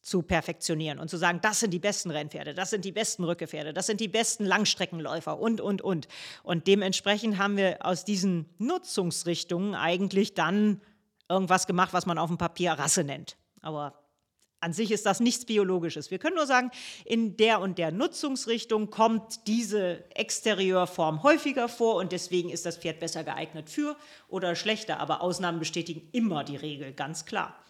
zu 0.03 0.23
perfektionieren 0.23 0.99
und 0.99 1.09
zu 1.09 1.17
sagen, 1.17 1.41
das 1.43 1.61
sind 1.61 1.73
die 1.73 1.79
besten 1.79 2.11
Rennpferde, 2.11 2.53
das 2.53 2.71
sind 2.71 2.85
die 2.85 2.93
besten 2.93 3.25
Rückepferde, 3.25 3.73
das 3.73 3.87
sind 3.87 4.01
die 4.01 4.09
besten 4.09 4.45
Langstreckenläufer 4.45 5.39
und, 5.39 5.63
und, 5.63 5.81
und. 5.81 6.09
Und 6.43 6.67
dementsprechend 6.67 7.39
haben 7.39 7.57
wir 7.57 7.79
aus 7.81 8.05
diesen 8.05 8.47
Nutzungsrichtungen 8.59 9.75
eigentlich 9.75 10.35
dann 10.35 10.83
irgendwas 11.29 11.67
gemacht, 11.67 11.95
was 11.95 12.05
man 12.05 12.19
auf 12.19 12.29
dem 12.29 12.37
Papier 12.37 12.73
Rasse 12.73 13.03
nennt. 13.03 13.39
Aber 13.63 14.04
an 14.65 14.73
sich 14.73 14.91
ist 14.91 15.05
das 15.07 15.21
nichts 15.21 15.45
Biologisches. 15.45 16.11
Wir 16.11 16.19
können 16.19 16.37
nur 16.37 16.47
sagen, 16.47 16.71
in 17.05 17.37
der 17.37 17.61
und 17.61 17.79
der 17.79 17.93
Nutzungsrichtung 17.93 18.91
kommt 18.91 19.47
diese 19.47 20.03
Exterieurform 20.15 21.23
häufiger 21.23 21.69
vor 21.69 21.97
und 21.97 22.13
deswegen 22.13 22.49
ist 22.49 22.65
das 22.65 22.79
Pferd 22.79 22.99
besser 22.99 23.25
geeignet 23.25 23.69
für 23.69 23.97
oder 24.29 24.57
schlechter. 24.57 25.01
Aber 25.01 25.21
Ausnahmen 25.21 25.59
bestätigen 25.59 26.09
immer 26.13 26.45
die 26.45 26.57
Regel, 26.57 26.93
ganz 26.93 27.27
klar. 27.27 27.64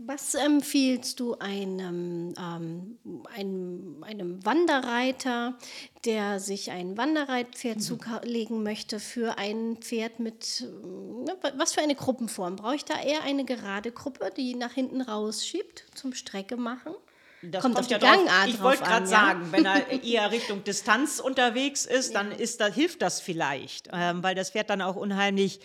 Was 0.00 0.34
empfiehlst 0.34 1.18
du 1.18 1.34
einem, 1.38 2.32
ähm, 2.38 2.98
einem, 3.34 4.04
einem 4.04 4.46
Wanderreiter, 4.46 5.58
der 6.04 6.38
sich 6.38 6.70
ein 6.70 6.96
Wanderreitpferd 6.96 7.78
mhm. 7.78 7.80
zulegen 7.80 8.62
möchte, 8.62 9.00
für 9.00 9.38
ein 9.38 9.76
Pferd 9.80 10.20
mit, 10.20 10.60
äh, 10.62 11.50
was 11.56 11.72
für 11.72 11.80
eine 11.80 11.96
Gruppenform? 11.96 12.54
Brauche 12.54 12.76
ich 12.76 12.84
da 12.84 12.94
eher 13.00 13.24
eine 13.24 13.44
gerade 13.44 13.90
Gruppe, 13.90 14.30
die 14.36 14.54
nach 14.54 14.72
hinten 14.72 15.00
rausschiebt 15.00 15.86
zum 15.94 16.14
Strecke 16.14 16.56
machen? 16.56 16.94
Das 17.42 17.62
kommt, 17.62 17.74
kommt 17.74 17.78
auf 17.78 17.86
die 17.88 17.94
ja 17.94 17.98
Gangart. 17.98 18.48
Ich 18.48 18.62
wollte 18.62 18.84
gerade 18.84 19.04
ja? 19.04 19.06
sagen, 19.06 19.48
wenn 19.50 19.64
er 19.64 19.90
eher 20.04 20.30
Richtung 20.30 20.62
Distanz 20.62 21.18
unterwegs 21.18 21.86
ist, 21.86 22.14
dann 22.14 22.30
ist 22.30 22.60
da, 22.60 22.66
hilft 22.66 23.02
das 23.02 23.20
vielleicht, 23.20 23.88
ähm, 23.92 24.22
weil 24.22 24.36
das 24.36 24.50
Pferd 24.50 24.70
dann 24.70 24.80
auch 24.80 24.96
unheimlich 24.96 25.58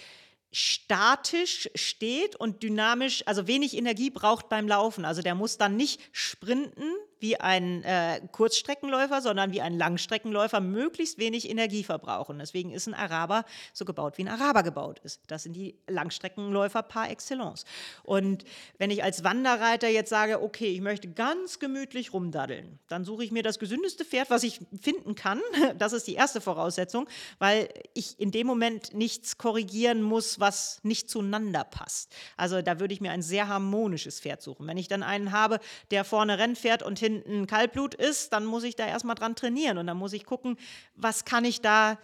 statisch 0.54 1.70
steht 1.76 2.36
und 2.36 2.64
dynamisch, 2.64 3.24
also 3.26 3.48
wenig 3.48 3.76
Energie 3.76 4.12
braucht 4.12 4.48
beim 4.48 4.68
Laufen. 4.68 5.04
Also 5.04 5.22
der 5.22 5.36
muss 5.36 5.58
dann 5.58 5.76
nicht 5.76 6.00
sprinten, 6.12 6.86
wie 7.24 7.40
ein 7.40 7.84
äh, 7.84 8.20
Kurzstreckenläufer, 8.34 9.22
sondern 9.22 9.54
wie 9.54 9.62
ein 9.62 9.78
Langstreckenläufer 9.78 10.60
möglichst 10.60 11.18
wenig 11.18 11.50
Energie 11.50 11.86
verbrauchen. 11.86 12.38
Deswegen 12.38 12.72
ist 12.72 12.86
ein 12.86 12.94
Araber 12.94 13.46
so 13.72 13.86
gebaut, 13.86 14.18
wie 14.18 14.24
ein 14.24 14.28
Araber 14.28 14.62
gebaut 14.62 15.00
ist. 15.04 15.22
Das 15.28 15.44
sind 15.44 15.54
die 15.54 15.80
Langstreckenläufer 15.88 16.84
par 16.84 17.10
excellence. 17.10 17.64
Und 18.04 18.44
wenn 18.78 18.92
ich 18.92 19.04
als 19.04 19.24
Wanderreiter 19.24 19.88
jetzt 19.88 20.10
sage, 20.10 20.42
okay, 20.42 20.68
ich 20.68 20.82
möchte 20.82 21.08
ganz 21.08 21.60
gemütlich 21.60 22.12
rumdaddeln, 22.12 22.80
dann 22.90 23.06
suche 23.06 23.24
ich 23.24 23.32
mir 23.32 23.42
das 23.42 23.58
gesündeste 23.58 24.04
Pferd, 24.04 24.30
was 24.30 24.44
ich 24.44 24.60
finden 24.80 25.16
kann. 25.16 25.42
Das 25.78 25.94
ist 25.94 26.08
die 26.08 26.14
erste 26.14 26.40
Voraussetzung, 26.40 27.08
weil 27.40 27.68
ich 27.94 28.20
in 28.20 28.32
dem 28.32 28.48
Moment 28.48 28.94
nichts 28.94 29.38
korrigieren 29.38 30.02
muss, 30.02 30.40
was 30.40 30.80
nicht 30.84 31.10
zueinander 31.10 31.64
passt. 31.64 32.14
Also 32.38 32.62
da 32.62 32.80
würde 32.80 32.94
ich 32.94 33.02
mir 33.02 33.12
ein 33.12 33.22
sehr 33.22 33.48
harmonisches 33.48 34.20
Pferd 34.20 34.42
suchen. 34.42 34.68
Wenn 34.68 34.78
ich 34.78 34.88
dann 34.88 35.04
einen 35.04 35.32
habe, 35.32 35.60
der 35.90 36.04
vorne 36.04 36.38
Rennen 36.38 36.56
und 36.86 37.00
hinten 37.00 37.13
ein 37.18 37.48
Kaltblut 37.48 37.94
ist, 37.94 38.34
dann 38.34 38.46
muss 38.46 38.64
ich 38.64 38.76
da 38.76 38.88
erstmal 38.88 39.16
dran 39.16 39.36
trainieren 39.36 39.78
und 39.78 39.88
dann 39.88 39.98
muss 39.98 40.14
ich 40.14 40.26
gucken, 40.26 40.58
was 40.96 41.26
kann 41.26 41.46
ich 41.46 41.62
da 41.62 41.98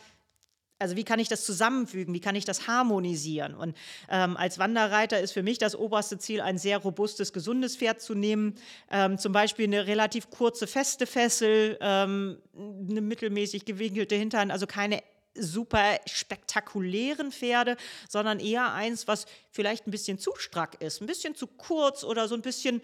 also 0.80 0.95
wie 0.95 1.04
kann 1.04 1.19
ich 1.19 1.28
das 1.28 1.45
zusammenfügen, 1.45 2.13
wie 2.13 2.22
kann 2.22 2.36
ich 2.36 2.45
das 2.45 2.65
harmonisieren? 2.65 3.54
Und 3.54 3.76
ähm, 4.10 4.38
als 4.38 4.60
Wanderreiter 4.60 5.19
ist 5.19 5.34
für 5.34 5.43
mich 5.43 5.58
das 5.58 5.76
oberste 5.76 6.17
Ziel, 6.17 6.39
ein 6.39 6.58
sehr 6.58 6.78
robustes, 6.78 7.34
gesundes 7.34 7.76
Pferd 7.76 8.02
zu 8.02 8.15
nehmen. 8.15 8.56
Ähm, 8.89 9.17
zum 9.17 9.34
Beispiel 9.34 9.65
eine 9.65 9.88
relativ 9.88 10.30
kurze, 10.30 10.67
feste 10.67 11.06
Fessel, 11.06 11.78
ähm, 11.82 12.38
eine 12.58 13.02
mittelmäßig 13.02 13.65
gewinkelte 13.65 14.15
Hinterhand, 14.15 14.52
also 14.52 14.67
keine 14.67 15.04
super 15.36 16.00
spektakulären 16.06 17.32
Pferde, 17.32 17.78
sondern 18.08 18.39
eher 18.39 18.74
eins, 18.74 19.08
was 19.08 19.26
vielleicht 19.52 19.88
ein 19.88 19.91
bisschen 19.91 20.17
zu 20.17 20.32
strack 20.38 20.82
ist, 20.82 21.02
ein 21.02 21.08
bisschen 21.08 21.36
zu 21.36 21.48
kurz 21.48 22.04
oder 22.04 22.28
so 22.28 22.36
ein 22.36 22.41
bisschen 22.41 22.82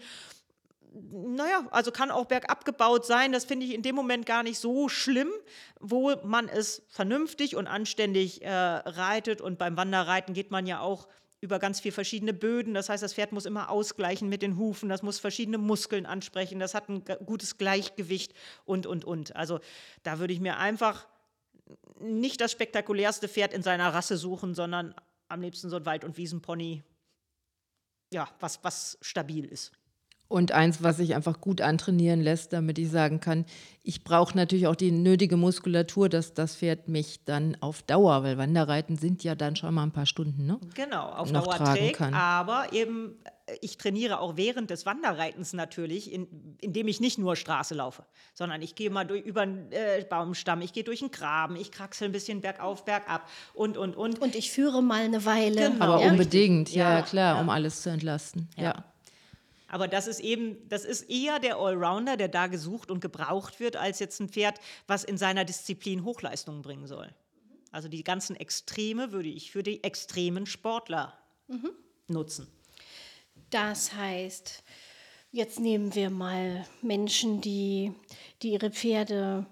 naja, 1.10 1.66
also 1.70 1.90
kann 1.90 2.10
auch 2.10 2.26
bergab 2.26 2.64
gebaut 2.64 3.04
sein. 3.04 3.32
Das 3.32 3.44
finde 3.44 3.66
ich 3.66 3.74
in 3.74 3.82
dem 3.82 3.94
Moment 3.94 4.26
gar 4.26 4.42
nicht 4.42 4.58
so 4.58 4.88
schlimm, 4.88 5.30
wo 5.80 6.14
man 6.24 6.48
es 6.48 6.82
vernünftig 6.88 7.56
und 7.56 7.66
anständig 7.66 8.42
äh, 8.42 8.50
reitet. 8.50 9.40
Und 9.40 9.58
beim 9.58 9.76
Wanderreiten 9.76 10.34
geht 10.34 10.50
man 10.50 10.66
ja 10.66 10.80
auch 10.80 11.08
über 11.40 11.58
ganz 11.58 11.80
viele 11.80 11.92
verschiedene 11.92 12.32
Böden. 12.32 12.74
Das 12.74 12.88
heißt, 12.88 13.02
das 13.02 13.14
Pferd 13.14 13.32
muss 13.32 13.46
immer 13.46 13.70
ausgleichen 13.70 14.28
mit 14.28 14.42
den 14.42 14.56
Hufen, 14.56 14.88
das 14.88 15.02
muss 15.02 15.18
verschiedene 15.18 15.58
Muskeln 15.58 16.06
ansprechen, 16.06 16.58
das 16.58 16.74
hat 16.74 16.88
ein 16.88 17.04
gutes 17.24 17.58
Gleichgewicht 17.58 18.32
und, 18.64 18.86
und, 18.86 19.04
und. 19.04 19.36
Also 19.36 19.60
da 20.02 20.18
würde 20.18 20.32
ich 20.32 20.40
mir 20.40 20.56
einfach 20.56 21.06
nicht 22.00 22.40
das 22.40 22.52
spektakulärste 22.52 23.28
Pferd 23.28 23.52
in 23.52 23.62
seiner 23.62 23.92
Rasse 23.92 24.16
suchen, 24.16 24.54
sondern 24.54 24.94
am 25.28 25.40
liebsten 25.40 25.68
so 25.68 25.76
ein 25.76 25.86
Wald- 25.86 26.04
und 26.04 26.16
Wiesenpony, 26.16 26.82
ja, 28.12 28.28
was, 28.40 28.62
was 28.62 28.98
stabil 29.00 29.44
ist. 29.44 29.72
Und 30.28 30.50
eins, 30.50 30.82
was 30.82 30.96
sich 30.96 31.14
einfach 31.14 31.40
gut 31.40 31.60
antrainieren 31.60 32.20
lässt, 32.20 32.52
damit 32.52 32.78
ich 32.78 32.90
sagen 32.90 33.20
kann, 33.20 33.44
ich 33.84 34.02
brauche 34.02 34.36
natürlich 34.36 34.66
auch 34.66 34.74
die 34.74 34.90
nötige 34.90 35.36
Muskulatur, 35.36 36.08
dass 36.08 36.34
das 36.34 36.56
Pferd 36.56 36.88
mich 36.88 37.24
dann 37.24 37.56
auf 37.60 37.82
Dauer, 37.82 38.24
weil 38.24 38.36
Wanderreiten 38.36 38.96
sind 38.96 39.22
ja 39.22 39.36
dann 39.36 39.54
schon 39.54 39.72
mal 39.72 39.84
ein 39.84 39.92
paar 39.92 40.06
Stunden, 40.06 40.44
ne? 40.44 40.58
Genau, 40.74 41.06
auf 41.10 41.30
noch 41.30 41.44
Dauer 41.44 41.56
tragen 41.56 41.78
trägt, 41.78 41.98
kann. 41.98 42.12
aber 42.12 42.72
eben 42.72 43.14
äh, 43.46 43.56
ich 43.60 43.78
trainiere 43.78 44.18
auch 44.18 44.36
während 44.36 44.70
des 44.70 44.84
Wanderreitens 44.86 45.52
natürlich, 45.52 46.12
in, 46.12 46.56
indem 46.60 46.88
ich 46.88 46.98
nicht 47.00 47.18
nur 47.18 47.36
Straße 47.36 47.74
laufe, 47.74 48.04
sondern 48.34 48.60
ich 48.62 48.74
gehe 48.74 48.90
mal 48.90 49.04
durch, 49.04 49.24
über 49.24 49.42
einen 49.42 49.70
äh, 49.70 50.04
Baumstamm, 50.10 50.60
ich 50.60 50.72
gehe 50.72 50.82
durch 50.82 51.02
einen 51.02 51.12
Graben, 51.12 51.54
ich 51.54 51.70
kraxel 51.70 52.08
ein 52.08 52.12
bisschen 52.12 52.40
bergauf, 52.40 52.84
bergab 52.84 53.28
und, 53.54 53.76
und, 53.76 53.94
und. 53.94 54.20
Und 54.20 54.34
ich 54.34 54.50
führe 54.50 54.82
mal 54.82 55.02
eine 55.02 55.24
Weile. 55.24 55.70
Genau. 55.70 55.84
Aber 55.84 56.02
ja? 56.02 56.10
unbedingt, 56.10 56.74
ja, 56.74 56.98
ja 56.98 57.02
klar, 57.02 57.36
ja. 57.36 57.40
um 57.40 57.48
alles 57.48 57.82
zu 57.82 57.90
entlasten. 57.90 58.48
ja. 58.56 58.64
ja. 58.64 58.84
Aber 59.68 59.88
das 59.88 60.06
ist 60.06 60.20
eben, 60.20 60.68
das 60.68 60.84
ist 60.84 61.02
eher 61.10 61.38
der 61.38 61.56
Allrounder, 61.56 62.16
der 62.16 62.28
da 62.28 62.46
gesucht 62.46 62.90
und 62.90 63.00
gebraucht 63.00 63.58
wird, 63.58 63.76
als 63.76 63.98
jetzt 63.98 64.20
ein 64.20 64.28
Pferd, 64.28 64.60
was 64.86 65.02
in 65.04 65.18
seiner 65.18 65.44
Disziplin 65.44 66.04
Hochleistungen 66.04 66.62
bringen 66.62 66.86
soll. 66.86 67.12
Also 67.72 67.88
die 67.88 68.04
ganzen 68.04 68.36
Extreme 68.36 69.12
würde 69.12 69.28
ich 69.28 69.50
für 69.50 69.62
die 69.62 69.82
extremen 69.82 70.46
Sportler 70.46 71.18
mhm. 71.48 71.70
nutzen. 72.08 72.46
Das 73.50 73.92
heißt, 73.92 74.62
jetzt 75.32 75.60
nehmen 75.60 75.94
wir 75.94 76.10
mal 76.10 76.66
Menschen, 76.80 77.40
die, 77.40 77.92
die 78.42 78.52
ihre 78.52 78.70
Pferde 78.70 79.46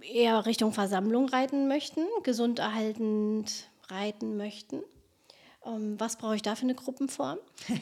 eher 0.00 0.46
Richtung 0.46 0.72
Versammlung 0.72 1.28
reiten 1.28 1.68
möchten, 1.68 2.04
gesund 2.22 2.58
erhaltend 2.58 3.68
reiten 3.88 4.36
möchten. 4.36 4.82
Ähm, 5.66 5.98
was 5.98 6.16
brauche 6.16 6.36
ich 6.36 6.42
da 6.42 6.54
für 6.54 6.62
eine 6.62 6.74
Gruppenform? 6.74 7.38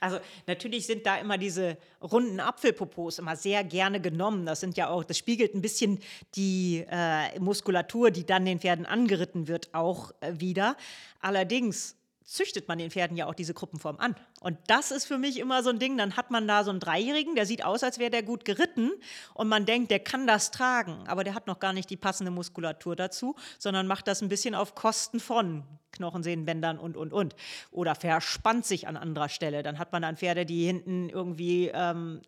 also 0.00 0.18
natürlich 0.46 0.86
sind 0.86 1.06
da 1.06 1.16
immer 1.16 1.38
diese 1.38 1.76
runden 2.02 2.40
Apfelpopos 2.40 3.18
immer 3.18 3.36
sehr 3.36 3.64
gerne 3.64 4.00
genommen. 4.00 4.46
Das 4.46 4.60
sind 4.60 4.76
ja 4.76 4.88
auch, 4.88 5.04
das 5.04 5.18
spiegelt 5.18 5.54
ein 5.54 5.62
bisschen 5.62 5.98
die 6.34 6.84
äh, 6.88 7.38
Muskulatur, 7.40 8.10
die 8.10 8.24
dann 8.24 8.44
den 8.44 8.60
Pferden 8.60 8.86
angeritten 8.86 9.48
wird, 9.48 9.74
auch 9.74 10.12
äh, 10.20 10.34
wieder. 10.38 10.76
Allerdings 11.20 11.95
züchtet 12.26 12.68
man 12.68 12.78
den 12.78 12.90
Pferden 12.90 13.16
ja 13.16 13.26
auch 13.26 13.34
diese 13.34 13.54
Gruppenform 13.54 13.98
an. 13.98 14.16
Und 14.40 14.58
das 14.66 14.90
ist 14.90 15.06
für 15.06 15.16
mich 15.16 15.38
immer 15.38 15.62
so 15.62 15.70
ein 15.70 15.78
Ding, 15.78 15.96
dann 15.96 16.16
hat 16.16 16.30
man 16.30 16.46
da 16.46 16.64
so 16.64 16.70
einen 16.70 16.80
Dreijährigen, 16.80 17.36
der 17.36 17.46
sieht 17.46 17.64
aus, 17.64 17.82
als 17.82 17.98
wäre 17.98 18.10
der 18.10 18.24
gut 18.24 18.44
geritten 18.44 18.90
und 19.32 19.48
man 19.48 19.64
denkt, 19.64 19.90
der 19.90 20.00
kann 20.00 20.26
das 20.26 20.50
tragen, 20.50 21.06
aber 21.06 21.24
der 21.24 21.34
hat 21.34 21.46
noch 21.46 21.60
gar 21.60 21.72
nicht 21.72 21.88
die 21.88 21.96
passende 21.96 22.32
Muskulatur 22.32 22.96
dazu, 22.96 23.36
sondern 23.58 23.86
macht 23.86 24.08
das 24.08 24.20
ein 24.22 24.28
bisschen 24.28 24.54
auf 24.54 24.74
Kosten 24.74 25.20
von 25.20 25.62
Knochensehnenbändern 25.92 26.78
und, 26.78 26.96
und, 26.96 27.12
und. 27.12 27.34
Oder 27.70 27.94
verspannt 27.94 28.66
sich 28.66 28.86
an 28.86 28.96
anderer 28.96 29.28
Stelle. 29.28 29.62
Dann 29.62 29.78
hat 29.78 29.92
man 29.92 30.02
dann 30.02 30.16
Pferde, 30.16 30.44
die 30.44 30.66
hinten 30.66 31.08
irgendwie 31.08 31.70
ähm, 31.72 32.20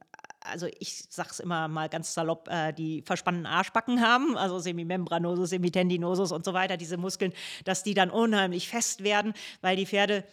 also 0.48 0.66
ich 0.78 1.04
sag's 1.08 1.40
immer 1.40 1.68
mal 1.68 1.88
ganz 1.88 2.14
salopp, 2.14 2.48
äh, 2.48 2.72
die 2.72 3.02
verspannten 3.02 3.46
Arschbacken 3.46 4.00
haben, 4.00 4.36
also 4.36 4.58
Semimembranosus, 4.58 5.50
Semitendinosus 5.50 6.32
und 6.32 6.44
so 6.44 6.54
weiter, 6.54 6.76
diese 6.76 6.96
Muskeln, 6.96 7.32
dass 7.64 7.82
die 7.82 7.94
dann 7.94 8.10
unheimlich 8.10 8.68
fest 8.68 9.04
werden, 9.04 9.34
weil 9.60 9.76
die 9.76 9.86
Pferde 9.86 10.24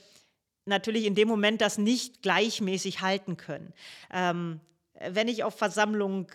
natürlich 0.65 1.06
in 1.06 1.15
dem 1.15 1.28
Moment 1.28 1.62
das 1.62 1.78
nicht 1.78 2.21
gleichmäßig 2.21 3.01
halten 3.01 3.38
können. 3.38 3.73
Ähm, 4.12 4.62
wenn 5.10 5.28
ich 5.28 5.43
auf 5.43 5.56
Versammlung 5.56 6.28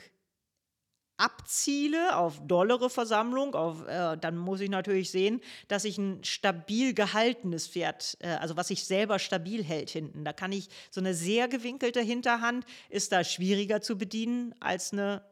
abziele 1.21 2.17
auf 2.17 2.41
dollere 2.47 2.91
Versammlung, 2.91 3.55
auf, 3.55 3.87
äh, 3.87 4.17
dann 4.17 4.37
muss 4.37 4.61
ich 4.61 4.71
natürlich 4.71 5.11
sehen, 5.11 5.41
dass 5.69 5.85
ich 5.85 5.99
ein 5.99 6.25
stabil 6.25 6.95
gehaltenes 6.95 7.69
Pferd, 7.69 8.17
äh, 8.21 8.29
also 8.29 8.57
was 8.57 8.69
sich 8.69 8.85
selber 8.85 9.19
stabil 9.19 9.63
hält 9.63 9.91
hinten. 9.91 10.25
Da 10.25 10.33
kann 10.33 10.53
ich 10.53 10.69
so 10.91 11.01
eine 11.01 11.15
sehr 11.15 11.49
gewinkelte 11.49 12.01
Hinterhand 12.01 12.65
ist 12.89 13.13
da 13.13 13.23
schwieriger 13.23 13.83
zu 13.83 13.99
bedienen 13.99 14.55
als 14.61 14.93
eine 14.93 15.23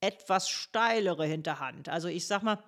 etwas 0.00 0.48
steilere 0.48 1.26
Hinterhand. 1.26 1.88
Also 1.88 2.08
ich 2.08 2.26
sag 2.26 2.42
mal, 2.42 2.58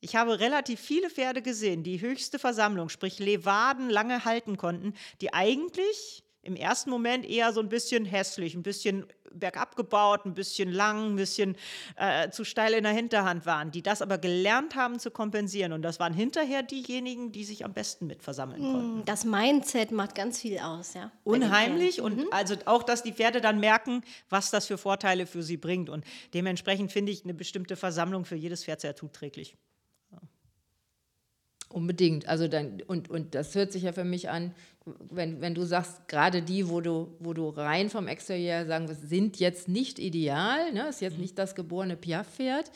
ich 0.00 0.16
habe 0.16 0.40
relativ 0.40 0.80
viele 0.80 1.10
Pferde 1.10 1.42
gesehen, 1.42 1.84
die 1.84 2.00
höchste 2.00 2.38
Versammlung, 2.38 2.88
sprich 2.88 3.20
Levaden, 3.20 3.88
lange 3.88 4.24
halten 4.24 4.56
konnten, 4.56 4.94
die 5.20 5.32
eigentlich 5.32 6.21
im 6.42 6.56
ersten 6.56 6.90
Moment 6.90 7.24
eher 7.24 7.52
so 7.52 7.60
ein 7.60 7.68
bisschen 7.68 8.04
hässlich, 8.04 8.54
ein 8.54 8.62
bisschen 8.62 9.06
bergab 9.34 9.76
gebaut, 9.76 10.26
ein 10.26 10.34
bisschen 10.34 10.70
lang, 10.70 11.12
ein 11.12 11.16
bisschen 11.16 11.56
äh, 11.96 12.30
zu 12.30 12.44
steil 12.44 12.74
in 12.74 12.82
der 12.82 12.92
Hinterhand 12.92 13.46
waren, 13.46 13.70
die 13.70 13.82
das 13.82 14.02
aber 14.02 14.18
gelernt 14.18 14.74
haben 14.74 14.98
zu 14.98 15.10
kompensieren. 15.10 15.72
Und 15.72 15.82
das 15.82 16.00
waren 16.00 16.12
hinterher 16.12 16.62
diejenigen, 16.62 17.32
die 17.32 17.44
sich 17.44 17.64
am 17.64 17.72
besten 17.72 18.06
mit 18.06 18.22
versammeln 18.22 18.60
konnten. 18.60 18.96
Hm, 18.98 19.04
das 19.04 19.24
Mindset 19.24 19.92
macht 19.92 20.14
ganz 20.14 20.40
viel 20.40 20.58
aus, 20.58 20.94
ja. 20.94 21.10
Unheimlich 21.24 22.00
und 22.00 22.18
mhm. 22.18 22.26
also 22.30 22.56
auch, 22.66 22.82
dass 22.82 23.02
die 23.02 23.12
Pferde 23.12 23.40
dann 23.40 23.60
merken, 23.60 24.02
was 24.28 24.50
das 24.50 24.66
für 24.66 24.78
Vorteile 24.78 25.26
für 25.26 25.42
sie 25.42 25.56
bringt. 25.56 25.88
Und 25.88 26.04
dementsprechend 26.34 26.92
finde 26.92 27.12
ich 27.12 27.24
eine 27.24 27.34
bestimmte 27.34 27.76
Versammlung 27.76 28.24
für 28.24 28.36
jedes 28.36 28.64
Pferd 28.64 28.80
sehr 28.80 28.96
zuträglich. 28.96 29.56
Unbedingt. 31.72 32.28
Also 32.28 32.48
dann, 32.48 32.82
und, 32.86 33.10
und 33.10 33.34
das 33.34 33.54
hört 33.54 33.72
sich 33.72 33.84
ja 33.84 33.92
für 33.92 34.04
mich 34.04 34.28
an, 34.28 34.52
wenn, 35.10 35.40
wenn 35.40 35.54
du 35.54 35.64
sagst, 35.64 36.08
gerade 36.08 36.42
die, 36.42 36.68
wo 36.68 36.80
du, 36.80 37.14
wo 37.20 37.32
du 37.32 37.48
rein 37.48 37.88
vom 37.88 38.08
Exterieur 38.08 38.66
sagen 38.66 38.88
wirst, 38.88 39.08
sind 39.08 39.38
jetzt 39.38 39.68
nicht 39.68 39.98
ideal, 39.98 40.72
ne? 40.72 40.88
ist 40.88 41.00
jetzt 41.00 41.16
mhm. 41.16 41.22
nicht 41.22 41.38
das 41.38 41.54
geborene 41.54 41.96
Piaf-Pferd, 41.96 42.70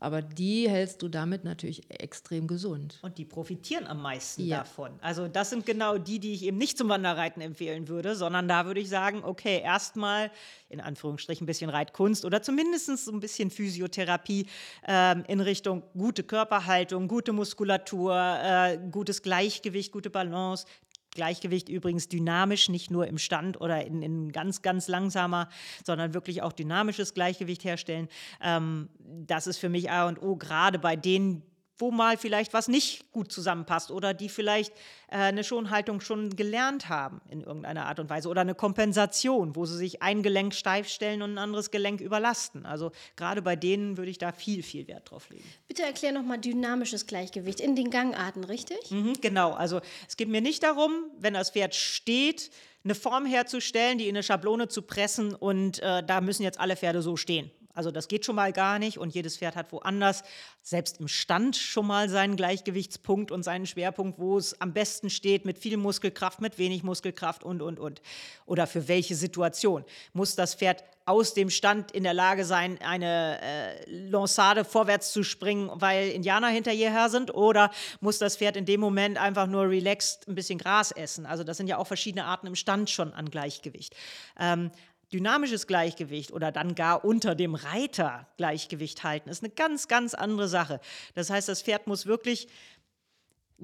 aber 0.00 0.22
die 0.22 0.68
hältst 0.68 1.02
du 1.02 1.08
damit 1.08 1.44
natürlich 1.44 1.88
extrem 1.90 2.46
gesund. 2.46 2.98
Und 3.02 3.18
die 3.18 3.26
profitieren 3.26 3.86
am 3.86 4.02
meisten 4.02 4.46
ja. 4.46 4.58
davon. 4.58 4.90
Also 5.02 5.28
das 5.28 5.50
sind 5.50 5.66
genau 5.66 5.98
die, 5.98 6.18
die 6.18 6.32
ich 6.32 6.42
eben 6.44 6.56
nicht 6.56 6.78
zum 6.78 6.88
Wanderreiten 6.88 7.42
empfehlen 7.42 7.86
würde, 7.86 8.16
sondern 8.16 8.48
da 8.48 8.64
würde 8.66 8.80
ich 8.80 8.88
sagen, 8.88 9.22
okay, 9.22 9.60
erstmal 9.62 10.30
in 10.70 10.80
Anführungsstrichen 10.80 11.44
ein 11.44 11.46
bisschen 11.46 11.70
Reitkunst 11.70 12.24
oder 12.24 12.42
zumindest 12.42 12.86
so 13.04 13.12
ein 13.12 13.20
bisschen 13.20 13.50
Physiotherapie 13.50 14.46
ähm, 14.86 15.24
in 15.28 15.40
Richtung 15.40 15.82
gute 15.96 16.22
Körperhaltung, 16.22 17.06
gute 17.06 17.32
Muskulatur, 17.32 18.16
äh, 18.42 18.78
gutes 18.90 19.22
Gleichgewicht, 19.22 19.92
gute 19.92 20.08
Balance, 20.08 20.64
Gleichgewicht 21.12 21.68
übrigens 21.68 22.08
dynamisch, 22.08 22.68
nicht 22.68 22.90
nur 22.90 23.06
im 23.06 23.18
Stand 23.18 23.60
oder 23.60 23.84
in, 23.84 24.02
in 24.02 24.32
ganz, 24.32 24.62
ganz 24.62 24.88
langsamer, 24.88 25.48
sondern 25.84 26.14
wirklich 26.14 26.42
auch 26.42 26.52
dynamisches 26.52 27.14
Gleichgewicht 27.14 27.64
herstellen. 27.64 28.08
Ähm, 28.40 28.88
das 28.98 29.46
ist 29.46 29.58
für 29.58 29.68
mich 29.68 29.90
A 29.90 30.06
und 30.06 30.22
O, 30.22 30.36
gerade 30.36 30.78
bei 30.78 30.96
denen, 30.96 31.42
wo 31.80 31.90
mal 31.90 32.16
vielleicht 32.16 32.52
was 32.52 32.68
nicht 32.68 33.10
gut 33.12 33.32
zusammenpasst 33.32 33.90
oder 33.90 34.14
die 34.14 34.28
vielleicht 34.28 34.72
äh, 35.08 35.16
eine 35.16 35.44
Schonhaltung 35.44 36.00
schon 36.00 36.36
gelernt 36.36 36.88
haben 36.88 37.20
in 37.28 37.42
irgendeiner 37.42 37.86
Art 37.86 38.00
und 38.00 38.10
Weise 38.10 38.28
oder 38.28 38.42
eine 38.42 38.54
Kompensation, 38.54 39.56
wo 39.56 39.66
sie 39.66 39.76
sich 39.76 40.02
ein 40.02 40.22
Gelenk 40.22 40.54
steif 40.54 40.88
stellen 40.88 41.22
und 41.22 41.34
ein 41.34 41.38
anderes 41.38 41.70
Gelenk 41.70 42.00
überlasten. 42.00 42.66
Also 42.66 42.92
gerade 43.16 43.42
bei 43.42 43.56
denen 43.56 43.96
würde 43.96 44.10
ich 44.10 44.18
da 44.18 44.32
viel, 44.32 44.62
viel 44.62 44.86
Wert 44.88 45.10
drauf 45.10 45.30
legen. 45.30 45.44
Bitte 45.68 45.82
erklär 45.82 46.12
nochmal 46.12 46.38
dynamisches 46.38 47.06
Gleichgewicht 47.06 47.60
in 47.60 47.76
den 47.76 47.90
Gangarten, 47.90 48.44
richtig? 48.44 48.90
Mhm, 48.90 49.14
genau, 49.20 49.52
also 49.52 49.80
es 50.08 50.16
geht 50.16 50.28
mir 50.28 50.40
nicht 50.40 50.62
darum, 50.62 50.92
wenn 51.18 51.34
das 51.34 51.50
Pferd 51.50 51.74
steht, 51.74 52.50
eine 52.84 52.94
Form 52.94 53.26
herzustellen, 53.26 53.98
die 53.98 54.08
in 54.08 54.16
eine 54.16 54.22
Schablone 54.22 54.68
zu 54.68 54.82
pressen 54.82 55.34
und 55.34 55.80
äh, 55.80 56.02
da 56.02 56.20
müssen 56.20 56.42
jetzt 56.42 56.58
alle 56.58 56.76
Pferde 56.76 57.02
so 57.02 57.16
stehen. 57.16 57.50
Also 57.74 57.90
das 57.90 58.08
geht 58.08 58.24
schon 58.24 58.36
mal 58.36 58.52
gar 58.52 58.78
nicht 58.78 58.98
und 58.98 59.14
jedes 59.14 59.36
Pferd 59.36 59.56
hat 59.56 59.72
woanders, 59.72 60.22
selbst 60.62 61.00
im 61.00 61.08
Stand 61.08 61.56
schon 61.56 61.86
mal 61.86 62.08
seinen 62.08 62.36
Gleichgewichtspunkt 62.36 63.30
und 63.30 63.42
seinen 63.42 63.66
Schwerpunkt, 63.66 64.18
wo 64.18 64.38
es 64.38 64.60
am 64.60 64.72
besten 64.72 65.10
steht, 65.10 65.44
mit 65.44 65.58
viel 65.58 65.76
Muskelkraft, 65.76 66.40
mit 66.40 66.58
wenig 66.58 66.82
Muskelkraft 66.82 67.44
und, 67.44 67.62
und, 67.62 67.78
und. 67.78 68.02
Oder 68.46 68.66
für 68.66 68.88
welche 68.88 69.14
Situation. 69.14 69.84
Muss 70.12 70.34
das 70.34 70.54
Pferd 70.54 70.84
aus 71.06 71.34
dem 71.34 71.50
Stand 71.50 71.90
in 71.90 72.04
der 72.04 72.14
Lage 72.14 72.44
sein, 72.44 72.78
eine 72.82 73.40
äh, 73.42 73.90
Lancade 73.90 74.64
vorwärts 74.64 75.12
zu 75.12 75.24
springen, 75.24 75.68
weil 75.74 76.10
Indianer 76.10 76.48
hinter 76.48 76.72
ihr 76.72 76.90
her 76.90 77.08
sind? 77.08 77.34
Oder 77.34 77.70
muss 78.00 78.18
das 78.18 78.36
Pferd 78.36 78.56
in 78.56 78.64
dem 78.64 78.80
Moment 78.80 79.18
einfach 79.18 79.46
nur 79.46 79.68
relaxed 79.68 80.28
ein 80.28 80.36
bisschen 80.36 80.58
Gras 80.58 80.92
essen? 80.92 81.26
Also 81.26 81.42
das 81.42 81.56
sind 81.56 81.66
ja 81.66 81.78
auch 81.78 81.86
verschiedene 81.86 82.26
Arten 82.26 82.46
im 82.46 82.54
Stand 82.54 82.90
schon 82.90 83.12
an 83.12 83.30
Gleichgewicht. 83.30 83.96
Ähm, 84.38 84.70
dynamisches 85.12 85.66
Gleichgewicht 85.66 86.32
oder 86.32 86.52
dann 86.52 86.74
gar 86.74 87.04
unter 87.04 87.34
dem 87.34 87.54
Reiter 87.54 88.28
Gleichgewicht 88.36 89.04
halten, 89.04 89.28
ist 89.28 89.42
eine 89.42 89.52
ganz, 89.52 89.88
ganz 89.88 90.14
andere 90.14 90.48
Sache. 90.48 90.80
Das 91.14 91.30
heißt, 91.30 91.48
das 91.48 91.62
Pferd 91.62 91.86
muss 91.86 92.06
wirklich 92.06 92.48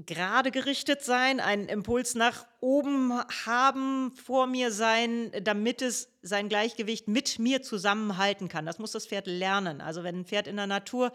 gerade 0.04 0.50
gerichtet 0.50 1.02
sein, 1.02 1.40
einen 1.40 1.68
Impuls 1.68 2.14
nach 2.14 2.46
oben 2.60 3.12
haben, 3.46 4.12
vor 4.12 4.46
mir 4.46 4.70
sein, 4.70 5.32
damit 5.42 5.80
es 5.80 6.10
sein 6.20 6.48
Gleichgewicht 6.48 7.08
mit 7.08 7.38
mir 7.38 7.62
zusammenhalten 7.62 8.48
kann. 8.48 8.66
Das 8.66 8.78
muss 8.78 8.92
das 8.92 9.06
Pferd 9.06 9.26
lernen. 9.26 9.80
Also 9.80 10.04
wenn 10.04 10.20
ein 10.20 10.24
Pferd 10.26 10.48
in 10.48 10.56
der 10.56 10.66
Natur 10.66 11.12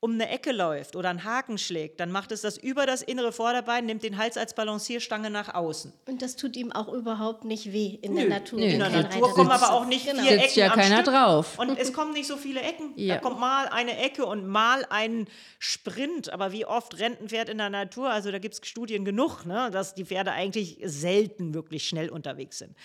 um 0.00 0.12
eine 0.12 0.28
Ecke 0.28 0.52
läuft 0.52 0.94
oder 0.94 1.10
einen 1.10 1.24
Haken 1.24 1.58
schlägt, 1.58 1.98
dann 1.98 2.12
macht 2.12 2.30
es 2.30 2.42
das 2.42 2.56
über 2.56 2.86
das 2.86 3.02
innere 3.02 3.32
Vorderbein, 3.32 3.84
nimmt 3.86 4.04
den 4.04 4.16
Hals 4.16 4.36
als 4.36 4.54
Balancierstange 4.54 5.28
nach 5.28 5.54
außen. 5.54 5.92
Und 6.06 6.22
das 6.22 6.36
tut 6.36 6.56
ihm 6.56 6.70
auch 6.70 6.88
überhaupt 6.88 7.44
nicht 7.44 7.72
weh 7.72 7.98
in 8.00 8.14
Nö. 8.14 8.20
der 8.20 8.28
Natur. 8.28 8.60
Nö. 8.60 8.66
In 8.66 8.78
der 8.78 8.90
Natur 8.90 9.32
kommen 9.32 9.50
aber 9.50 9.72
auch 9.72 9.86
nicht 9.86 10.06
genau. 10.06 10.22
vier 10.22 10.38
Ecken 10.38 10.58
ja 10.58 10.66
am 10.68 10.78
keiner 10.78 11.02
Stück. 11.02 11.14
drauf. 11.14 11.58
Und 11.58 11.76
es 11.78 11.92
kommen 11.92 12.12
nicht 12.12 12.28
so 12.28 12.36
viele 12.36 12.60
Ecken. 12.60 12.92
Ja. 12.94 13.16
Da 13.16 13.20
kommt 13.20 13.40
mal 13.40 13.66
eine 13.68 13.98
Ecke 13.98 14.24
und 14.24 14.46
mal 14.46 14.86
ein 14.88 15.26
Sprint. 15.58 16.32
Aber 16.32 16.52
wie 16.52 16.64
oft 16.64 16.98
rennt 17.00 17.20
ein 17.20 17.28
Pferd 17.28 17.48
in 17.48 17.58
der 17.58 17.70
Natur? 17.70 18.10
Also 18.10 18.30
da 18.30 18.38
gibt 18.38 18.54
es 18.54 18.60
Studien 18.68 19.04
genug, 19.04 19.46
ne, 19.46 19.70
dass 19.72 19.94
die 19.94 20.04
Pferde 20.04 20.30
eigentlich 20.30 20.78
selten 20.84 21.54
wirklich 21.54 21.88
schnell 21.88 22.08
unterwegs 22.08 22.58
sind. 22.58 22.76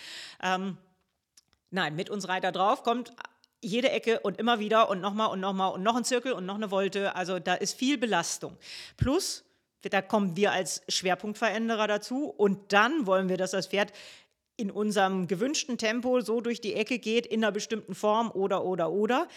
Ähm, 0.42 0.78
nein, 1.70 1.94
mit 1.94 2.10
uns 2.10 2.26
Reiter 2.28 2.50
drauf 2.50 2.82
kommt 2.82 3.12
jede 3.64 3.90
Ecke 3.90 4.20
und 4.20 4.38
immer 4.38 4.58
wieder 4.58 4.88
und 4.90 5.00
nochmal 5.00 5.30
und 5.30 5.40
nochmal 5.40 5.72
und 5.72 5.82
noch 5.82 5.96
ein 5.96 6.04
Zirkel 6.04 6.32
und 6.32 6.46
noch 6.46 6.56
eine 6.56 6.70
Wolte. 6.70 7.16
Also 7.16 7.38
da 7.38 7.54
ist 7.54 7.78
viel 7.78 7.98
Belastung. 7.98 8.56
Plus, 8.96 9.44
da 9.82 10.02
kommen 10.02 10.36
wir 10.36 10.52
als 10.52 10.82
Schwerpunktveränderer 10.88 11.86
dazu 11.86 12.26
und 12.26 12.72
dann 12.72 13.06
wollen 13.06 13.28
wir, 13.28 13.36
dass 13.36 13.50
das 13.50 13.66
Pferd 13.66 13.92
in 14.56 14.70
unserem 14.70 15.26
gewünschten 15.26 15.78
Tempo 15.78 16.20
so 16.20 16.40
durch 16.40 16.60
die 16.60 16.74
Ecke 16.74 16.98
geht, 16.98 17.26
in 17.26 17.42
einer 17.42 17.52
bestimmten 17.52 17.94
Form 17.94 18.30
oder, 18.30 18.64
oder, 18.64 18.92
oder. 18.92 19.28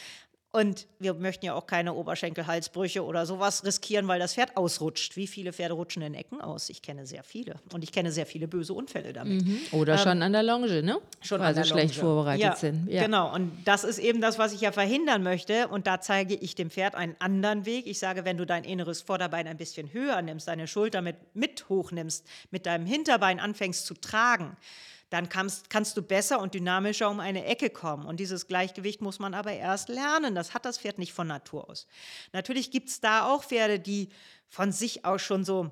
Und 0.51 0.87
wir 0.97 1.13
möchten 1.13 1.45
ja 1.45 1.53
auch 1.53 1.67
keine 1.67 1.93
Oberschenkelhalsbrüche 1.93 3.03
oder 3.03 3.25
sowas 3.25 3.65
riskieren, 3.65 4.07
weil 4.07 4.19
das 4.19 4.33
Pferd 4.33 4.55
ausrutscht. 4.55 5.17
Wie 5.17 5.27
viele 5.27 5.51
Pferde 5.51 5.73
rutschen 5.73 6.01
in 6.01 6.13
Ecken 6.13 6.39
aus? 6.39 6.69
Ich 6.69 6.81
kenne 6.81 7.05
sehr 7.05 7.23
viele. 7.23 7.55
Und 7.73 7.83
ich 7.83 7.91
kenne 7.91 8.11
sehr 8.11 8.25
viele 8.25 8.47
böse 8.47 8.73
Unfälle 8.73 9.11
damit. 9.11 9.45
Mhm. 9.45 9.59
Oder 9.73 9.93
ähm, 9.93 9.99
schon 9.99 10.21
an 10.21 10.31
der 10.31 10.43
Longe, 10.43 10.81
ne? 10.81 10.99
Schon 11.21 11.41
weil 11.41 11.53
sie 11.53 11.65
schlecht 11.65 11.95
vorbereitet 11.95 12.41
ja, 12.41 12.55
sind. 12.55 12.89
Ja. 12.89 13.03
Genau. 13.03 13.33
Und 13.35 13.51
das 13.65 13.83
ist 13.83 13.99
eben 13.99 14.21
das, 14.21 14.39
was 14.39 14.53
ich 14.53 14.61
ja 14.61 14.71
verhindern 14.71 15.21
möchte. 15.21 15.67
Und 15.67 15.85
da 15.85 15.99
zeige 15.99 16.33
ich 16.33 16.55
dem 16.55 16.71
Pferd 16.71 16.95
einen 16.95 17.15
anderen 17.19 17.65
Weg. 17.65 17.85
Ich 17.85 17.99
sage, 17.99 18.23
wenn 18.23 18.37
du 18.37 18.45
dein 18.45 18.63
inneres 18.63 19.01
Vorderbein 19.01 19.47
ein 19.47 19.57
bisschen 19.57 19.91
höher 19.91 20.21
nimmst, 20.21 20.47
deine 20.47 20.67
Schulter 20.67 21.01
mit, 21.01 21.17
mit 21.35 21.67
hochnimmst, 21.67 22.25
mit 22.51 22.65
deinem 22.65 22.85
Hinterbein 22.85 23.41
anfängst 23.41 23.85
zu 23.85 23.95
tragen, 23.95 24.55
dann 25.09 25.29
kannst, 25.29 25.69
kannst 25.69 25.95
du 25.95 26.01
besser 26.01 26.39
und 26.39 26.53
dynamischer 26.53 27.09
um 27.09 27.19
eine 27.19 27.45
Ecke 27.45 27.69
kommen. 27.69 28.05
Und 28.05 28.19
dieses 28.19 28.47
Gleichgewicht 28.47 29.01
muss 29.01 29.19
man 29.19 29.33
aber 29.33 29.53
erst 29.53 29.89
lernen. 29.89 30.35
Das 30.35 30.53
hat 30.53 30.65
das 30.65 30.77
Pferd 30.77 30.97
nicht 30.97 31.13
von 31.13 31.27
Natur 31.27 31.69
aus. 31.69 31.87
Natürlich 32.33 32.71
gibt 32.71 32.89
es 32.89 32.99
da 32.99 33.27
auch 33.27 33.43
Pferde, 33.43 33.79
die 33.79 34.09
von 34.49 34.71
sich 34.71 35.05
aus 35.05 35.21
schon 35.21 35.45
so 35.45 35.71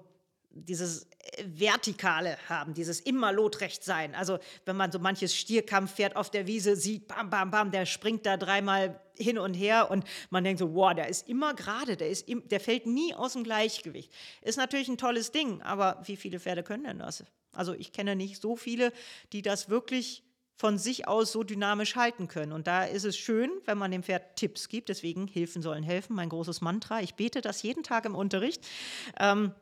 dieses 0.56 1.04
äh, 1.04 1.44
Vertikale 1.46 2.38
haben, 2.48 2.74
dieses 2.74 3.02
immer 3.02 3.34
lotrecht 3.34 3.84
sein. 3.84 4.16
Also 4.16 4.40
wenn 4.66 4.78
man 4.78 4.92
so 4.92 5.00
manches 5.00 5.36
Stierkampfpferd 5.36 6.16
auf 6.16 6.32
der 6.32 6.48
Wiese 6.48 6.76
sieht, 6.78 7.08
bam, 7.08 7.30
bam, 7.30 7.52
bam, 7.52 7.72
der 7.72 7.86
springt 7.86 8.26
da 8.26 8.38
dreimal 8.38 9.00
hin 9.18 9.38
und 9.38 9.54
her 9.54 9.92
und 9.92 10.06
man 10.30 10.44
denkt 10.44 10.60
so, 10.60 10.74
wow, 10.74 10.94
der 10.94 11.10
ist 11.10 11.28
immer 11.28 11.54
gerade, 11.54 11.98
der, 11.98 12.10
im, 12.28 12.48
der 12.48 12.60
fällt 12.60 12.86
nie 12.86 13.14
aus 13.14 13.34
dem 13.34 13.44
Gleichgewicht. 13.44 14.12
Ist 14.42 14.58
natürlich 14.58 14.88
ein 14.88 14.98
tolles 14.98 15.32
Ding, 15.32 15.62
aber 15.62 16.02
wie 16.06 16.16
viele 16.16 16.40
Pferde 16.40 16.64
können 16.64 16.86
denn 16.86 17.00
das? 17.00 17.24
Also 17.56 17.74
ich 17.74 17.92
kenne 17.92 18.16
nicht 18.16 18.42
so 18.42 18.56
viele, 18.56 18.92
die 19.34 19.42
das 19.42 19.70
wirklich 19.70 20.24
von 20.58 20.78
sich 20.78 21.08
aus 21.08 21.32
so 21.32 21.44
dynamisch 21.44 21.96
halten 21.96 22.28
können. 22.28 22.54
Und 22.54 22.68
da 22.68 22.86
ist 22.86 23.04
es 23.04 23.18
schön, 23.18 23.52
wenn 23.66 23.78
man 23.78 23.92
dem 23.92 24.04
Pferd 24.04 24.38
Tipps 24.38 24.70
gibt. 24.70 24.90
Deswegen 24.90 25.28
Hilfen 25.28 25.62
sollen 25.62 25.84
helfen, 25.84 26.16
mein 26.16 26.30
großes 26.30 26.62
Mantra. 26.62 27.02
Ich 27.02 27.16
bete 27.16 27.42
das 27.42 27.62
jeden 27.62 27.84
Tag 27.84 28.06
im 28.06 28.16
Unterricht. 28.16 28.66
Ähm, 29.20 29.54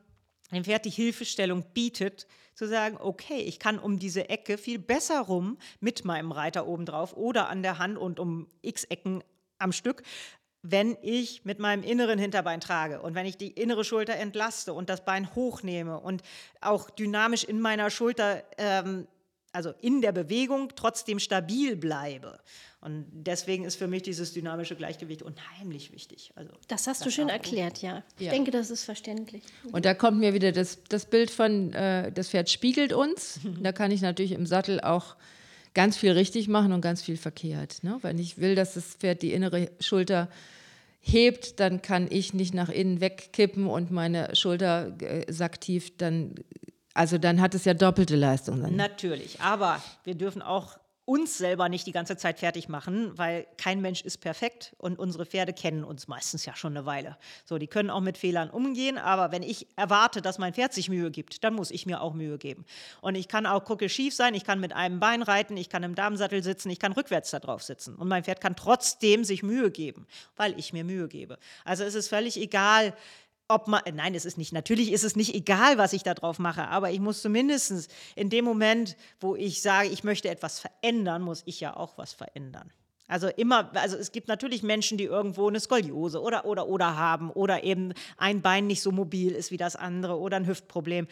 dem 0.52 0.64
Pferd 0.64 0.86
die 0.86 0.92
Hilfestellung 0.92 1.66
bietet, 1.74 2.28
zu 2.54 2.68
sagen, 2.68 2.98
okay, 3.00 3.40
ich 3.40 3.58
kann 3.58 3.80
um 3.80 3.98
diese 3.98 4.30
Ecke 4.30 4.60
viel 4.60 4.78
besser 4.78 5.22
rum 5.22 5.58
mit 5.80 6.06
meinem 6.06 6.32
Reiter 6.32 6.68
obendrauf 6.68 7.18
oder 7.18 7.50
an 7.50 7.64
der 7.64 7.80
Hand 7.80 7.98
und 7.98 8.20
um 8.20 8.48
x 8.62 8.84
Ecken 8.84 9.24
am 9.58 9.72
Stück, 9.72 10.04
wenn 10.64 10.98
ich 11.02 11.44
mit 11.44 11.60
meinem 11.60 11.84
inneren 11.84 12.18
Hinterbein 12.18 12.62
trage 12.62 13.02
und 13.02 13.16
wenn 13.16 13.26
ich 13.26 13.38
die 13.38 13.50
innere 13.50 13.84
Schulter 13.84 14.16
entlaste 14.16 14.74
und 14.74 14.90
das 14.90 15.04
Bein 15.04 15.36
hochnehme 15.36 16.00
und 16.00 16.24
auch 16.62 16.90
dynamisch 16.90 17.44
in 17.44 17.60
meiner 17.60 17.90
Schulter, 17.90 18.44
ähm, 18.58 19.06
also 19.52 19.74
in 19.82 20.02
der 20.02 20.14
Bewegung, 20.14 20.70
trotzdem 20.76 21.20
stabil 21.20 21.76
bleibe. 21.76 22.40
Und 22.80 23.06
deswegen 23.12 23.66
ist 23.66 23.76
für 23.76 23.88
mich 23.88 24.04
dieses 24.04 24.34
dynamische 24.34 24.76
Gleichgewicht 24.76 25.22
unheimlich 25.22 25.92
wichtig. 25.92 26.32
Also, 26.36 26.52
das 26.68 26.88
hast 26.88 27.02
das 27.02 27.06
du 27.06 27.12
schön 27.12 27.30
erklärt, 27.30 27.82
ja. 27.82 28.04
Ich 28.18 28.26
ja. 28.26 28.32
denke, 28.32 28.52
das 28.52 28.72
ist 28.72 28.86
verständlich. 28.86 29.44
Und 29.72 29.86
da 29.86 29.94
kommt 29.94 30.20
mir 30.20 30.34
wieder 30.34 30.54
das, 30.54 30.80
das 30.90 31.06
Bild 31.06 31.30
von, 31.30 31.74
äh, 31.74 32.12
das 32.12 32.30
Pferd 32.30 32.50
spiegelt 32.50 32.94
uns. 32.94 33.40
da 33.62 33.74
kann 33.74 33.92
ich 33.92 34.02
natürlich 34.02 34.32
im 34.32 34.46
Sattel 34.46 34.80
auch 34.80 35.16
ganz 35.74 35.98
viel 35.98 36.12
richtig 36.12 36.48
machen 36.48 36.72
und 36.72 36.82
ganz 36.82 37.02
viel 37.02 37.18
verkehrt. 37.18 37.84
Ne? 37.84 37.98
Wenn 38.02 38.20
ich 38.20 38.38
will, 38.38 38.56
dass 38.56 38.76
das 38.76 38.96
Pferd 38.96 39.22
die 39.22 39.34
innere 39.34 39.70
Schulter 39.80 40.30
hebt, 41.00 41.60
dann 41.60 41.82
kann 41.82 42.08
ich 42.10 42.34
nicht 42.34 42.54
nach 42.54 42.70
innen 42.70 43.02
wegkippen 43.02 43.68
und 43.68 43.92
meine 43.92 44.36
Schulter 44.36 44.96
äh, 45.02 45.32
sacktief 45.32 45.98
dann 45.98 46.36
Also 46.94 47.18
dann 47.18 47.42
hat 47.42 47.56
es 47.56 47.66
ja 47.66 47.74
doppelte 47.74 48.16
Leistung. 48.16 48.60
Natürlich, 48.76 49.42
aber 49.42 49.82
wir 50.04 50.16
dürfen 50.16 50.42
auch 50.42 50.78
uns 51.06 51.38
selber 51.38 51.68
nicht 51.68 51.86
die 51.86 51.92
ganze 51.92 52.16
Zeit 52.16 52.40
fertig 52.40 52.70
machen, 52.70 53.18
weil 53.18 53.46
kein 53.58 53.82
Mensch 53.82 54.02
ist 54.02 54.20
perfekt 54.20 54.74
und 54.78 54.98
unsere 54.98 55.26
Pferde 55.26 55.52
kennen 55.52 55.84
uns 55.84 56.08
meistens 56.08 56.46
ja 56.46 56.56
schon 56.56 56.78
eine 56.78 56.86
Weile. 56.86 57.18
So, 57.46 57.58
die 57.58 57.68
können 57.68 57.90
auch 57.90 58.00
mit 58.00 58.18
Fehlern 58.18 58.50
umgehen, 58.50 58.98
aber 58.98 59.32
wenn 59.32 59.44
ich 59.44 59.68
erwarte, 59.76 60.22
dass 60.22 60.38
mein 60.38 60.54
Pferd 60.54 60.74
sich 60.74 60.90
Mühe 60.90 61.12
gibt, 61.12 61.44
dann 61.44 61.56
muss 61.56 61.72
ich 61.72 61.86
mir 61.86 62.02
auch 62.02 62.14
Mühe 62.14 62.38
geben. 62.38 62.66
Und 63.02 63.16
ich 63.16 63.28
kann 63.28 63.46
auch 63.46 63.66
gucke 63.66 63.90
schief 63.90 64.14
sein, 64.14 64.34
ich 64.34 64.46
kann 64.46 64.62
mit 64.62 64.72
einem 64.72 65.02
Bein 65.02 65.24
reiten, 65.24 65.58
ich 65.58 65.70
kann 65.70 65.84
im 65.84 65.96
Damensattel 65.96 66.42
sitzen, 66.42 66.70
ich 66.70 66.80
kann 66.80 66.94
rückwärts 66.94 67.32
da 67.32 67.40
drauf 67.40 67.64
sitzen 67.64 67.96
und 67.96 68.08
mein 68.08 68.24
Pferd 68.24 68.40
kann 68.40 68.56
trotzdem 68.56 69.26
sich 69.26 69.44
Mühe 69.44 69.72
geben, 69.72 70.08
weil 70.38 70.58
ich 70.58 70.72
mir 70.72 70.86
Mühe 70.86 71.10
gebe. 71.10 71.38
Also 71.66 71.84
es 71.84 71.96
ist 71.96 72.08
völlig 72.08 72.38
egal, 72.38 72.94
ob 73.48 73.68
man, 73.68 73.82
nein, 73.94 74.16
es 74.16 74.26
ist 74.26 74.38
nicht, 74.38 74.54
natürlich 74.54 74.92
ist 74.92 75.04
es 75.04 75.16
nicht 75.16 75.36
egal, 75.36 75.78
was 75.78 75.94
ich 75.94 76.04
da 76.04 76.14
drauf 76.14 76.40
mache, 76.40 76.68
aber 76.68 76.92
ich 76.92 77.00
muss 77.00 77.22
zumindest 77.22 77.92
in 78.16 78.30
dem 78.30 78.46
Moment, 78.46 78.96
wo 79.20 79.36
ich 79.36 79.62
sage, 79.62 79.90
ich 79.90 80.04
möchte 80.04 80.30
etwas 80.30 80.60
verändern, 80.60 81.22
muss 81.22 81.44
ich 81.46 81.60
ja 81.60 81.76
auch 81.76 81.98
was 81.98 82.14
verändern. 82.14 82.72
Also 83.08 83.28
immer, 83.28 83.70
also 83.76 83.98
es 83.98 84.12
gibt 84.12 84.28
natürlich 84.28 84.64
Menschen, 84.64 84.98
die 84.98 85.04
irgendwo 85.04 85.48
eine 85.48 85.60
Skoliose 85.60 86.22
oder 86.22 86.46
oder 86.46 86.68
oder 86.68 86.98
haben 86.98 87.30
oder 87.30 87.64
eben 87.64 87.94
ein 88.18 88.42
Bein 88.42 88.66
nicht 88.66 88.82
so 88.82 88.92
mobil 88.92 89.34
ist 89.34 89.52
wie 89.52 89.58
das 89.58 89.76
andere 89.76 90.18
oder 90.18 90.38
ein 90.38 90.48
Hüftproblem. 90.48 91.08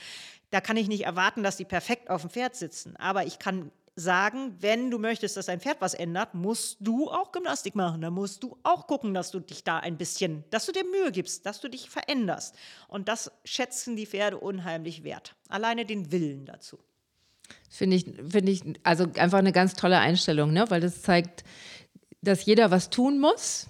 Da 0.52 0.62
kann 0.62 0.78
ich 0.78 0.88
nicht 0.88 1.04
erwarten, 1.04 1.44
dass 1.44 1.58
die 1.58 1.66
perfekt 1.66 2.10
auf 2.10 2.22
dem 2.22 2.30
Pferd 2.30 2.56
sitzen, 2.56 2.96
aber 2.96 3.26
ich 3.26 3.40
kann 3.40 3.72
sagen, 3.96 4.56
wenn 4.60 4.90
du 4.90 5.00
möchtest, 5.00 5.38
dass 5.38 5.48
dein 5.48 5.60
Pferd 5.60 5.82
was 5.82 5.94
ändert, 5.94 6.34
musst 6.34 6.78
du 6.80 7.10
auch 7.10 7.32
Gymnastik 7.32 7.76
machen. 7.76 8.02
Da 8.02 8.10
musst 8.10 8.44
du 8.44 8.58
auch 8.64 8.88
gucken, 8.88 9.14
dass 9.14 9.32
du 9.32 9.40
dich 9.40 9.64
da 9.64 9.80
ein 9.80 9.98
bisschen, 9.98 10.44
dass 10.50 10.66
du 10.66 10.72
dir 10.72 10.84
Mühe 10.86 11.12
gibst, 11.12 11.46
dass 11.46 11.60
du 11.60 11.68
dich 11.68 11.90
veränderst. 11.90 12.56
Und 12.88 13.08
das 13.08 13.32
schätzen 13.44 13.96
die 13.96 14.06
Pferde 14.06 14.38
unheimlich 14.38 15.04
wert. 15.04 15.36
Alleine 15.50 15.86
den 15.86 16.12
Willen 16.12 16.46
dazu. 16.46 16.80
Finde 17.70 17.98
ich, 17.98 18.06
finde 18.06 18.52
ich, 18.52 18.64
also 18.84 19.06
einfach 19.16 19.40
eine 19.40 19.52
ganz 19.52 19.74
tolle 19.74 20.00
Einstellung, 20.00 20.54
ne? 20.54 20.66
weil 20.70 20.80
das 20.80 21.02
zeigt, 21.02 21.44
dass 22.22 22.46
jeder 22.46 22.72
was 22.72 22.90
tun 22.90 23.20
muss. 23.20 23.68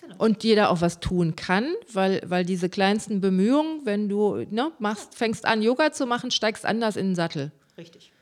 Genau. 0.00 0.24
Und 0.24 0.42
jeder 0.42 0.70
auch 0.70 0.80
was 0.80 1.00
tun 1.00 1.36
kann, 1.36 1.74
weil, 1.92 2.22
weil 2.24 2.46
diese 2.46 2.70
kleinsten 2.70 3.20
Bemühungen, 3.20 3.84
wenn 3.84 4.08
du 4.08 4.36
ne, 4.48 4.72
machst, 4.78 5.14
fängst 5.14 5.44
an, 5.44 5.60
Yoga 5.60 5.92
zu 5.92 6.06
machen, 6.06 6.30
steigst 6.30 6.64
anders 6.64 6.96
in 6.96 7.08
den 7.08 7.14
Sattel. 7.14 7.52
Richtig 7.76 8.12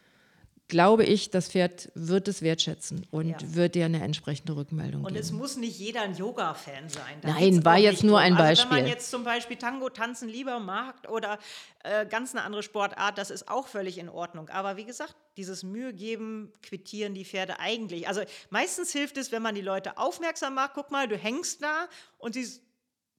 glaube 0.68 1.04
ich, 1.04 1.30
das 1.30 1.48
Pferd 1.48 1.90
wird 1.94 2.26
es 2.28 2.42
wertschätzen 2.42 3.06
und 3.10 3.30
ja. 3.30 3.54
wird 3.54 3.74
dir 3.74 3.84
eine 3.84 4.02
entsprechende 4.02 4.56
Rückmeldung 4.56 5.04
und 5.04 5.08
geben. 5.08 5.16
Und 5.16 5.20
es 5.20 5.32
muss 5.32 5.56
nicht 5.56 5.78
jeder 5.78 6.02
ein 6.02 6.16
Yoga-Fan 6.16 6.88
sein. 6.88 7.20
Da 7.22 7.28
Nein, 7.28 7.64
war 7.64 7.78
jetzt 7.78 8.02
nur 8.02 8.18
ein 8.18 8.36
Beispiel. 8.36 8.64
Also 8.64 8.76
wenn 8.76 8.82
man 8.82 8.90
jetzt 8.90 9.10
zum 9.10 9.24
Beispiel 9.24 9.56
Tango 9.56 9.88
tanzen 9.90 10.28
lieber 10.28 10.58
mag 10.58 10.96
oder 11.08 11.38
äh, 11.84 12.04
ganz 12.06 12.34
eine 12.34 12.42
andere 12.42 12.62
Sportart, 12.62 13.16
das 13.16 13.30
ist 13.30 13.48
auch 13.48 13.68
völlig 13.68 13.98
in 13.98 14.08
Ordnung. 14.08 14.48
Aber 14.48 14.76
wie 14.76 14.84
gesagt, 14.84 15.14
dieses 15.36 15.62
Mühe 15.62 15.92
geben, 15.92 16.52
quittieren 16.62 17.14
die 17.14 17.24
Pferde 17.24 17.60
eigentlich. 17.60 18.08
Also 18.08 18.22
meistens 18.50 18.92
hilft 18.92 19.16
es, 19.18 19.30
wenn 19.30 19.42
man 19.42 19.54
die 19.54 19.60
Leute 19.60 19.98
aufmerksam 19.98 20.54
macht. 20.54 20.72
Guck 20.74 20.90
mal, 20.90 21.06
du 21.06 21.16
hängst 21.16 21.62
da 21.62 21.86
und 22.18 22.34
sie 22.34 22.46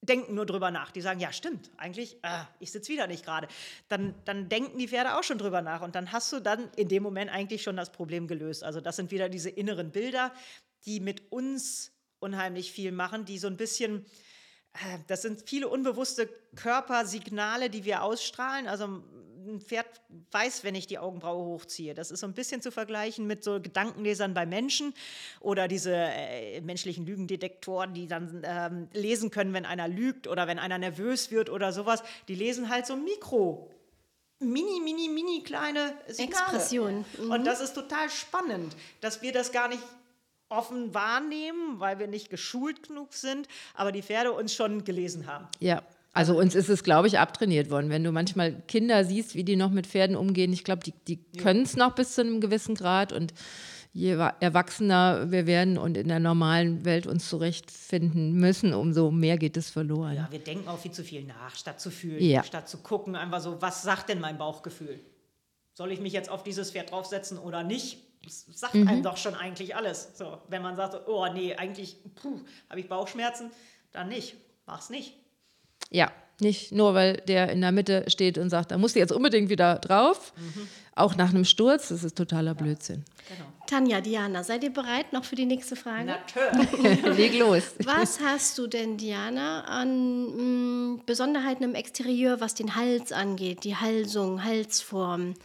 denken 0.07 0.35
nur 0.35 0.45
drüber 0.45 0.71
nach. 0.71 0.91
Die 0.91 1.01
sagen, 1.01 1.19
ja, 1.19 1.31
stimmt, 1.31 1.69
eigentlich, 1.77 2.15
äh, 2.23 2.43
ich 2.59 2.71
sitze 2.71 2.91
wieder 2.91 3.07
nicht 3.07 3.25
gerade. 3.25 3.47
Dann, 3.87 4.15
dann 4.25 4.49
denken 4.49 4.77
die 4.77 4.87
Pferde 4.87 5.17
auch 5.17 5.23
schon 5.23 5.37
drüber 5.37 5.61
nach 5.61 5.81
und 5.81 5.95
dann 5.95 6.11
hast 6.11 6.31
du 6.33 6.39
dann 6.39 6.69
in 6.75 6.87
dem 6.87 7.03
Moment 7.03 7.31
eigentlich 7.31 7.63
schon 7.63 7.77
das 7.77 7.91
Problem 7.91 8.27
gelöst. 8.27 8.63
Also 8.63 8.81
das 8.81 8.95
sind 8.95 9.11
wieder 9.11 9.29
diese 9.29 9.49
inneren 9.49 9.91
Bilder, 9.91 10.33
die 10.85 10.99
mit 10.99 11.31
uns 11.31 11.91
unheimlich 12.19 12.71
viel 12.71 12.91
machen, 12.91 13.25
die 13.25 13.37
so 13.37 13.47
ein 13.47 13.57
bisschen, 13.57 14.05
äh, 14.73 14.99
das 15.07 15.21
sind 15.21 15.47
viele 15.47 15.67
unbewusste 15.67 16.29
Körpersignale, 16.55 17.69
die 17.69 17.85
wir 17.85 18.03
ausstrahlen. 18.03 18.67
Also 18.67 19.03
ein 19.47 19.61
Pferd 19.61 19.87
weiß, 20.31 20.63
wenn 20.63 20.75
ich 20.75 20.87
die 20.87 20.99
Augenbraue 20.99 21.43
hochziehe. 21.45 21.93
Das 21.93 22.11
ist 22.11 22.19
so 22.19 22.27
ein 22.27 22.33
bisschen 22.33 22.61
zu 22.61 22.71
vergleichen 22.71 23.27
mit 23.27 23.43
so 23.43 23.61
Gedankenlesern 23.61 24.33
bei 24.33 24.45
Menschen 24.45 24.93
oder 25.39 25.67
diese 25.67 25.93
äh, 25.93 26.61
menschlichen 26.61 27.05
Lügendetektoren, 27.05 27.93
die 27.93 28.07
dann 28.07 28.41
ähm, 28.45 28.87
lesen 28.93 29.31
können, 29.31 29.53
wenn 29.53 29.65
einer 29.65 29.87
lügt 29.87 30.27
oder 30.27 30.47
wenn 30.47 30.59
einer 30.59 30.77
nervös 30.77 31.31
wird 31.31 31.49
oder 31.49 31.71
sowas. 31.71 32.03
Die 32.27 32.35
lesen 32.35 32.69
halt 32.69 32.85
so 32.85 32.95
Mikro 32.95 33.69
mini, 34.39 34.79
mini, 34.79 35.09
mini 35.09 35.43
kleine. 35.43 35.93
Expressionen. 36.07 37.05
Mhm. 37.17 37.31
Und 37.31 37.45
das 37.45 37.61
ist 37.61 37.73
total 37.73 38.09
spannend, 38.09 38.75
dass 39.01 39.21
wir 39.21 39.31
das 39.31 39.51
gar 39.51 39.67
nicht 39.67 39.81
offen 40.49 40.93
wahrnehmen, 40.93 41.79
weil 41.79 41.99
wir 41.99 42.07
nicht 42.07 42.29
geschult 42.29 42.87
genug 42.87 43.13
sind, 43.13 43.47
aber 43.73 43.91
die 43.91 44.01
Pferde 44.01 44.31
uns 44.31 44.53
schon 44.53 44.85
gelesen 44.85 45.27
haben. 45.27 45.47
Ja, 45.59 45.83
also 46.17 46.35
uns 46.35 46.55
ist 46.55 46.67
es, 46.67 46.83
glaube 46.83 47.07
ich, 47.07 47.19
abtrainiert 47.19 47.69
worden. 47.69 47.91
Wenn 47.91 48.03
du 48.03 48.11
manchmal 48.11 48.53
Kinder 48.67 49.05
siehst, 49.05 49.35
wie 49.35 49.43
die 49.43 49.55
noch 49.55 49.69
mit 49.69 49.85
Pferden 49.85 50.15
umgehen, 50.15 50.51
ich 50.51 50.63
glaube, 50.63 50.83
die, 50.83 50.93
die 51.07 51.19
ja. 51.35 51.43
können 51.43 51.61
es 51.61 51.75
noch 51.75 51.93
bis 51.93 52.15
zu 52.15 52.21
einem 52.21 52.41
gewissen 52.41 52.73
Grad 52.73 53.13
und 53.13 53.35
je 53.93 54.17
erwachsener 54.39 55.31
wir 55.31 55.45
werden 55.45 55.77
und 55.77 55.95
in 55.95 56.07
der 56.07 56.19
normalen 56.19 56.85
Welt 56.85 57.05
uns 57.05 57.29
zurechtfinden 57.29 58.33
müssen, 58.33 58.73
umso 58.73 59.11
mehr 59.11 59.37
geht 59.37 59.57
es 59.57 59.69
verloren. 59.69 60.15
Ja, 60.15 60.27
wir 60.31 60.39
denken 60.39 60.67
auch 60.67 60.79
viel 60.79 60.91
zu 60.91 61.03
viel 61.03 61.23
nach, 61.23 61.55
statt 61.55 61.79
zu 61.79 61.91
fühlen, 61.91 62.23
ja. 62.23 62.43
statt 62.43 62.67
zu 62.67 62.79
gucken, 62.79 63.15
einfach 63.15 63.39
so, 63.39 63.61
was 63.61 63.83
sagt 63.83 64.09
denn 64.09 64.19
mein 64.19 64.39
Bauchgefühl? 64.39 64.99
Soll 65.73 65.91
ich 65.91 65.99
mich 65.99 66.13
jetzt 66.13 66.31
auf 66.31 66.41
dieses 66.41 66.71
Pferd 66.71 66.89
draufsetzen 66.89 67.37
oder 67.37 67.61
nicht? 67.61 67.99
Das 68.23 68.47
sagt 68.55 68.73
mhm. 68.73 68.87
einem 68.87 69.03
doch 69.03 69.17
schon 69.17 69.35
eigentlich 69.35 69.75
alles. 69.75 70.17
So, 70.17 70.39
wenn 70.47 70.63
man 70.63 70.75
sagt, 70.75 71.07
oh 71.07 71.27
nee, 71.31 71.55
eigentlich 71.55 71.97
habe 72.69 72.79
ich 72.79 72.89
Bauchschmerzen, 72.89 73.51
dann 73.91 74.09
nicht. 74.09 74.35
Mach's 74.65 74.89
nicht. 74.89 75.13
Ja, 75.91 76.11
nicht 76.39 76.71
nur, 76.71 76.93
weil 76.93 77.17
der 77.27 77.49
in 77.49 77.61
der 77.61 77.71
Mitte 77.71 78.05
steht 78.07 78.37
und 78.37 78.49
sagt, 78.49 78.71
da 78.71 78.77
musst 78.77 78.95
du 78.95 78.99
jetzt 78.99 79.11
unbedingt 79.11 79.49
wieder 79.49 79.79
drauf. 79.79 80.33
Mhm. 80.37 80.67
Auch 80.95 81.15
nach 81.15 81.29
einem 81.29 81.45
Sturz, 81.45 81.89
das 81.89 82.03
ist 82.03 82.17
totaler 82.17 82.55
Blödsinn. 82.55 83.05
Genau. 83.27 83.49
Tanja, 83.67 84.01
Diana, 84.01 84.43
seid 84.43 84.63
ihr 84.63 84.71
bereit 84.71 85.13
noch 85.13 85.25
für 85.25 85.35
die 85.35 85.45
nächste 85.45 85.75
Frage? 85.75 86.05
Natürlich. 86.05 87.03
Leg 87.17 87.37
los. 87.37 87.73
Was 87.83 88.19
hast 88.19 88.57
du 88.57 88.67
denn, 88.67 88.97
Diana, 88.97 89.65
an 89.65 90.25
mh, 90.25 90.41
mm, 90.41 91.01
Besonderheiten 91.05 91.63
im 91.63 91.75
Exterieur, 91.75 92.39
was 92.39 92.55
den 92.55 92.75
Hals 92.75 93.11
angeht, 93.11 93.63
die 93.63 93.75
Halsung, 93.75 94.43
Halsform? 94.43 95.35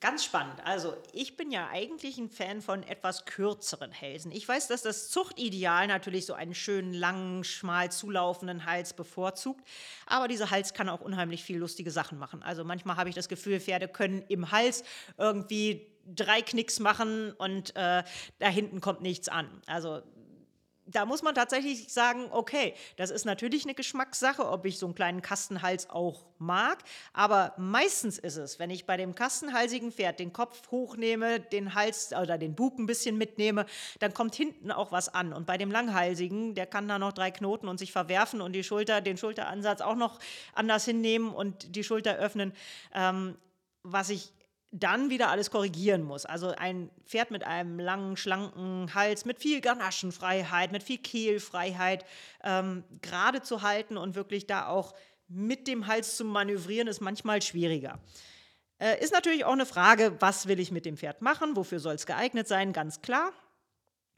Ganz 0.00 0.24
spannend. 0.24 0.64
Also 0.64 0.96
ich 1.12 1.36
bin 1.36 1.50
ja 1.50 1.68
eigentlich 1.68 2.16
ein 2.16 2.30
Fan 2.30 2.62
von 2.62 2.82
etwas 2.84 3.26
kürzeren 3.26 3.92
Hälsen. 3.92 4.32
Ich 4.32 4.48
weiß, 4.48 4.68
dass 4.68 4.80
das 4.80 5.10
Zuchtideal 5.10 5.88
natürlich 5.88 6.24
so 6.24 6.32
einen 6.32 6.54
schönen, 6.54 6.94
langen, 6.94 7.44
schmal 7.44 7.92
zulaufenden 7.92 8.64
Hals 8.64 8.94
bevorzugt. 8.94 9.62
Aber 10.06 10.26
dieser 10.26 10.50
Hals 10.50 10.72
kann 10.72 10.88
auch 10.88 11.02
unheimlich 11.02 11.44
viel 11.44 11.58
lustige 11.58 11.90
Sachen 11.90 12.18
machen. 12.18 12.42
Also 12.42 12.64
manchmal 12.64 12.96
habe 12.96 13.10
ich 13.10 13.14
das 13.14 13.28
Gefühl, 13.28 13.60
Pferde 13.60 13.88
können 13.88 14.24
im 14.28 14.50
Hals 14.50 14.84
irgendwie 15.18 15.86
drei 16.06 16.40
Knicks 16.40 16.80
machen 16.80 17.32
und 17.32 17.76
äh, 17.76 18.02
da 18.38 18.48
hinten 18.48 18.80
kommt 18.80 19.02
nichts 19.02 19.28
an. 19.28 19.48
Also 19.66 20.00
da 20.90 21.04
muss 21.04 21.22
man 21.22 21.34
tatsächlich 21.34 21.92
sagen, 21.92 22.28
okay, 22.30 22.74
das 22.96 23.10
ist 23.10 23.24
natürlich 23.24 23.64
eine 23.64 23.74
Geschmackssache, 23.74 24.48
ob 24.48 24.64
ich 24.66 24.78
so 24.78 24.86
einen 24.86 24.94
kleinen 24.94 25.22
Kastenhals 25.22 25.88
auch 25.90 26.26
mag. 26.38 26.78
Aber 27.12 27.54
meistens 27.56 28.18
ist 28.18 28.36
es, 28.36 28.58
wenn 28.58 28.70
ich 28.70 28.86
bei 28.86 28.96
dem 28.96 29.14
kastenhalsigen 29.14 29.92
Pferd 29.92 30.18
den 30.18 30.32
Kopf 30.32 30.70
hochnehme, 30.70 31.40
den 31.40 31.74
Hals 31.74 32.12
oder 32.12 32.38
den 32.38 32.54
Bug 32.54 32.78
ein 32.78 32.86
bisschen 32.86 33.16
mitnehme, 33.18 33.66
dann 34.00 34.14
kommt 34.14 34.34
hinten 34.34 34.72
auch 34.72 34.90
was 34.92 35.08
an. 35.08 35.32
Und 35.32 35.46
bei 35.46 35.58
dem 35.58 35.70
langhalsigen, 35.70 36.54
der 36.54 36.66
kann 36.66 36.88
da 36.88 36.98
noch 36.98 37.12
drei 37.12 37.30
Knoten 37.30 37.68
und 37.68 37.78
sich 37.78 37.92
verwerfen 37.92 38.40
und 38.40 38.52
die 38.52 38.64
Schulter, 38.64 39.00
den 39.00 39.16
Schulteransatz 39.16 39.80
auch 39.80 39.96
noch 39.96 40.18
anders 40.54 40.84
hinnehmen 40.84 41.32
und 41.32 41.76
die 41.76 41.84
Schulter 41.84 42.16
öffnen. 42.16 42.52
Ähm, 42.94 43.36
was 43.82 44.10
ich 44.10 44.32
dann 44.72 45.10
wieder 45.10 45.30
alles 45.30 45.50
korrigieren 45.50 46.02
muss. 46.02 46.24
Also 46.24 46.48
ein 46.56 46.90
Pferd 47.04 47.30
mit 47.30 47.44
einem 47.44 47.80
langen, 47.80 48.16
schlanken 48.16 48.94
Hals, 48.94 49.24
mit 49.24 49.40
viel 49.40 49.60
Ganaschenfreiheit, 49.60 50.70
mit 50.70 50.82
viel 50.82 50.98
Kehlfreiheit 50.98 52.04
ähm, 52.44 52.84
gerade 53.02 53.42
zu 53.42 53.62
halten 53.62 53.96
und 53.96 54.14
wirklich 54.14 54.46
da 54.46 54.66
auch 54.68 54.94
mit 55.28 55.66
dem 55.66 55.86
Hals 55.86 56.16
zu 56.16 56.24
manövrieren, 56.24 56.88
ist 56.88 57.00
manchmal 57.00 57.42
schwieriger. 57.42 57.98
Äh, 58.78 59.02
ist 59.02 59.12
natürlich 59.12 59.44
auch 59.44 59.52
eine 59.52 59.66
Frage, 59.66 60.16
was 60.20 60.46
will 60.46 60.60
ich 60.60 60.70
mit 60.70 60.86
dem 60.86 60.96
Pferd 60.96 61.20
machen, 61.20 61.56
wofür 61.56 61.80
soll 61.80 61.94
es 61.94 62.06
geeignet 62.06 62.48
sein, 62.48 62.72
ganz 62.72 63.02
klar. 63.02 63.32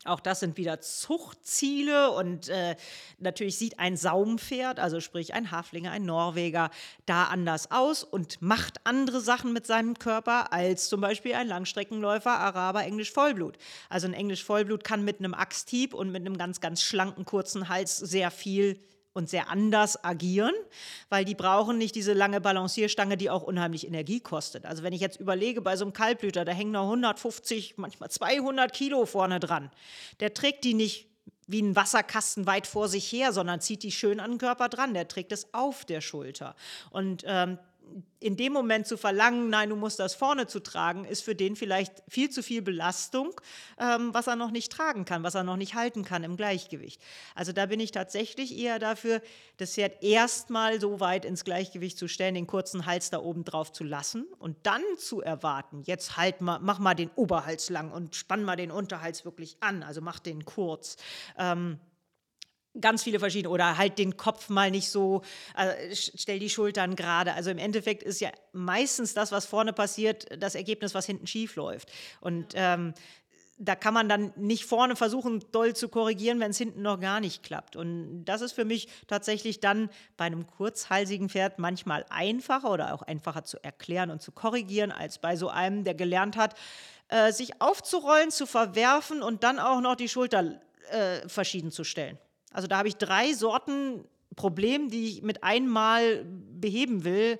Auch 0.04 0.18
das 0.18 0.40
sind 0.40 0.56
wieder 0.56 0.80
Zuchtziele 0.80 2.10
und 2.10 2.48
äh, 2.48 2.74
natürlich 3.18 3.56
sieht 3.56 3.78
ein 3.78 3.96
Saumpferd, 3.96 4.80
also 4.80 5.00
sprich 5.00 5.32
ein 5.32 5.52
Haflinger, 5.52 5.92
ein 5.92 6.04
Norweger, 6.04 6.70
da 7.06 7.24
anders 7.24 7.70
aus 7.70 8.02
und 8.02 8.42
macht 8.42 8.84
andere 8.84 9.20
Sachen 9.20 9.52
mit 9.52 9.64
seinem 9.64 9.96
Körper 9.98 10.52
als 10.52 10.88
zum 10.88 11.00
Beispiel 11.00 11.34
ein 11.34 11.46
Langstreckenläufer, 11.46 12.32
Araber, 12.32 12.82
Englisch 12.82 13.12
Vollblut. 13.12 13.58
Also 13.88 14.08
ein 14.08 14.14
Englisch 14.14 14.42
Vollblut 14.42 14.82
kann 14.82 15.04
mit 15.04 15.20
einem 15.20 15.34
Axthieb 15.34 15.94
und 15.94 16.10
mit 16.10 16.26
einem 16.26 16.36
ganz, 16.36 16.60
ganz 16.60 16.82
schlanken, 16.82 17.24
kurzen 17.24 17.68
Hals 17.68 17.96
sehr 17.96 18.32
viel 18.32 18.80
und 19.14 19.28
sehr 19.28 19.50
anders 19.50 20.02
agieren, 20.04 20.54
weil 21.08 21.24
die 21.24 21.34
brauchen 21.34 21.78
nicht 21.78 21.94
diese 21.94 22.12
lange 22.12 22.40
Balancierstange, 22.40 23.16
die 23.16 23.30
auch 23.30 23.42
unheimlich 23.42 23.86
Energie 23.86 24.20
kostet. 24.20 24.64
Also 24.64 24.82
wenn 24.82 24.92
ich 24.92 25.00
jetzt 25.00 25.20
überlege, 25.20 25.60
bei 25.60 25.76
so 25.76 25.84
einem 25.84 25.92
Kaltblüter, 25.92 26.44
da 26.44 26.52
hängen 26.52 26.72
noch 26.72 26.84
150, 26.84 27.74
manchmal 27.76 28.10
200 28.10 28.72
Kilo 28.72 29.04
vorne 29.06 29.40
dran. 29.40 29.70
Der 30.20 30.34
trägt 30.34 30.64
die 30.64 30.74
nicht 30.74 31.08
wie 31.46 31.60
ein 31.60 31.76
Wasserkasten 31.76 32.46
weit 32.46 32.66
vor 32.66 32.88
sich 32.88 33.10
her, 33.12 33.32
sondern 33.32 33.60
zieht 33.60 33.82
die 33.82 33.92
schön 33.92 34.20
an 34.20 34.32
den 34.32 34.38
Körper 34.38 34.68
dran. 34.68 34.94
Der 34.94 35.08
trägt 35.08 35.32
es 35.32 35.52
auf 35.52 35.84
der 35.84 36.00
Schulter. 36.00 36.54
Und 36.90 37.24
ähm, 37.26 37.58
in 38.20 38.36
dem 38.36 38.52
Moment 38.52 38.86
zu 38.86 38.96
verlangen, 38.96 39.50
nein, 39.50 39.70
du 39.70 39.76
musst 39.76 39.98
das 39.98 40.14
vorne 40.14 40.46
zu 40.46 40.60
tragen, 40.60 41.04
ist 41.04 41.22
für 41.22 41.34
den 41.34 41.56
vielleicht 41.56 42.02
viel 42.08 42.30
zu 42.30 42.42
viel 42.42 42.62
Belastung, 42.62 43.32
ähm, 43.78 44.14
was 44.14 44.26
er 44.26 44.36
noch 44.36 44.50
nicht 44.50 44.70
tragen 44.70 45.04
kann, 45.04 45.22
was 45.22 45.34
er 45.34 45.42
noch 45.42 45.56
nicht 45.56 45.74
halten 45.74 46.04
kann 46.04 46.22
im 46.22 46.36
Gleichgewicht. 46.36 47.02
Also 47.34 47.52
da 47.52 47.66
bin 47.66 47.80
ich 47.80 47.90
tatsächlich 47.90 48.56
eher 48.56 48.78
dafür, 48.78 49.20
das 49.56 49.74
Pferd 49.74 50.02
erstmal 50.02 50.80
so 50.80 51.00
weit 51.00 51.24
ins 51.24 51.44
Gleichgewicht 51.44 51.98
zu 51.98 52.08
stellen, 52.08 52.34
den 52.34 52.46
kurzen 52.46 52.86
Hals 52.86 53.10
da 53.10 53.18
oben 53.18 53.44
drauf 53.44 53.72
zu 53.72 53.84
lassen 53.84 54.26
und 54.38 54.56
dann 54.62 54.82
zu 54.98 55.20
erwarten, 55.20 55.82
jetzt 55.84 56.16
halt 56.16 56.40
mal, 56.40 56.58
mach 56.60 56.78
mal 56.78 56.94
den 56.94 57.10
Oberhals 57.16 57.70
lang 57.70 57.90
und 57.90 58.14
spann 58.14 58.44
mal 58.44 58.56
den 58.56 58.70
Unterhals 58.70 59.24
wirklich 59.24 59.56
an, 59.60 59.82
also 59.82 60.00
mach 60.00 60.18
den 60.18 60.44
kurz. 60.44 60.96
Ähm, 61.36 61.78
ganz 62.80 63.02
viele 63.02 63.18
verschiedene 63.18 63.50
oder 63.50 63.76
halt 63.76 63.98
den 63.98 64.16
Kopf 64.16 64.48
mal 64.48 64.70
nicht 64.70 64.88
so, 64.88 65.22
äh, 65.56 65.94
stell 65.94 66.38
die 66.38 66.50
Schultern 66.50 66.96
gerade. 66.96 67.34
Also 67.34 67.50
im 67.50 67.58
Endeffekt 67.58 68.02
ist 68.02 68.20
ja 68.20 68.30
meistens 68.52 69.14
das, 69.14 69.32
was 69.32 69.46
vorne 69.46 69.72
passiert, 69.72 70.26
das 70.42 70.54
Ergebnis, 70.54 70.94
was 70.94 71.06
hinten 71.06 71.26
schief 71.26 71.56
läuft. 71.56 71.90
Und 72.20 72.52
ähm, 72.54 72.94
da 73.58 73.76
kann 73.76 73.94
man 73.94 74.08
dann 74.08 74.32
nicht 74.36 74.64
vorne 74.64 74.96
versuchen, 74.96 75.44
doll 75.52 75.76
zu 75.76 75.88
korrigieren, 75.88 76.40
wenn 76.40 76.50
es 76.50 76.58
hinten 76.58 76.82
noch 76.82 76.98
gar 76.98 77.20
nicht 77.20 77.44
klappt. 77.44 77.76
Und 77.76 78.24
das 78.24 78.40
ist 78.40 78.52
für 78.52 78.64
mich 78.64 78.88
tatsächlich 79.06 79.60
dann 79.60 79.88
bei 80.16 80.24
einem 80.24 80.46
kurzhalsigen 80.46 81.28
Pferd 81.28 81.58
manchmal 81.58 82.04
einfacher 82.08 82.72
oder 82.72 82.92
auch 82.92 83.02
einfacher 83.02 83.44
zu 83.44 83.62
erklären 83.62 84.10
und 84.10 84.20
zu 84.20 84.32
korrigieren, 84.32 84.90
als 84.90 85.18
bei 85.18 85.36
so 85.36 85.48
einem, 85.48 85.84
der 85.84 85.94
gelernt 85.94 86.36
hat, 86.36 86.56
äh, 87.08 87.30
sich 87.30 87.60
aufzurollen, 87.60 88.30
zu 88.30 88.46
verwerfen 88.46 89.22
und 89.22 89.44
dann 89.44 89.60
auch 89.60 89.80
noch 89.80 89.94
die 89.94 90.08
Schulter 90.08 90.60
äh, 90.90 91.28
verschieden 91.28 91.70
zu 91.70 91.84
stellen. 91.84 92.18
Also 92.52 92.68
da 92.68 92.78
habe 92.78 92.88
ich 92.88 92.96
drei 92.96 93.32
Sorten 93.32 94.04
Problem, 94.36 94.88
die 94.90 95.08
ich 95.08 95.22
mit 95.22 95.44
einmal 95.44 96.24
beheben 96.24 97.04
will, 97.04 97.38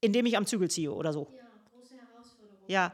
indem 0.00 0.26
ich 0.26 0.36
am 0.36 0.46
Zügel 0.46 0.70
ziehe 0.70 0.92
oder 0.92 1.12
so. 1.12 1.28
Ja, 1.40 1.56
große 1.70 1.96
Herausforderung. 1.96 2.58
Ja, 2.66 2.92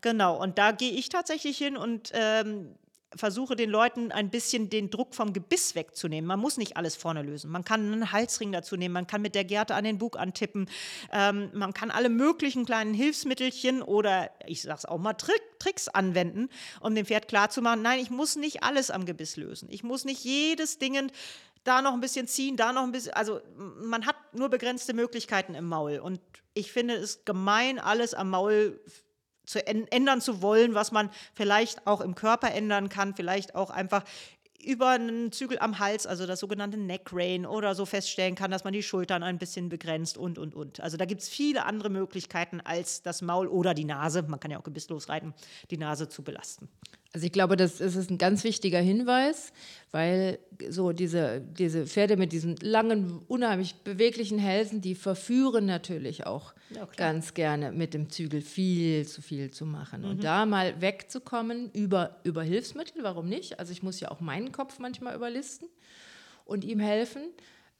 genau. 0.00 0.40
Und 0.42 0.58
da 0.58 0.72
gehe 0.72 0.92
ich 0.92 1.08
tatsächlich 1.08 1.58
hin 1.58 1.76
und 1.76 2.10
ähm, 2.14 2.74
versuche 3.14 3.56
den 3.56 3.70
Leuten 3.70 4.10
ein 4.12 4.30
bisschen 4.30 4.68
den 4.68 4.90
Druck 4.90 5.14
vom 5.14 5.32
Gebiss 5.32 5.74
wegzunehmen. 5.74 6.26
Man 6.26 6.40
muss 6.40 6.56
nicht 6.56 6.76
alles 6.76 6.96
vorne 6.96 7.22
lösen. 7.22 7.50
Man 7.50 7.64
kann 7.64 7.92
einen 7.92 8.12
Halsring 8.12 8.52
dazu 8.52 8.76
nehmen, 8.76 8.92
man 8.92 9.06
kann 9.06 9.22
mit 9.22 9.34
der 9.34 9.44
Gerte 9.44 9.74
an 9.74 9.84
den 9.84 9.98
Bug 9.98 10.18
antippen, 10.18 10.68
ähm, 11.12 11.50
man 11.54 11.72
kann 11.72 11.90
alle 11.90 12.08
möglichen 12.08 12.66
kleinen 12.66 12.94
Hilfsmittelchen 12.94 13.82
oder 13.82 14.30
ich 14.46 14.62
sage 14.62 14.78
es 14.78 14.84
auch 14.84 14.98
mal 14.98 15.14
Trick, 15.14 15.42
Tricks 15.58 15.88
anwenden, 15.88 16.48
um 16.80 16.94
dem 16.94 17.06
Pferd 17.06 17.28
klarzumachen, 17.28 17.82
nein, 17.82 18.00
ich 18.00 18.10
muss 18.10 18.36
nicht 18.36 18.62
alles 18.62 18.90
am 18.90 19.04
Gebiss 19.04 19.36
lösen. 19.36 19.68
Ich 19.70 19.82
muss 19.82 20.04
nicht 20.04 20.24
jedes 20.24 20.78
Ding 20.78 21.10
da 21.66 21.82
noch 21.82 21.92
ein 21.92 22.00
bisschen 22.00 22.28
ziehen, 22.28 22.56
da 22.56 22.72
noch 22.72 22.84
ein 22.84 22.92
bisschen. 22.92 23.12
Also 23.14 23.40
man 23.56 24.06
hat 24.06 24.16
nur 24.32 24.48
begrenzte 24.48 24.94
Möglichkeiten 24.94 25.54
im 25.54 25.66
Maul. 25.66 25.98
Und 25.98 26.20
ich 26.54 26.72
finde 26.72 26.94
es 26.94 27.24
gemein, 27.24 27.78
alles 27.78 28.14
am 28.14 28.30
Maul 28.30 28.80
zu 29.46 29.66
ändern 29.66 30.20
zu 30.20 30.42
wollen, 30.42 30.74
was 30.74 30.92
man 30.92 31.10
vielleicht 31.34 31.86
auch 31.86 32.00
im 32.00 32.14
Körper 32.14 32.52
ändern 32.52 32.88
kann, 32.88 33.14
vielleicht 33.14 33.54
auch 33.54 33.70
einfach 33.70 34.04
über 34.66 34.90
einen 34.90 35.30
Zügel 35.30 35.58
am 35.60 35.78
Hals, 35.78 36.06
also 36.06 36.26
das 36.26 36.40
sogenannte 36.40 36.76
Neck 36.76 37.10
Rain 37.12 37.46
oder 37.46 37.74
so 37.74 37.86
feststellen 37.86 38.34
kann, 38.34 38.50
dass 38.50 38.64
man 38.64 38.72
die 38.72 38.82
Schultern 38.82 39.22
ein 39.22 39.38
bisschen 39.38 39.68
begrenzt 39.68 40.18
und, 40.18 40.38
und, 40.38 40.54
und. 40.54 40.80
Also 40.80 40.96
da 40.96 41.04
gibt 41.04 41.22
es 41.22 41.28
viele 41.28 41.64
andere 41.64 41.88
Möglichkeiten 41.88 42.60
als 42.60 43.02
das 43.02 43.22
Maul 43.22 43.46
oder 43.46 43.74
die 43.74 43.84
Nase, 43.84 44.22
man 44.22 44.40
kann 44.40 44.50
ja 44.50 44.58
auch 44.58 44.64
gebisslos 44.64 45.08
reiten, 45.08 45.34
die 45.70 45.78
Nase 45.78 46.08
zu 46.08 46.22
belasten. 46.22 46.68
Also 47.12 47.26
ich 47.26 47.32
glaube, 47.32 47.56
das 47.56 47.80
ist 47.80 48.10
ein 48.10 48.18
ganz 48.18 48.44
wichtiger 48.44 48.80
Hinweis, 48.80 49.52
weil 49.90 50.38
so 50.68 50.92
diese, 50.92 51.40
diese 51.40 51.86
Pferde 51.86 52.16
mit 52.16 52.32
diesen 52.32 52.56
langen, 52.56 53.22
unheimlich 53.28 53.76
beweglichen 53.76 54.38
Hälsen, 54.38 54.80
die 54.80 54.94
verführen 54.94 55.64
natürlich 55.64 56.26
auch 56.26 56.52
ja, 56.70 56.86
ganz 56.96 57.32
gerne 57.32 57.72
mit 57.72 57.94
dem 57.94 58.10
Zügel 58.10 58.42
viel 58.42 59.06
zu 59.06 59.22
viel 59.22 59.50
zu 59.50 59.64
machen. 59.64 60.02
Mhm. 60.02 60.10
Und 60.10 60.24
da 60.24 60.44
mal 60.44 60.80
wegzukommen 60.80 61.70
über, 61.72 62.20
über 62.24 62.42
Hilfsmittel, 62.42 63.02
warum 63.02 63.28
nicht? 63.28 63.58
Also 63.58 63.72
ich 63.72 63.82
muss 63.82 64.00
ja 64.00 64.10
auch 64.10 64.20
meinen 64.20 64.52
Kopf 64.52 64.78
manchmal 64.78 65.14
überlisten 65.14 65.68
und 66.44 66.64
ihm 66.64 66.80
helfen, 66.80 67.22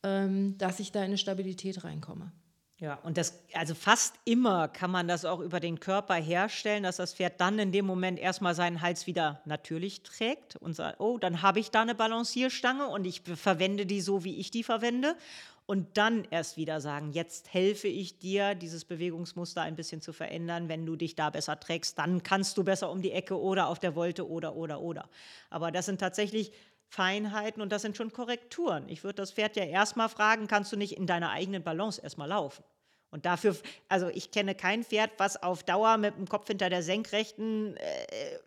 ähm, 0.02 0.56
dass 0.58 0.80
ich 0.80 0.92
da 0.92 1.00
in 1.00 1.06
eine 1.06 1.18
Stabilität 1.18 1.84
reinkomme. 1.84 2.32
Ja, 2.78 2.98
und 3.04 3.16
das, 3.16 3.42
also 3.54 3.74
fast 3.74 4.16
immer 4.26 4.68
kann 4.68 4.90
man 4.90 5.08
das 5.08 5.24
auch 5.24 5.40
über 5.40 5.60
den 5.60 5.80
Körper 5.80 6.14
herstellen, 6.14 6.82
dass 6.82 6.96
das 6.96 7.14
Pferd 7.14 7.40
dann 7.40 7.58
in 7.58 7.72
dem 7.72 7.86
Moment 7.86 8.18
erstmal 8.18 8.54
seinen 8.54 8.82
Hals 8.82 9.06
wieder 9.06 9.40
natürlich 9.46 10.02
trägt 10.02 10.56
und 10.56 10.74
sagt, 10.74 11.00
oh, 11.00 11.16
dann 11.16 11.40
habe 11.40 11.58
ich 11.58 11.70
da 11.70 11.80
eine 11.80 11.94
Balancierstange 11.94 12.86
und 12.88 13.06
ich 13.06 13.22
verwende 13.22 13.86
die 13.86 14.02
so, 14.02 14.24
wie 14.24 14.36
ich 14.36 14.50
die 14.50 14.62
verwende. 14.62 15.16
Und 15.64 15.96
dann 15.96 16.28
erst 16.30 16.58
wieder 16.58 16.82
sagen, 16.82 17.12
jetzt 17.12 17.52
helfe 17.52 17.88
ich 17.88 18.18
dir, 18.18 18.54
dieses 18.54 18.84
Bewegungsmuster 18.84 19.62
ein 19.62 19.74
bisschen 19.74 20.02
zu 20.02 20.12
verändern. 20.12 20.68
Wenn 20.68 20.84
du 20.84 20.96
dich 20.96 21.16
da 21.16 21.30
besser 21.30 21.58
trägst, 21.58 21.98
dann 21.98 22.22
kannst 22.22 22.58
du 22.58 22.62
besser 22.62 22.90
um 22.90 23.00
die 23.00 23.10
Ecke 23.10 23.40
oder 23.40 23.68
auf 23.68 23.78
der 23.78 23.96
Wolte 23.96 24.28
oder, 24.28 24.54
oder, 24.54 24.80
oder. 24.80 25.08
Aber 25.48 25.72
das 25.72 25.86
sind 25.86 25.98
tatsächlich 25.98 26.52
Feinheiten 26.88 27.62
und 27.62 27.72
das 27.72 27.82
sind 27.82 27.96
schon 27.96 28.12
Korrekturen. 28.12 28.88
Ich 28.88 29.04
würde 29.04 29.16
das 29.16 29.32
Pferd 29.32 29.56
ja 29.56 29.64
erstmal 29.64 30.08
fragen, 30.08 30.46
kannst 30.46 30.72
du 30.72 30.76
nicht 30.76 30.96
in 30.96 31.06
deiner 31.06 31.30
eigenen 31.30 31.62
Balance 31.62 32.00
erstmal 32.00 32.28
laufen? 32.28 32.64
Und 33.10 33.24
dafür, 33.24 33.56
also 33.88 34.08
ich 34.08 34.30
kenne 34.30 34.54
kein 34.54 34.84
Pferd, 34.84 35.12
was 35.18 35.42
auf 35.42 35.62
Dauer 35.62 35.96
mit 35.96 36.16
dem 36.16 36.28
Kopf 36.28 36.48
hinter 36.48 36.68
der 36.68 36.82
Senkrechten 36.82 37.76
äh, 37.76 37.86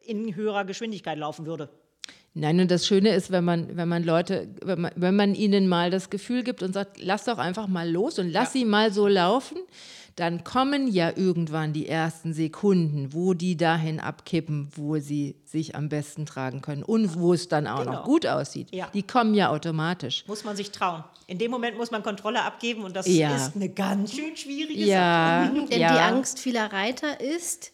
in 0.05 0.35
höherer 0.35 0.65
Geschwindigkeit 0.65 1.17
laufen 1.17 1.45
würde. 1.45 1.69
Nein, 2.33 2.59
und 2.59 2.69
das 2.69 2.85
Schöne 2.85 3.13
ist, 3.15 3.31
wenn 3.31 3.43
man, 3.43 3.75
wenn 3.75 3.89
man 3.89 4.03
Leute, 4.03 4.47
wenn 4.63 4.81
man, 4.81 4.91
wenn 4.95 5.15
man 5.15 5.33
ihnen 5.33 5.67
mal 5.67 5.89
das 5.89 6.09
Gefühl 6.09 6.43
gibt 6.43 6.61
und 6.61 6.73
sagt, 6.73 7.01
lass 7.01 7.25
doch 7.25 7.37
einfach 7.37 7.67
mal 7.67 7.89
los 7.89 8.19
und 8.19 8.29
lass 8.29 8.53
ja. 8.53 8.59
sie 8.59 8.65
mal 8.65 8.93
so 8.93 9.07
laufen, 9.07 9.57
dann 10.19 10.43
kommen 10.43 10.87
ja 10.87 11.15
irgendwann 11.15 11.71
die 11.71 11.87
ersten 11.87 12.33
Sekunden, 12.33 13.13
wo 13.13 13.33
die 13.33 13.55
dahin 13.55 14.01
abkippen, 14.01 14.69
wo 14.75 14.97
sie 14.99 15.37
sich 15.45 15.75
am 15.75 15.87
besten 15.87 16.25
tragen 16.25 16.61
können 16.61 16.83
und 16.83 17.17
wo 17.17 17.33
es 17.33 17.47
dann 17.47 17.67
auch 17.67 17.79
genau. 17.79 17.93
noch 17.93 18.03
gut 18.03 18.27
aussieht. 18.27 18.67
Ja. 18.71 18.89
Die 18.93 19.03
kommen 19.03 19.33
ja 19.33 19.49
automatisch. 19.49 20.25
Muss 20.27 20.43
man 20.43 20.57
sich 20.57 20.71
trauen. 20.71 21.05
In 21.27 21.37
dem 21.37 21.51
Moment 21.51 21.77
muss 21.77 21.91
man 21.91 22.03
Kontrolle 22.03 22.43
abgeben 22.43 22.83
und 22.83 22.95
das 22.95 23.07
ja. 23.07 23.33
ist 23.33 23.55
eine 23.55 23.69
ganz 23.69 24.13
schön 24.13 24.35
schwierige 24.35 24.83
ja. 24.83 25.45
Sache. 25.45 25.65
Denn 25.67 25.79
die 25.79 25.85
Angst 25.85 26.39
vieler 26.39 26.71
Reiter 26.73 27.21
ist, 27.21 27.71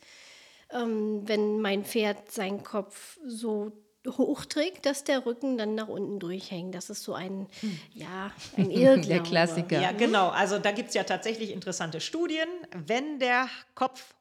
ähm, 0.72 1.24
wenn 1.26 1.62
mein 1.62 1.84
Pferd 1.84 2.32
seinen 2.32 2.64
Kopf 2.64 3.18
so 3.26 3.72
hochträgt, 4.06 4.86
dass 4.86 5.04
der 5.04 5.26
Rücken 5.26 5.58
dann 5.58 5.76
nach 5.76 5.88
unten 5.88 6.20
durchhängt. 6.20 6.76
Das 6.76 6.90
ist 6.90 7.04
so 7.04 7.14
ein, 7.14 7.48
hm. 7.60 7.80
ja, 7.94 8.32
ein 8.58 8.72
Irrglaube. 8.72 9.08
der 9.08 9.24
Klassiker. 9.24 9.82
Ja, 9.82 9.92
genau. 9.92 10.30
Also 10.30 10.60
da 10.60 10.72
gibt 10.72 10.90
es 10.90 10.96
ja 10.96 11.04
tatsächlich 11.04 11.52
interessante 11.52 12.02
Studien. 12.02 12.48
Wenn 12.72 13.20
der 13.20 13.48
Kopf 13.74 14.16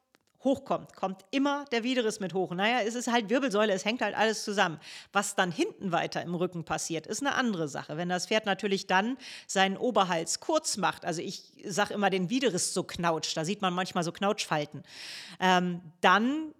hochkommt, 0.45 0.95
kommt 0.95 1.24
immer 1.30 1.64
der 1.72 1.82
Widerriss 1.82 2.20
mit 2.20 2.35
hoch. 2.35 2.53
Naja, 2.53 2.80
es 2.87 2.95
ist 2.95 3.11
halt 3.11 3.30
Wirbelsäule, 3.30 3.72
es 3.72 3.85
hängt 3.85 4.03
halt 4.03 4.14
alles 4.14 4.45
zusammen. 4.45 4.78
Was 5.12 5.35
dann 5.35 5.51
hinten 5.51 5.91
weiter 5.91 6.22
im 6.22 6.35
Rücken 6.35 6.64
passiert, 6.64 7.07
ist 7.07 7.22
eine 7.22 7.35
andere 7.35 7.66
Sache. 7.66 7.97
Wenn 7.97 8.11
das 8.11 8.26
Pferd 8.26 8.47
natürlich 8.47 8.87
dann 8.87 9.16
seinen 9.47 9.76
Oberhals 9.76 10.41
kurz 10.41 10.76
macht, 10.76 11.05
also 11.05 11.22
ich 11.22 11.53
sage 11.64 11.95
immer 11.95 12.11
den 12.11 12.30
Widerriss 12.30 12.74
so 12.74 12.85
knautscht, 12.85 13.37
da 13.37 13.45
sieht 13.45 13.62
man 13.62 13.74
manchmal 13.74 14.05
so 14.05 14.12
Knautschfalten, 14.12 14.82
ähm, 15.41 15.80
dann 16.03 16.53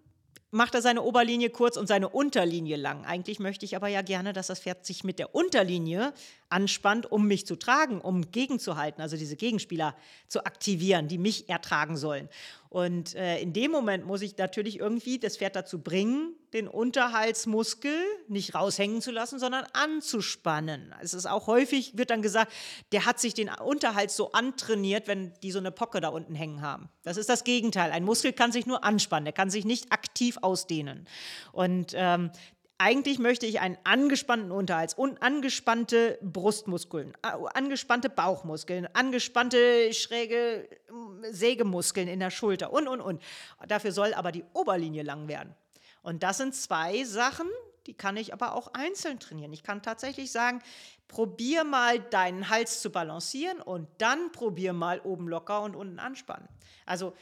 macht 0.55 0.74
er 0.74 0.82
seine 0.82 1.02
Oberlinie 1.02 1.50
kurz 1.50 1.76
und 1.76 1.88
seine 1.88 2.09
Unterlinie 2.09 2.76
lang. 2.76 3.05
Eigentlich 3.05 3.40
möchte 3.40 3.64
ich 3.64 3.74
aber 3.74 3.88
ja 3.88 4.02
gerne, 4.02 4.32
dass 4.32 4.46
das 4.46 4.61
Pferd 4.61 4.86
sich 4.86 5.02
mit 5.02 5.18
der 5.18 5.34
Unterlinie 5.34 6.14
anspannt, 6.48 7.11
um 7.11 7.26
mich 7.26 7.44
zu 7.44 7.57
tragen, 7.57 8.00
um 8.00 8.30
gegenzuhalten, 8.30 9.02
also 9.02 9.16
diese 9.16 9.34
Gegenspieler 9.34 9.96
zu 10.28 10.44
aktivieren, 10.44 11.09
die 11.09 11.18
mich 11.18 11.48
ertragen 11.48 11.96
sollen. 11.96 12.28
Und 12.74 13.14
äh, 13.14 13.38
in 13.38 13.52
dem 13.52 13.70
Moment 13.70 14.04
muss 14.04 14.20
ich 14.20 14.36
natürlich 14.36 14.80
irgendwie 14.80 15.20
das 15.20 15.36
Pferd 15.36 15.54
dazu 15.54 15.80
bringen, 15.80 16.34
den 16.52 16.66
Unterhaltsmuskel 16.66 17.94
nicht 18.26 18.56
raushängen 18.56 19.00
zu 19.00 19.12
lassen, 19.12 19.38
sondern 19.38 19.64
anzuspannen. 19.74 20.92
Es 21.00 21.14
ist 21.14 21.26
auch 21.26 21.46
häufig, 21.46 21.96
wird 21.96 22.10
dann 22.10 22.20
gesagt, 22.20 22.52
der 22.90 23.06
hat 23.06 23.20
sich 23.20 23.32
den 23.32 23.48
Unterhals 23.48 24.16
so 24.16 24.32
antrainiert, 24.32 25.06
wenn 25.06 25.32
die 25.44 25.52
so 25.52 25.60
eine 25.60 25.70
Pocke 25.70 26.00
da 26.00 26.08
unten 26.08 26.34
hängen 26.34 26.62
haben. 26.62 26.88
Das 27.04 27.16
ist 27.16 27.28
das 27.28 27.44
Gegenteil. 27.44 27.92
Ein 27.92 28.02
Muskel 28.02 28.32
kann 28.32 28.50
sich 28.50 28.66
nur 28.66 28.82
anspannen, 28.82 29.26
der 29.26 29.34
kann 29.34 29.50
sich 29.50 29.64
nicht 29.64 29.92
aktiv 29.92 30.38
ausdehnen. 30.42 31.06
Und 31.52 31.92
ähm, 31.94 32.32
eigentlich 32.78 33.18
möchte 33.18 33.46
ich 33.46 33.60
einen 33.60 33.78
angespannten 33.84 34.50
Unterhals 34.50 34.94
und 34.94 35.22
angespannte 35.22 36.18
Brustmuskeln, 36.22 37.12
angespannte 37.22 38.10
Bauchmuskeln, 38.10 38.88
angespannte 38.94 39.92
schräge 39.92 40.68
mm, 40.90 41.24
Sägemuskeln 41.30 42.08
in 42.08 42.20
der 42.20 42.30
Schulter 42.30 42.72
und, 42.72 42.88
und, 42.88 43.00
und. 43.00 43.22
Dafür 43.68 43.92
soll 43.92 44.12
aber 44.14 44.32
die 44.32 44.44
Oberlinie 44.52 45.02
lang 45.02 45.28
werden. 45.28 45.54
Und 46.02 46.22
das 46.22 46.38
sind 46.38 46.54
zwei 46.54 47.04
Sachen, 47.04 47.46
die 47.86 47.94
kann 47.94 48.16
ich 48.16 48.32
aber 48.32 48.54
auch 48.54 48.68
einzeln 48.74 49.20
trainieren. 49.20 49.52
Ich 49.52 49.62
kann 49.62 49.82
tatsächlich 49.82 50.32
sagen, 50.32 50.60
probier 51.06 51.64
mal 51.64 52.00
deinen 52.00 52.48
Hals 52.48 52.80
zu 52.80 52.90
balancieren 52.90 53.60
und 53.60 53.88
dann 53.98 54.32
probier 54.32 54.72
mal 54.72 55.00
oben 55.00 55.28
locker 55.28 55.62
und 55.62 55.76
unten 55.76 55.98
anspannen. 55.98 56.48
Also 56.86 57.14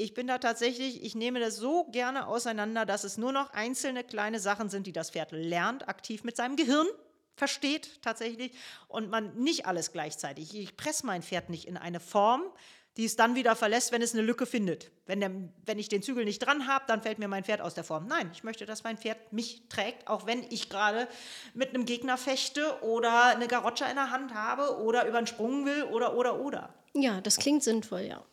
ich 0.00 0.14
bin 0.14 0.26
da 0.26 0.38
tatsächlich, 0.38 1.04
ich 1.04 1.14
nehme 1.14 1.40
das 1.40 1.56
so 1.56 1.84
gerne 1.84 2.26
auseinander, 2.26 2.86
dass 2.86 3.04
es 3.04 3.18
nur 3.18 3.32
noch 3.32 3.52
einzelne 3.52 4.02
kleine 4.04 4.40
Sachen 4.40 4.70
sind, 4.70 4.86
die 4.86 4.92
das 4.92 5.10
Pferd 5.10 5.32
lernt, 5.32 5.88
aktiv 5.88 6.24
mit 6.24 6.36
seinem 6.36 6.56
Gehirn 6.56 6.86
versteht 7.36 8.02
tatsächlich 8.02 8.52
und 8.88 9.10
man 9.10 9.34
nicht 9.36 9.66
alles 9.66 9.92
gleichzeitig. 9.92 10.54
Ich 10.54 10.76
presse 10.76 11.06
mein 11.06 11.22
Pferd 11.22 11.48
nicht 11.48 11.66
in 11.66 11.76
eine 11.76 12.00
Form, 12.00 12.42
die 12.96 13.04
es 13.04 13.16
dann 13.16 13.34
wieder 13.34 13.56
verlässt, 13.56 13.92
wenn 13.92 14.02
es 14.02 14.12
eine 14.12 14.22
Lücke 14.22 14.46
findet. 14.46 14.90
Wenn, 15.06 15.20
der, 15.20 15.30
wenn 15.64 15.78
ich 15.78 15.88
den 15.88 16.02
Zügel 16.02 16.24
nicht 16.24 16.40
dran 16.40 16.66
habe, 16.66 16.84
dann 16.88 17.02
fällt 17.02 17.18
mir 17.18 17.28
mein 17.28 17.44
Pferd 17.44 17.60
aus 17.60 17.72
der 17.74 17.84
Form. 17.84 18.06
Nein, 18.06 18.30
ich 18.34 18.42
möchte, 18.42 18.66
dass 18.66 18.84
mein 18.84 18.98
Pferd 18.98 19.32
mich 19.32 19.68
trägt, 19.68 20.08
auch 20.08 20.26
wenn 20.26 20.42
ich 20.50 20.68
gerade 20.68 21.08
mit 21.54 21.70
einem 21.70 21.86
Gegner 21.86 22.18
fechte 22.18 22.82
oder 22.82 23.26
eine 23.26 23.46
Garotscha 23.46 23.86
in 23.86 23.96
der 23.96 24.10
Hand 24.10 24.34
habe 24.34 24.82
oder 24.82 25.06
über 25.06 25.18
einen 25.18 25.26
Sprung 25.26 25.64
will 25.64 25.84
oder, 25.84 26.16
oder, 26.16 26.40
oder. 26.40 26.74
Ja, 26.92 27.20
das 27.20 27.36
klingt 27.36 27.62
sinnvoll, 27.62 28.02
ja. 28.02 28.24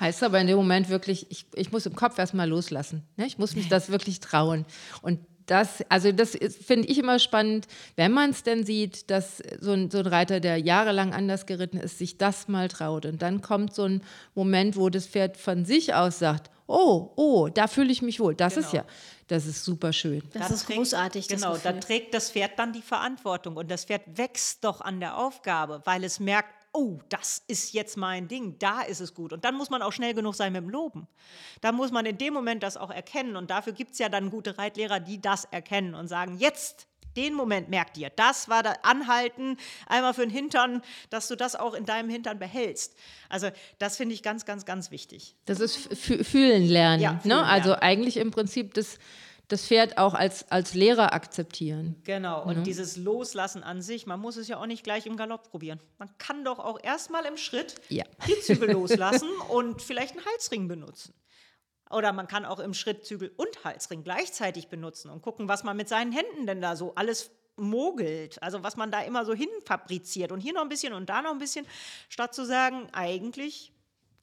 Heißt 0.00 0.22
aber 0.22 0.40
in 0.40 0.46
dem 0.46 0.56
Moment 0.56 0.88
wirklich, 0.88 1.26
ich, 1.30 1.46
ich 1.54 1.72
muss 1.72 1.84
im 1.86 1.94
Kopf 1.94 2.18
erstmal 2.18 2.48
loslassen. 2.48 3.06
Ne? 3.16 3.26
Ich 3.26 3.38
muss 3.38 3.54
mich 3.54 3.68
das 3.68 3.90
wirklich 3.90 4.18
trauen. 4.20 4.64
Und 5.02 5.20
das, 5.44 5.84
also 5.88 6.12
das 6.12 6.38
finde 6.64 6.88
ich 6.88 6.98
immer 6.98 7.18
spannend, 7.18 7.66
wenn 7.96 8.12
man 8.12 8.30
es 8.30 8.42
denn 8.42 8.64
sieht, 8.64 9.10
dass 9.10 9.42
so 9.60 9.72
ein, 9.72 9.90
so 9.90 9.98
ein 9.98 10.06
Reiter, 10.06 10.40
der 10.40 10.58
jahrelang 10.58 11.12
anders 11.12 11.44
geritten 11.44 11.76
ist, 11.76 11.98
sich 11.98 12.18
das 12.18 12.48
mal 12.48 12.68
traut. 12.68 13.04
Und 13.04 13.20
dann 13.20 13.42
kommt 13.42 13.74
so 13.74 13.84
ein 13.84 14.02
Moment, 14.34 14.76
wo 14.76 14.88
das 14.88 15.06
Pferd 15.06 15.36
von 15.36 15.64
sich 15.64 15.92
aus 15.92 16.18
sagt, 16.18 16.50
oh, 16.68 17.10
oh, 17.16 17.48
da 17.48 17.66
fühle 17.66 17.90
ich 17.90 18.00
mich 18.00 18.20
wohl. 18.20 18.34
Das 18.34 18.54
genau. 18.54 18.66
ist 18.66 18.72
ja, 18.72 18.84
das 19.26 19.46
ist 19.46 19.64
super 19.64 19.92
schön. 19.92 20.22
Das 20.32 20.48
da 20.48 20.54
ist 20.54 20.66
trägt, 20.66 20.78
großartig. 20.78 21.28
Genau, 21.28 21.56
da 21.56 21.72
trägt 21.72 22.14
das 22.14 22.30
Pferd 22.30 22.52
dann 22.56 22.72
die 22.72 22.82
Verantwortung 22.82 23.56
und 23.56 23.70
das 23.70 23.84
Pferd 23.84 24.02
wächst 24.16 24.64
doch 24.64 24.80
an 24.80 25.00
der 25.00 25.18
Aufgabe, 25.18 25.82
weil 25.84 26.04
es 26.04 26.20
merkt, 26.20 26.59
oh, 26.72 27.00
das 27.08 27.42
ist 27.46 27.72
jetzt 27.72 27.96
mein 27.96 28.28
Ding, 28.28 28.58
da 28.58 28.82
ist 28.82 29.00
es 29.00 29.14
gut. 29.14 29.32
Und 29.32 29.44
dann 29.44 29.54
muss 29.54 29.70
man 29.70 29.82
auch 29.82 29.92
schnell 29.92 30.14
genug 30.14 30.34
sein 30.34 30.52
mit 30.52 30.62
dem 30.62 30.70
Loben. 30.70 31.08
Da 31.60 31.72
muss 31.72 31.90
man 31.90 32.06
in 32.06 32.18
dem 32.18 32.34
Moment 32.34 32.62
das 32.62 32.76
auch 32.76 32.90
erkennen. 32.90 33.36
Und 33.36 33.50
dafür 33.50 33.72
gibt 33.72 33.92
es 33.92 33.98
ja 33.98 34.08
dann 34.08 34.30
gute 34.30 34.58
Reitlehrer, 34.58 35.00
die 35.00 35.20
das 35.20 35.44
erkennen 35.46 35.94
und 35.94 36.08
sagen, 36.08 36.38
jetzt 36.38 36.86
den 37.16 37.34
Moment 37.34 37.68
merkt 37.68 37.96
dir. 37.96 38.10
Das 38.14 38.48
war 38.48 38.62
das 38.62 38.76
Anhalten, 38.82 39.56
einmal 39.86 40.14
für 40.14 40.22
den 40.22 40.30
Hintern, 40.30 40.82
dass 41.10 41.28
du 41.28 41.36
das 41.36 41.56
auch 41.56 41.74
in 41.74 41.84
deinem 41.84 42.08
Hintern 42.08 42.38
behältst. 42.38 42.94
Also 43.28 43.50
das 43.78 43.96
finde 43.96 44.14
ich 44.14 44.22
ganz, 44.22 44.44
ganz, 44.44 44.64
ganz 44.64 44.90
wichtig. 44.90 45.34
Das 45.46 45.60
ist 45.60 45.76
fühlen 45.96 46.66
lernen. 46.66 47.02
Ja, 47.02 47.12
ne? 47.14 47.20
fühlen 47.20 47.36
ne? 47.36 47.44
Also 47.44 47.70
lernen. 47.70 47.82
eigentlich 47.82 48.16
im 48.16 48.30
Prinzip 48.30 48.74
das 48.74 48.98
das 49.52 49.66
Pferd 49.66 49.98
auch 49.98 50.14
als, 50.14 50.50
als 50.50 50.74
Lehrer 50.74 51.12
akzeptieren. 51.12 51.96
Genau, 52.04 52.44
und 52.44 52.58
mhm. 52.58 52.64
dieses 52.64 52.96
Loslassen 52.96 53.62
an 53.62 53.82
sich, 53.82 54.06
man 54.06 54.20
muss 54.20 54.36
es 54.36 54.48
ja 54.48 54.58
auch 54.58 54.66
nicht 54.66 54.84
gleich 54.84 55.06
im 55.06 55.16
Galopp 55.16 55.50
probieren. 55.50 55.80
Man 55.98 56.08
kann 56.18 56.44
doch 56.44 56.58
auch 56.58 56.78
erstmal 56.82 57.24
im 57.26 57.36
Schritt 57.36 57.74
ja. 57.88 58.04
die 58.26 58.40
Zügel 58.40 58.70
loslassen 58.72 59.28
und 59.48 59.82
vielleicht 59.82 60.16
einen 60.16 60.24
Halsring 60.24 60.68
benutzen. 60.68 61.14
Oder 61.90 62.12
man 62.12 62.28
kann 62.28 62.44
auch 62.44 62.60
im 62.60 62.72
Schritt 62.72 63.04
Zügel 63.04 63.32
und 63.36 63.64
Halsring 63.64 64.04
gleichzeitig 64.04 64.68
benutzen 64.68 65.10
und 65.10 65.22
gucken, 65.22 65.48
was 65.48 65.64
man 65.64 65.76
mit 65.76 65.88
seinen 65.88 66.12
Händen 66.12 66.46
denn 66.46 66.60
da 66.60 66.76
so 66.76 66.94
alles 66.94 67.30
mogelt. 67.56 68.42
Also 68.42 68.62
was 68.62 68.76
man 68.76 68.90
da 68.90 69.02
immer 69.02 69.24
so 69.24 69.34
hinfabriziert 69.34 70.32
und 70.32 70.40
hier 70.40 70.54
noch 70.54 70.62
ein 70.62 70.68
bisschen 70.68 70.92
und 70.92 71.10
da 71.10 71.22
noch 71.22 71.32
ein 71.32 71.38
bisschen, 71.38 71.66
statt 72.08 72.34
zu 72.34 72.46
sagen, 72.46 72.88
eigentlich 72.92 73.72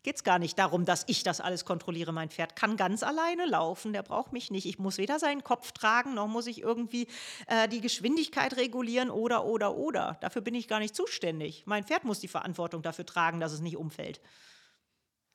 geht 0.07 0.15
es 0.15 0.23
gar 0.23 0.39
nicht 0.39 0.57
darum, 0.57 0.85
dass 0.85 1.03
ich 1.07 1.23
das 1.23 1.41
alles 1.41 1.65
kontrolliere. 1.65 2.13
Mein 2.13 2.29
Pferd 2.29 2.55
kann 2.55 2.77
ganz 2.77 3.03
alleine 3.03 3.45
laufen, 3.45 3.91
der 3.91 4.03
braucht 4.03 4.31
mich 4.31 4.51
nicht. 4.51 4.65
Ich 4.65 4.79
muss 4.79 4.97
weder 4.97 5.19
seinen 5.19 5.43
Kopf 5.43 5.73
tragen, 5.73 6.13
noch 6.13 6.27
muss 6.27 6.47
ich 6.47 6.61
irgendwie 6.61 7.09
äh, 7.47 7.67
die 7.67 7.81
Geschwindigkeit 7.81 8.55
regulieren 8.55 9.09
oder, 9.09 9.43
oder, 9.43 9.75
oder. 9.75 10.15
Dafür 10.21 10.41
bin 10.41 10.55
ich 10.55 10.69
gar 10.69 10.79
nicht 10.79 10.95
zuständig. 10.95 11.63
Mein 11.65 11.83
Pferd 11.83 12.05
muss 12.05 12.21
die 12.21 12.29
Verantwortung 12.29 12.81
dafür 12.83 13.05
tragen, 13.05 13.41
dass 13.41 13.51
es 13.51 13.59
nicht 13.59 13.75
umfällt. 13.75 14.21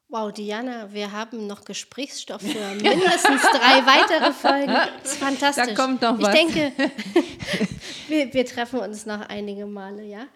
Wow, 0.08 0.32
Diana, 0.32 0.90
wir 0.90 1.12
haben 1.12 1.46
noch 1.46 1.66
Gesprächsstoff 1.66 2.40
für 2.40 2.48
mindestens 2.74 3.42
drei 3.42 3.84
weitere 3.84 4.32
Folgen. 4.32 4.72
Das 4.72 5.12
ist 5.12 5.18
fantastisch. 5.18 5.66
Da 5.66 5.74
kommt 5.74 6.00
noch 6.00 6.18
was. 6.18 6.34
Ich 6.34 6.54
denke, 6.54 6.72
wir, 8.08 8.32
wir 8.32 8.46
treffen 8.46 8.80
uns 8.80 9.04
noch 9.04 9.20
einige 9.28 9.66
Male, 9.66 10.04
ja. 10.04 10.28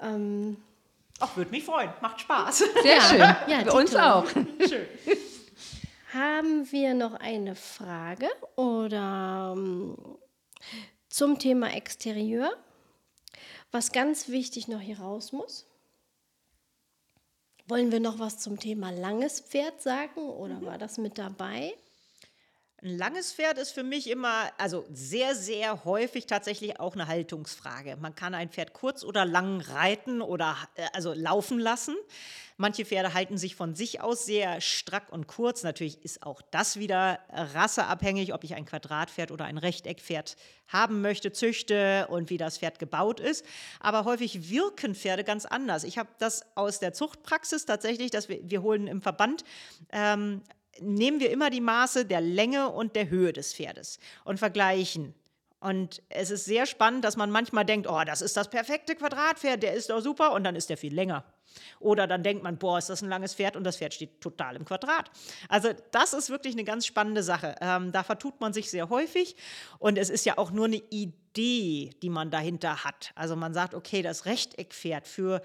Ähm, 0.00 0.56
Ach, 1.20 1.36
würde 1.36 1.50
mich 1.50 1.64
freuen. 1.64 1.90
Macht 2.00 2.20
Spaß. 2.20 2.58
Sehr 2.82 3.00
schön. 3.00 3.20
Ja, 3.46 3.62
Bei 3.64 3.72
uns 3.72 3.94
auch. 3.94 4.28
Schön. 4.68 4.86
Haben 6.12 6.70
wir 6.70 6.94
noch 6.94 7.14
eine 7.14 7.54
Frage 7.54 8.28
oder 8.56 9.52
um, 9.52 9.96
ähm, 9.98 10.18
zum 11.08 11.38
Thema 11.38 11.74
Exterieur? 11.74 12.56
Was 13.70 13.92
ganz 13.92 14.28
wichtig 14.28 14.68
noch 14.68 14.80
hier 14.80 15.00
raus 15.00 15.32
muss? 15.32 15.66
Wollen 17.66 17.90
wir 17.90 18.00
noch 18.00 18.18
was 18.18 18.38
zum 18.38 18.60
Thema 18.60 18.90
langes 18.90 19.40
Pferd 19.40 19.82
sagen 19.82 20.20
oder 20.20 20.54
mhm. 20.54 20.66
war 20.66 20.78
das 20.78 20.98
mit 20.98 21.18
dabei? 21.18 21.74
Ein 22.82 22.98
langes 22.98 23.32
Pferd 23.32 23.56
ist 23.56 23.72
für 23.72 23.82
mich 23.82 24.10
immer, 24.10 24.52
also 24.58 24.84
sehr, 24.92 25.34
sehr 25.34 25.86
häufig 25.86 26.26
tatsächlich 26.26 26.78
auch 26.78 26.92
eine 26.92 27.06
Haltungsfrage. 27.06 27.96
Man 27.96 28.14
kann 28.14 28.34
ein 28.34 28.50
Pferd 28.50 28.74
kurz 28.74 29.02
oder 29.02 29.24
lang 29.24 29.62
reiten 29.62 30.20
oder 30.20 30.54
äh, 30.74 30.86
also 30.92 31.14
laufen 31.14 31.58
lassen. 31.58 31.96
Manche 32.58 32.84
Pferde 32.84 33.14
halten 33.14 33.38
sich 33.38 33.54
von 33.54 33.74
sich 33.74 34.02
aus 34.02 34.26
sehr 34.26 34.60
strack 34.60 35.10
und 35.10 35.26
kurz. 35.26 35.62
Natürlich 35.62 36.02
ist 36.04 36.22
auch 36.22 36.42
das 36.50 36.78
wieder 36.78 37.20
rasseabhängig, 37.30 38.34
ob 38.34 38.44
ich 38.44 38.54
ein 38.54 38.66
Quadratpferd 38.66 39.30
oder 39.30 39.46
ein 39.46 39.58
Rechteckpferd 39.58 40.36
haben 40.68 41.00
möchte, 41.00 41.32
züchte 41.32 42.06
und 42.08 42.28
wie 42.28 42.38
das 42.38 42.58
Pferd 42.58 42.78
gebaut 42.78 43.20
ist. 43.20 43.44
Aber 43.80 44.04
häufig 44.04 44.50
wirken 44.50 44.94
Pferde 44.94 45.24
ganz 45.24 45.46
anders. 45.46 45.84
Ich 45.84 45.96
habe 45.96 46.08
das 46.18 46.44
aus 46.56 46.78
der 46.78 46.92
Zuchtpraxis 46.92 47.64
tatsächlich, 47.64 48.10
dass 48.10 48.28
wir, 48.28 48.40
wir 48.42 48.62
holen 48.62 48.86
im 48.86 49.02
Verband 49.02 49.44
ähm, 49.92 50.42
nehmen 50.80 51.20
wir 51.20 51.30
immer 51.30 51.50
die 51.50 51.60
Maße 51.60 52.06
der 52.06 52.20
Länge 52.20 52.70
und 52.70 52.96
der 52.96 53.08
Höhe 53.08 53.32
des 53.32 53.54
Pferdes 53.54 53.98
und 54.24 54.38
vergleichen. 54.38 55.14
Und 55.58 56.02
es 56.10 56.30
ist 56.30 56.44
sehr 56.44 56.66
spannend, 56.66 57.04
dass 57.04 57.16
man 57.16 57.30
manchmal 57.30 57.64
denkt, 57.64 57.88
oh, 57.88 58.02
das 58.04 58.20
ist 58.20 58.36
das 58.36 58.50
perfekte 58.50 58.94
Quadratpferd, 58.94 59.62
der 59.62 59.72
ist 59.72 59.90
doch 59.90 60.00
super 60.00 60.32
und 60.32 60.44
dann 60.44 60.54
ist 60.54 60.68
der 60.70 60.76
viel 60.76 60.94
länger. 60.94 61.24
Oder 61.80 62.06
dann 62.06 62.22
denkt 62.22 62.42
man, 62.42 62.58
boah, 62.58 62.78
ist 62.78 62.90
das 62.90 63.02
ein 63.02 63.08
langes 63.08 63.34
Pferd 63.34 63.56
und 63.56 63.64
das 63.64 63.78
Pferd 63.78 63.94
steht 63.94 64.20
total 64.20 64.56
im 64.56 64.64
Quadrat. 64.64 65.10
Also 65.48 65.70
das 65.90 66.12
ist 66.12 66.28
wirklich 66.28 66.54
eine 66.54 66.64
ganz 66.64 66.86
spannende 66.86 67.22
Sache. 67.22 67.54
Ähm, 67.60 67.90
da 67.90 68.02
vertut 68.02 68.40
man 68.40 68.52
sich 68.52 68.70
sehr 68.70 68.90
häufig 68.90 69.34
und 69.78 69.96
es 69.96 70.10
ist 70.10 70.26
ja 70.26 70.36
auch 70.36 70.50
nur 70.50 70.66
eine 70.66 70.82
Idee, 70.90 71.90
die 72.02 72.10
man 72.10 72.30
dahinter 72.30 72.84
hat. 72.84 73.12
Also 73.14 73.34
man 73.34 73.54
sagt, 73.54 73.74
okay, 73.74 74.02
das 74.02 74.26
Rechteckpferd 74.26 75.08
für 75.08 75.40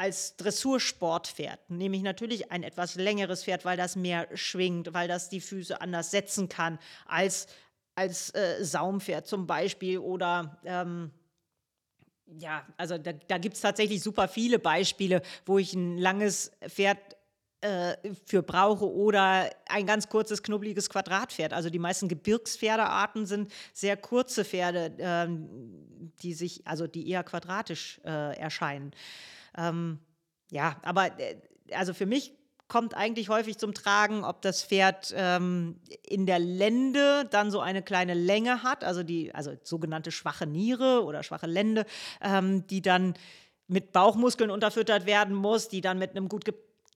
als 0.00 0.34
Dressursportpferd 0.36 1.68
nehme 1.68 1.94
ich 1.94 2.02
natürlich 2.02 2.50
ein 2.50 2.62
etwas 2.62 2.94
längeres 2.94 3.44
Pferd, 3.44 3.66
weil 3.66 3.76
das 3.76 3.96
mehr 3.96 4.28
schwingt, 4.34 4.94
weil 4.94 5.08
das 5.08 5.28
die 5.28 5.42
Füße 5.42 5.78
anders 5.78 6.10
setzen 6.10 6.48
kann 6.48 6.78
als 7.04 7.48
als 7.96 8.34
äh, 8.34 8.64
Saumpferd 8.64 9.26
zum 9.26 9.46
Beispiel 9.46 9.98
oder 9.98 10.58
ähm, 10.64 11.10
ja, 12.38 12.64
also 12.78 12.96
da, 12.96 13.12
da 13.12 13.36
gibt 13.36 13.56
es 13.56 13.60
tatsächlich 13.60 14.02
super 14.02 14.26
viele 14.26 14.58
Beispiele, 14.58 15.20
wo 15.44 15.58
ich 15.58 15.74
ein 15.74 15.98
langes 15.98 16.52
Pferd 16.66 16.98
äh, 17.60 17.96
für 18.24 18.42
brauche 18.42 18.90
oder 18.90 19.50
ein 19.68 19.84
ganz 19.84 20.08
kurzes, 20.08 20.42
knubbeliges 20.42 20.88
Quadratpferd. 20.88 21.52
Also 21.52 21.68
die 21.68 21.78
meisten 21.78 22.08
Gebirgspferdearten 22.08 23.26
sind 23.26 23.52
sehr 23.74 23.98
kurze 23.98 24.46
Pferde, 24.46 24.94
äh, 24.96 25.28
die 26.22 26.32
sich, 26.32 26.66
also 26.66 26.86
die 26.86 27.10
eher 27.10 27.22
quadratisch 27.22 28.00
äh, 28.04 28.38
erscheinen. 28.38 28.92
Ähm, 29.56 30.00
ja, 30.50 30.76
aber 30.82 31.18
äh, 31.18 31.36
also 31.72 31.94
für 31.94 32.06
mich 32.06 32.32
kommt 32.70 32.96
eigentlich 32.96 33.28
häufig 33.28 33.58
zum 33.58 33.74
Tragen, 33.74 34.24
ob 34.24 34.42
das 34.42 34.62
Pferd 34.62 35.12
ähm, 35.16 35.80
in 36.06 36.24
der 36.24 36.38
Lende 36.38 37.26
dann 37.30 37.50
so 37.50 37.60
eine 37.60 37.82
kleine 37.82 38.14
Länge 38.14 38.62
hat, 38.62 38.84
also 38.84 39.02
die 39.02 39.34
also 39.34 39.52
sogenannte 39.62 40.12
schwache 40.12 40.46
Niere 40.46 41.04
oder 41.04 41.22
schwache 41.22 41.48
Lende, 41.48 41.84
ähm, 42.22 42.66
die 42.68 42.80
dann 42.80 43.14
mit 43.66 43.92
Bauchmuskeln 43.92 44.50
unterfüttert 44.50 45.04
werden 45.04 45.34
muss, 45.34 45.68
die 45.68 45.80
dann 45.80 45.98
mit 45.98 46.10
einem 46.10 46.28
gut 46.28 46.44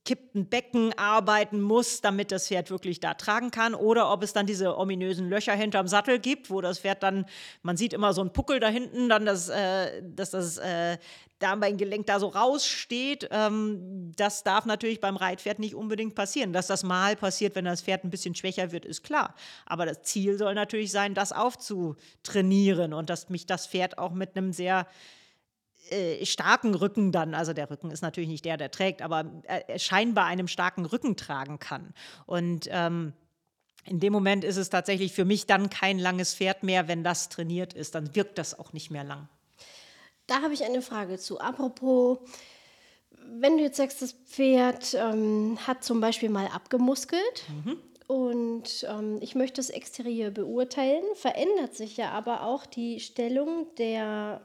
gekippten 0.05 0.47
Becken 0.47 0.93
arbeiten 0.97 1.61
muss, 1.61 1.99
damit 1.99 2.31
das 2.31 2.47
Pferd 2.47 2.69
wirklich 2.69 2.99
da 2.99 3.15
tragen 3.15 3.49
kann. 3.49 3.73
Oder 3.73 4.11
ob 4.11 4.23
es 4.23 4.33
dann 4.33 4.45
diese 4.45 4.77
ominösen 4.77 5.29
Löcher 5.29 5.53
hinterm 5.53 5.87
Sattel 5.87 6.19
gibt, 6.19 6.51
wo 6.51 6.61
das 6.61 6.79
Pferd 6.79 7.01
dann, 7.01 7.25
man 7.63 7.75
sieht 7.75 7.91
immer 7.91 8.13
so 8.13 8.21
einen 8.21 8.31
Puckel 8.31 8.59
da 8.59 8.67
hinten, 8.67 9.09
dann 9.09 9.25
das, 9.25 9.49
äh, 9.49 10.03
dass 10.03 10.29
das 10.29 10.57
äh, 10.57 10.97
Darmbeingelenk 11.39 12.05
da 12.05 12.19
so 12.19 12.27
raussteht. 12.27 13.27
Ähm, 13.31 14.11
das 14.15 14.43
darf 14.43 14.65
natürlich 14.65 15.01
beim 15.01 15.17
Reitpferd 15.17 15.57
nicht 15.57 15.73
unbedingt 15.73 16.13
passieren. 16.13 16.53
Dass 16.53 16.67
das 16.67 16.83
mal 16.83 17.15
passiert, 17.15 17.55
wenn 17.55 17.65
das 17.65 17.81
Pferd 17.81 18.03
ein 18.03 18.11
bisschen 18.11 18.35
schwächer 18.35 18.71
wird, 18.71 18.85
ist 18.85 19.03
klar. 19.03 19.33
Aber 19.65 19.87
das 19.87 20.03
Ziel 20.03 20.37
soll 20.37 20.53
natürlich 20.53 20.91
sein, 20.91 21.15
das 21.15 21.31
aufzutrainieren 21.31 22.93
und 22.93 23.09
dass 23.09 23.29
mich 23.29 23.47
das 23.47 23.65
Pferd 23.65 23.97
auch 23.97 24.11
mit 24.11 24.37
einem 24.37 24.53
sehr 24.53 24.87
äh, 25.89 26.25
starken 26.25 26.75
Rücken 26.75 27.11
dann, 27.11 27.33
also 27.33 27.53
der 27.53 27.69
Rücken 27.69 27.91
ist 27.91 28.01
natürlich 28.01 28.29
nicht 28.29 28.45
der, 28.45 28.57
der 28.57 28.71
trägt, 28.71 29.01
aber 29.01 29.25
äh, 29.43 29.77
scheinbar 29.79 30.25
einem 30.25 30.47
starken 30.47 30.85
Rücken 30.85 31.15
tragen 31.15 31.59
kann. 31.59 31.93
Und 32.25 32.67
ähm, 32.71 33.13
in 33.85 33.99
dem 33.99 34.11
Moment 34.11 34.43
ist 34.43 34.57
es 34.57 34.69
tatsächlich 34.69 35.13
für 35.13 35.25
mich 35.25 35.45
dann 35.45 35.69
kein 35.69 35.99
langes 35.99 36.33
Pferd 36.33 36.63
mehr, 36.63 36.87
wenn 36.87 37.03
das 37.03 37.29
trainiert 37.29 37.73
ist. 37.73 37.95
Dann 37.95 38.15
wirkt 38.15 38.37
das 38.37 38.57
auch 38.57 38.73
nicht 38.73 38.89
mehr 38.89 39.03
lang. 39.03 39.27
Da 40.27 40.41
habe 40.41 40.53
ich 40.53 40.63
eine 40.63 40.81
Frage 40.81 41.19
zu. 41.19 41.39
Apropos, 41.39 42.17
wenn 43.11 43.57
du 43.57 43.63
jetzt 43.63 43.77
sagst, 43.77 44.01
das 44.01 44.13
Pferd 44.13 44.95
ähm, 44.95 45.57
hat 45.67 45.83
zum 45.83 46.01
Beispiel 46.01 46.29
mal 46.29 46.47
abgemuskelt 46.47 47.45
mhm. 47.63 47.77
und 48.07 48.87
ähm, 48.89 49.19
ich 49.21 49.35
möchte 49.35 49.57
das 49.57 49.69
Exterieur 49.69 50.31
beurteilen, 50.31 51.03
verändert 51.13 51.75
sich 51.75 51.97
ja 51.97 52.11
aber 52.11 52.43
auch 52.43 52.65
die 52.65 52.99
Stellung 52.99 53.67
der, 53.77 54.41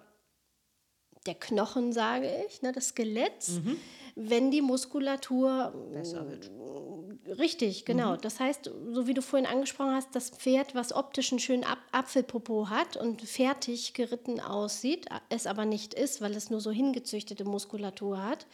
der 1.27 1.35
Knochen, 1.35 1.93
sage 1.93 2.29
ich, 2.47 2.63
ne, 2.63 2.73
des 2.73 2.89
Skeletts. 2.89 3.61
Mhm. 3.65 3.77
wenn 4.17 4.51
die 4.51 4.61
Muskulatur 4.61 5.73
Besser 5.93 6.29
wird. 6.29 6.51
Richtig, 7.39 7.85
genau. 7.85 8.17
Das 8.17 8.41
heißt, 8.41 8.71
so 8.91 9.07
wie 9.07 9.15
du 9.15 9.23
vorhin 9.23 9.49
angesprochen 9.49 9.95
hast, 9.95 10.15
das 10.15 10.31
Pferd, 10.31 10.75
was 10.75 10.93
optisch 10.93 11.33
einen 11.33 11.39
schönen 11.39 11.65
Ap 11.65 11.79
Apfelpopo 11.93 12.69
hat 12.69 12.97
und 12.97 13.23
fertig 13.23 13.95
geritten 13.95 14.41
aussieht, 14.41 15.07
es 15.29 15.47
aber 15.47 15.65
nicht 15.65 15.95
ist, 15.95 16.21
weil 16.21 16.35
es 16.35 16.51
nur 16.51 16.61
so 16.61 16.71
hingezüchtete 16.71 17.45
Muskulatur 17.45 18.23
hat, 18.23 18.47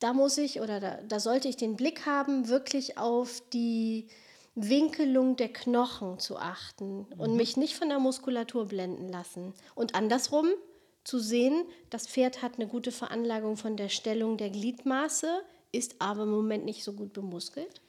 da 0.00 0.12
muss 0.12 0.36
ich 0.38 0.60
oder 0.60 0.80
da, 0.80 0.98
da 1.08 1.20
sollte 1.20 1.48
ich 1.48 1.56
den 1.56 1.76
Blick 1.76 2.06
haben, 2.06 2.48
wirklich 2.48 2.98
auf 2.98 3.42
die 3.52 4.08
Winkelung 4.54 5.36
der 5.36 5.52
Knochen 5.52 6.18
zu 6.18 6.38
achten 6.38 7.06
und 7.18 7.36
mich 7.36 7.56
nicht 7.56 7.76
von 7.76 7.88
der 7.88 7.98
Muskulatur 7.98 8.66
blenden 8.66 9.08
lassen. 9.08 9.54
Und 9.74 9.94
andersrum 9.94 10.48
zu 11.06 11.18
sehen, 11.18 11.64
das 11.90 12.06
Pferd 12.06 12.42
hat 12.42 12.56
eine 12.56 12.66
gute 12.66 12.92
Veranlagung 12.92 13.56
von 13.56 13.76
der 13.76 13.88
Stellung 13.88 14.36
der 14.36 14.50
Gliedmaße, 14.50 15.42
ist 15.72 15.96
aber 16.00 16.24
im 16.24 16.30
Moment 16.30 16.64
nicht 16.64 16.82
so 16.82 16.92
gut 16.92 17.12
bemuskelt. 17.12 17.80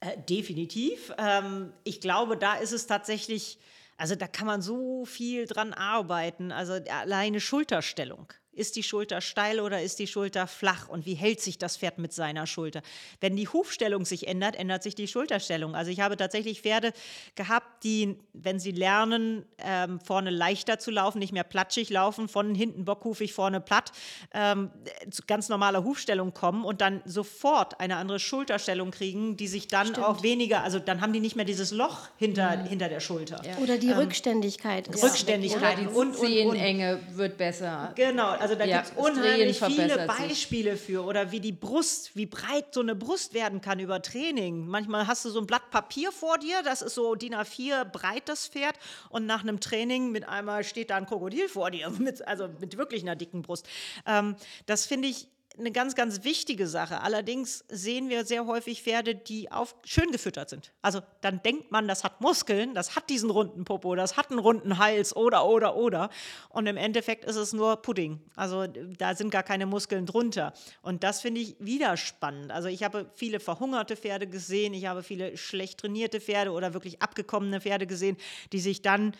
Äh, 0.00 0.16
definitiv. 0.28 1.12
Ähm, 1.18 1.72
ich 1.84 2.00
glaube, 2.00 2.36
da 2.36 2.54
ist 2.54 2.72
es 2.72 2.86
tatsächlich, 2.86 3.58
also 3.96 4.14
da 4.14 4.26
kann 4.26 4.46
man 4.46 4.62
so 4.62 5.04
viel 5.04 5.46
dran 5.46 5.72
arbeiten. 5.72 6.50
Also 6.50 6.72
alleine 6.72 7.40
Schulterstellung. 7.40 8.32
Ist 8.54 8.76
die 8.76 8.82
Schulter 8.82 9.22
steil 9.22 9.60
oder 9.60 9.80
ist 9.80 9.98
die 9.98 10.06
Schulter 10.06 10.46
flach? 10.46 10.88
Und 10.88 11.06
wie 11.06 11.14
hält 11.14 11.40
sich 11.40 11.56
das 11.56 11.78
Pferd 11.78 11.98
mit 11.98 12.12
seiner 12.12 12.46
Schulter? 12.46 12.82
Wenn 13.20 13.34
die 13.34 13.48
Hufstellung 13.48 14.04
sich 14.04 14.28
ändert, 14.28 14.56
ändert 14.56 14.82
sich 14.82 14.94
die 14.94 15.08
Schulterstellung. 15.08 15.74
Also 15.74 15.90
ich 15.90 16.00
habe 16.00 16.18
tatsächlich 16.18 16.60
Pferde 16.60 16.92
gehabt, 17.34 17.82
die, 17.82 18.18
wenn 18.34 18.60
sie 18.60 18.72
lernen, 18.72 19.46
ähm, 19.58 20.00
vorne 20.00 20.28
leichter 20.28 20.78
zu 20.78 20.90
laufen, 20.90 21.18
nicht 21.18 21.32
mehr 21.32 21.44
platschig 21.44 21.88
laufen, 21.88 22.28
von 22.28 22.54
hinten 22.54 22.84
bockhufig, 22.84 23.32
vorne 23.32 23.60
platt, 23.60 23.92
ähm, 24.34 24.70
zu 25.10 25.22
ganz 25.26 25.48
normaler 25.48 25.82
Hufstellung 25.82 26.34
kommen 26.34 26.64
und 26.64 26.82
dann 26.82 27.00
sofort 27.06 27.80
eine 27.80 27.96
andere 27.96 28.20
Schulterstellung 28.20 28.90
kriegen, 28.90 29.38
die 29.38 29.48
sich 29.48 29.68
dann 29.68 29.88
Stimmt. 29.88 30.06
auch 30.06 30.22
weniger, 30.22 30.62
also 30.62 30.78
dann 30.78 31.00
haben 31.00 31.14
die 31.14 31.20
nicht 31.20 31.36
mehr 31.36 31.46
dieses 31.46 31.70
Loch 31.70 32.08
hinter, 32.18 32.50
hinter 32.64 32.90
der 32.90 33.00
Schulter. 33.00 33.40
Oder 33.62 33.78
die 33.78 33.92
Rückständigkeit. 33.92 34.88
ist 34.88 35.02
Rückständigkeit 35.02 35.78
Die 35.78 35.86
und, 35.86 35.96
und, 35.96 36.16
und. 36.16 36.26
Zehenenge 36.26 37.00
wird 37.12 37.38
besser. 37.38 37.92
Genau, 37.94 38.41
also 38.42 38.54
da 38.54 38.64
Ja, 38.64 38.82
gibt 38.82 38.92
es 38.92 38.96
unheimlich 38.96 39.58
viele 39.58 39.88
verbessert 39.88 40.10
sich. 40.10 40.28
Beispiele 40.28 40.76
für. 40.76 41.04
Oder 41.04 41.32
wie 41.32 41.40
die 41.40 41.52
Brust, 41.52 42.14
wie 42.14 42.26
breit 42.26 42.66
so 42.72 42.80
eine 42.80 42.94
Brust 42.94 43.34
werden 43.34 43.60
kann 43.60 43.78
über 43.78 44.02
Training. 44.02 44.66
Manchmal 44.66 45.06
hast 45.06 45.24
du 45.24 45.30
so 45.30 45.40
ein 45.40 45.46
Blatt 45.46 45.70
Papier 45.70 46.12
vor 46.12 46.38
dir, 46.38 46.62
das 46.62 46.82
ist 46.82 46.94
so 46.94 47.14
DIN 47.14 47.34
A4 47.34 47.84
breit, 47.84 48.28
das 48.28 48.48
Pferd. 48.48 48.74
Und 49.08 49.26
nach 49.26 49.42
einem 49.42 49.60
Training 49.60 50.10
mit 50.12 50.28
einmal 50.28 50.64
steht 50.64 50.90
da 50.90 50.96
ein 50.96 51.06
Krokodil 51.06 51.48
vor 51.48 51.70
dir, 51.70 51.88
mit, 51.98 52.26
also 52.26 52.48
mit 52.58 52.76
wirklich 52.76 53.02
einer 53.02 53.16
dicken 53.16 53.42
Brust. 53.42 53.66
Ähm, 54.06 54.36
das 54.66 54.86
finde 54.86 55.08
ich 55.08 55.28
eine 55.58 55.72
ganz, 55.72 55.94
ganz 55.94 56.24
wichtige 56.24 56.66
Sache. 56.66 57.00
Allerdings 57.00 57.64
sehen 57.68 58.08
wir 58.08 58.24
sehr 58.24 58.46
häufig 58.46 58.82
Pferde, 58.82 59.14
die 59.14 59.50
auf 59.50 59.74
schön 59.84 60.10
gefüttert 60.10 60.48
sind. 60.48 60.72
Also 60.82 61.00
dann 61.20 61.42
denkt 61.42 61.70
man, 61.70 61.88
das 61.88 62.04
hat 62.04 62.20
Muskeln, 62.20 62.74
das 62.74 62.96
hat 62.96 63.10
diesen 63.10 63.30
runden 63.30 63.64
Popo, 63.64 63.94
das 63.94 64.16
hat 64.16 64.30
einen 64.30 64.38
runden 64.38 64.78
Hals 64.78 65.14
oder, 65.14 65.46
oder, 65.46 65.76
oder. 65.76 66.10
Und 66.48 66.66
im 66.66 66.76
Endeffekt 66.76 67.24
ist 67.24 67.36
es 67.36 67.52
nur 67.52 67.76
Pudding. 67.76 68.20
Also 68.36 68.66
da 68.66 69.14
sind 69.14 69.30
gar 69.30 69.42
keine 69.42 69.66
Muskeln 69.66 70.06
drunter. 70.06 70.52
Und 70.80 71.04
das 71.04 71.20
finde 71.20 71.40
ich 71.40 71.56
wieder 71.58 71.96
spannend. 71.96 72.50
Also 72.50 72.68
ich 72.68 72.82
habe 72.82 73.10
viele 73.14 73.40
verhungerte 73.40 73.96
Pferde 73.96 74.26
gesehen, 74.26 74.74
ich 74.74 74.86
habe 74.86 75.02
viele 75.02 75.36
schlecht 75.36 75.80
trainierte 75.80 76.20
Pferde 76.20 76.52
oder 76.52 76.74
wirklich 76.74 77.02
abgekommene 77.02 77.60
Pferde 77.60 77.86
gesehen, 77.86 78.16
die 78.52 78.60
sich 78.60 78.82
dann 78.82 79.12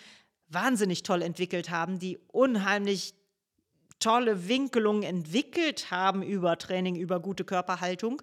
wahnsinnig 0.48 1.02
toll 1.02 1.22
entwickelt 1.22 1.70
haben, 1.70 1.98
die 1.98 2.18
unheimlich 2.28 3.14
tolle 4.02 4.48
Winkelungen 4.48 5.02
entwickelt 5.02 5.90
haben 5.90 6.22
über 6.22 6.58
Training, 6.58 6.96
über 6.96 7.20
gute 7.20 7.44
Körperhaltung 7.44 8.20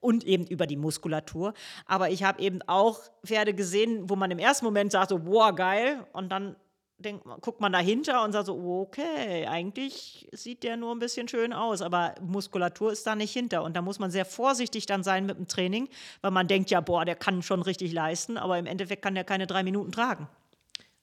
und 0.00 0.24
eben 0.24 0.46
über 0.46 0.66
die 0.66 0.76
Muskulatur. 0.76 1.54
Aber 1.86 2.10
ich 2.10 2.22
habe 2.22 2.40
eben 2.40 2.60
auch 2.66 3.00
Pferde 3.24 3.54
gesehen, 3.54 4.08
wo 4.08 4.16
man 4.16 4.30
im 4.30 4.38
ersten 4.38 4.64
Moment 4.64 4.92
sagt 4.92 5.10
so, 5.10 5.18
boah, 5.18 5.54
geil. 5.54 6.06
Und 6.12 6.30
dann 6.30 6.56
denkt, 6.98 7.24
guckt 7.40 7.60
man 7.60 7.72
dahinter 7.72 8.24
und 8.24 8.32
sagt 8.32 8.46
so, 8.46 8.80
okay, 8.80 9.46
eigentlich 9.46 10.28
sieht 10.32 10.62
der 10.64 10.76
nur 10.76 10.94
ein 10.94 10.98
bisschen 10.98 11.28
schön 11.28 11.52
aus, 11.52 11.80
aber 11.80 12.14
Muskulatur 12.20 12.92
ist 12.92 13.06
da 13.06 13.14
nicht 13.14 13.32
hinter. 13.32 13.62
Und 13.62 13.76
da 13.76 13.82
muss 13.82 13.98
man 13.98 14.10
sehr 14.10 14.24
vorsichtig 14.24 14.86
dann 14.86 15.02
sein 15.02 15.26
mit 15.26 15.38
dem 15.38 15.46
Training, 15.46 15.88
weil 16.22 16.30
man 16.30 16.48
denkt 16.48 16.70
ja, 16.70 16.80
boah, 16.80 17.04
der 17.04 17.14
kann 17.14 17.42
schon 17.42 17.62
richtig 17.62 17.92
leisten, 17.92 18.36
aber 18.36 18.58
im 18.58 18.66
Endeffekt 18.66 19.02
kann 19.02 19.14
der 19.14 19.24
keine 19.24 19.46
drei 19.46 19.62
Minuten 19.62 19.92
tragen. 19.92 20.28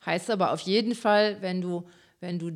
Heißt 0.05 0.29
aber 0.29 0.51
auf 0.51 0.61
jeden 0.61 0.95
Fall, 0.95 1.41
wenn 1.41 1.61
du, 1.61 1.87
wenn 2.19 2.39
du 2.39 2.51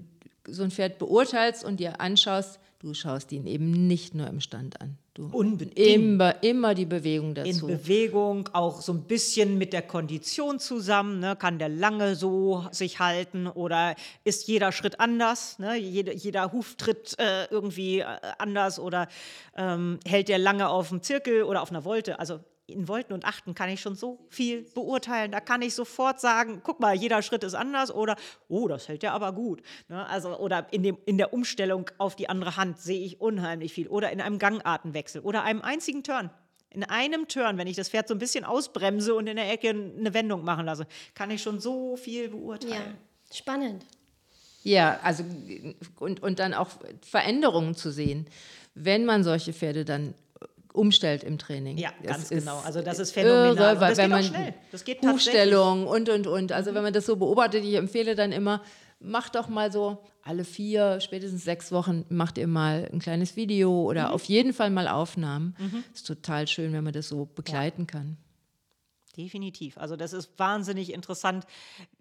so 0.52 0.64
ein 0.64 0.72
Pferd 0.72 0.98
beurteilst 1.00 1.64
und 1.64 1.80
dir 1.80 2.00
anschaust, 2.02 2.60
du 2.80 2.94
schaust 2.94 3.32
ihn 3.32 3.46
eben 3.46 3.88
nicht 3.88 4.16
nur 4.16 4.28
im 4.28 4.40
Stand 4.40 4.82
an. 4.82 4.98
Du 5.14 5.28
Unbedingt. 5.34 5.78
immer, 5.78 6.42
immer 6.44 6.74
die 6.74 6.86
Bewegung 6.86 7.36
in 7.36 7.36
dazu. 7.36 7.68
Bewegung, 7.68 8.48
auch 8.54 8.82
so 8.82 8.94
ein 8.94 9.04
bisschen 9.04 9.58
mit 9.58 9.74
der 9.74 9.82
Kondition 9.82 10.60
zusammen. 10.60 11.20
Ne? 11.20 11.36
Kann 11.36 11.60
der 11.60 11.68
lange 11.68 12.16
so 12.16 12.66
sich 12.72 13.00
halten 13.00 13.48
oder 13.48 13.96
ist 14.24 14.48
jeder 14.48 14.72
Schritt 14.72 15.02
anders? 15.02 15.60
Ne? 15.60 15.76
Jede, 15.76 16.14
jeder 16.14 16.54
Huftritt 16.54 17.20
äh, 17.20 17.46
irgendwie 17.52 18.00
äh, 18.00 18.06
anders 18.38 18.80
oder 18.80 19.10
ähm, 19.58 20.00
hält 20.08 20.30
der 20.30 20.38
lange 20.38 20.70
auf 20.70 20.88
dem 20.88 21.02
Zirkel 21.02 21.44
oder 21.44 21.62
auf 21.64 21.72
einer 21.72 21.84
Wolte? 21.84 22.18
Also 22.18 22.40
in 22.72 22.88
Volten 22.88 23.14
und 23.14 23.26
Achten 23.26 23.56
kann 23.56 23.70
ich 23.70 23.82
schon 23.82 23.96
so 23.96 24.26
viel 24.30 24.64
beurteilen. 24.74 25.32
Da 25.32 25.40
kann 25.40 25.62
ich 25.62 25.76
sofort 25.76 26.20
sagen, 26.20 26.62
guck 26.64 26.80
mal, 26.80 26.96
jeder 26.96 27.22
Schritt 27.22 27.44
ist 27.44 27.54
anders 27.56 27.92
oder, 27.94 28.16
oh, 28.48 28.68
das 28.68 28.88
hält 28.88 29.04
der 29.04 29.14
aber 29.14 29.34
gut. 29.34 29.62
Ne? 29.88 30.06
Also, 30.08 30.38
oder 30.38 30.68
in, 30.72 30.84
dem, 30.84 30.98
in 31.06 31.18
der 31.18 31.34
Umstellung 31.34 31.90
auf 31.98 32.16
die 32.16 32.30
andere 32.30 32.58
Hand 32.58 32.80
sehe 32.80 33.00
ich 33.04 33.20
unheimlich 33.22 33.74
viel. 33.74 33.88
Oder 33.88 34.12
in 34.12 34.22
einem 34.22 34.40
Gangartenwechsel 34.40 35.22
oder 35.22 35.44
einem 35.44 35.62
einzigen 35.62 36.04
Turn. 36.04 36.30
In 36.72 36.84
einem 36.84 37.28
Turn, 37.28 37.58
wenn 37.58 37.68
ich 37.68 37.76
das 37.76 37.90
Pferd 37.90 38.08
so 38.08 38.14
ein 38.14 38.20
bisschen 38.20 38.46
ausbremse 38.46 39.16
und 39.16 39.26
in 39.28 39.38
der 39.38 39.52
Ecke 39.52 39.70
eine 39.70 40.14
Wendung 40.14 40.44
machen 40.44 40.66
lasse, 40.66 40.86
kann 41.16 41.32
ich 41.32 41.42
schon 41.42 41.60
so 41.60 41.98
viel 41.98 42.26
Ja, 42.26 42.30
beurteilen. 42.30 42.98
spannend. 43.34 43.86
Ja, 44.62 45.00
also 45.04 45.24
und, 46.00 46.22
und 46.22 46.38
dann 46.40 46.54
auch 46.54 46.68
Veränderungen 47.02 47.76
zu 47.76 47.92
sehen, 47.92 48.28
wenn 48.76 49.06
man 49.06 49.24
solche 49.24 49.54
Pferde 49.54 49.86
dann 49.86 50.14
umstellt 50.74 51.24
im 51.24 51.38
Training. 51.38 51.78
Ja, 51.78 51.92
Das 52.04 52.30
ganz 52.30 52.30
genau. 52.30 52.60
Also 52.66 52.82
das 52.82 53.00
ist 53.00 53.12
phänomenal. 53.12 53.56
Irre, 53.58 53.72
Und 53.74 53.80
weil 53.82 53.90
das 53.90 53.98
wenn 53.98 54.06
geht 54.06 54.12
man 54.12 54.24
schnell. 54.24 54.54
Das 54.72 54.84
geht. 54.86 55.02
Hufstellung 55.04 55.88
und 55.88 56.10
und 56.10 56.28
und. 56.28 56.52
Also 56.52 56.74
wenn 56.74 56.84
man 56.84 56.94
das 56.94 57.06
so 57.06 57.16
beobachtet, 57.16 57.64
ich 57.64 57.76
empfehle 57.76 58.16
dann 58.16 58.32
immer, 58.32 58.62
macht 59.00 59.36
doch 59.36 59.48
mal 59.48 59.72
so 59.72 59.98
alle 60.24 60.44
vier, 60.44 61.00
spätestens 61.00 61.44
sechs 61.44 61.72
Wochen 61.72 62.06
macht 62.10 62.38
ihr 62.38 62.48
mal 62.48 62.90
ein 62.92 63.00
kleines 63.00 63.36
Video 63.36 63.84
oder 63.84 64.14
auf 64.14 64.26
jeden 64.26 64.54
Fall 64.54 64.70
mal 64.70 64.88
Aufnahmen. 64.88 65.56
Ist 65.94 66.06
total 66.06 66.48
schön, 66.48 66.74
wenn 66.74 66.84
man 66.84 66.94
das 66.94 67.08
so 67.08 67.26
begleiten 67.26 67.88
kann. 67.88 68.18
Definitiv. 69.20 69.78
Also 69.78 69.98
das 69.98 70.14
ist 70.14 70.32
wahnsinnig 70.38 70.94
interessant, 70.94 71.46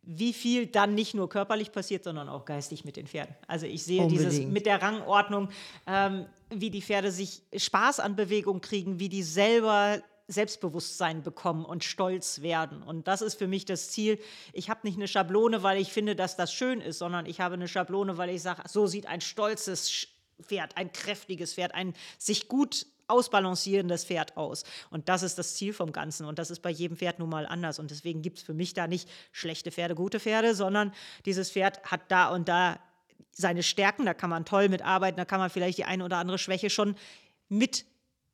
wie 0.05 0.33
viel 0.33 0.69
dann 0.69 0.95
nicht 0.95 1.15
nur 1.15 1.29
körperlich 1.29 1.73
passiert, 1.73 2.05
sondern 2.05 2.29
auch 2.29 2.45
geistig 2.45 2.85
mit 2.85 2.97
den 2.97 3.09
Pferden. 3.09 3.35
Also 3.49 3.67
ich 3.67 3.83
sehe 3.83 4.07
dieses 4.07 4.35
Unbedingt. 4.35 4.53
mit 4.53 4.67
der 4.67 4.81
Rangordnung, 4.81 5.49
ähm, 5.89 6.27
wie 6.51 6.71
die 6.71 6.81
Pferde 6.81 7.11
sich 7.11 7.43
Spaß 7.57 7.99
an 7.99 8.15
Bewegung 8.15 8.61
kriegen, 8.61 9.01
wie 9.01 9.09
die 9.09 9.25
selber 9.25 10.01
Selbstbewusstsein 10.29 11.25
bekommen 11.25 11.65
und 11.65 11.83
stolz 11.83 12.41
werden. 12.41 12.85
Und 12.85 13.09
das 13.09 13.21
ist 13.21 13.35
für 13.35 13.49
mich 13.49 13.65
das 13.65 13.91
Ziel. 13.91 14.21
Ich 14.53 14.71
habe 14.71 14.81
nicht 14.85 14.97
eine 14.97 15.09
Schablone, 15.09 15.65
weil 15.65 15.81
ich 15.81 15.93
finde, 15.93 16.15
dass 16.15 16.37
das 16.37 16.53
schön 16.53 16.81
ist, 16.81 16.99
sondern 16.99 17.27
ich 17.27 17.41
habe 17.41 17.55
eine 17.55 17.67
Schablone, 17.67 18.17
weil 18.17 18.31
ich 18.31 18.43
sage, 18.43 18.63
so 18.69 18.87
sieht 18.87 19.07
ein 19.07 19.21
stolzes 19.21 20.07
Pferd, 20.41 20.77
ein 20.77 20.93
kräftiges 20.93 21.55
Pferd, 21.55 21.75
ein 21.75 21.95
sich 22.17 22.47
gut 22.47 22.87
ausbalancierendes 23.09 24.05
Pferd 24.05 24.37
aus. 24.37 24.65
Und 24.91 25.09
das 25.09 25.23
ist 25.23 25.39
das 25.39 25.57
Ziel 25.57 25.73
vom 25.73 25.93
Ganzen. 25.93 26.27
Und 26.27 26.39
das 26.39 26.51
ist 26.51 26.61
bei 26.61 26.71
jedem 26.71 26.97
Pferd 26.97 27.19
nun 27.19 27.29
mal 27.29 27.47
anders. 27.47 27.79
Und 27.79 27.91
deswegen 27.91 28.23
gibt 28.23 28.39
es 28.39 28.45
für 28.45 28.55
mich 28.55 28.75
da 28.75 28.87
nicht 28.87 29.09
schlechte 29.33 29.71
Pferde, 29.71 29.95
gute 29.95 30.21
Pferde, 30.21 30.55
sondern 30.55 30.93
dieses 31.25 31.51
Pferd 31.51 31.83
hat 31.85 32.03
da 32.09 32.29
und 32.29 32.49
da 32.49 32.79
seine 33.33 33.63
Stärken, 33.63 34.05
da 34.05 34.15
kann 34.15 34.31
man 34.31 34.45
toll 34.45 34.69
mitarbeiten, 34.69 35.17
da 35.17 35.25
kann 35.25 35.39
man 35.39 35.51
vielleicht 35.51 35.79
die 35.79 35.85
eine 35.85 36.05
oder 36.05 36.17
andere 36.17 36.39
Schwäche 36.39 36.71
schon 36.71 36.97
mit 37.49 37.85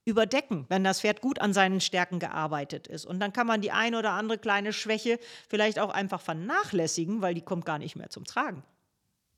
überdecken, 0.06 0.66
wenn 0.68 0.84
das 0.84 1.00
Pferd 1.00 1.20
gut 1.20 1.40
an 1.40 1.52
seinen 1.52 1.80
Stärken 1.80 2.18
gearbeitet 2.18 2.86
ist. 2.86 3.06
Und 3.06 3.20
dann 3.20 3.32
kann 3.32 3.46
man 3.46 3.60
die 3.60 3.70
eine 3.70 3.98
oder 3.98 4.12
andere 4.12 4.38
kleine 4.38 4.72
Schwäche 4.72 5.18
vielleicht 5.48 5.78
auch 5.78 5.90
einfach 5.90 6.20
vernachlässigen, 6.20 7.22
weil 7.22 7.34
die 7.34 7.42
kommt 7.42 7.64
gar 7.64 7.78
nicht 7.78 7.96
mehr 7.96 8.10
zum 8.10 8.24
Tragen. 8.24 8.62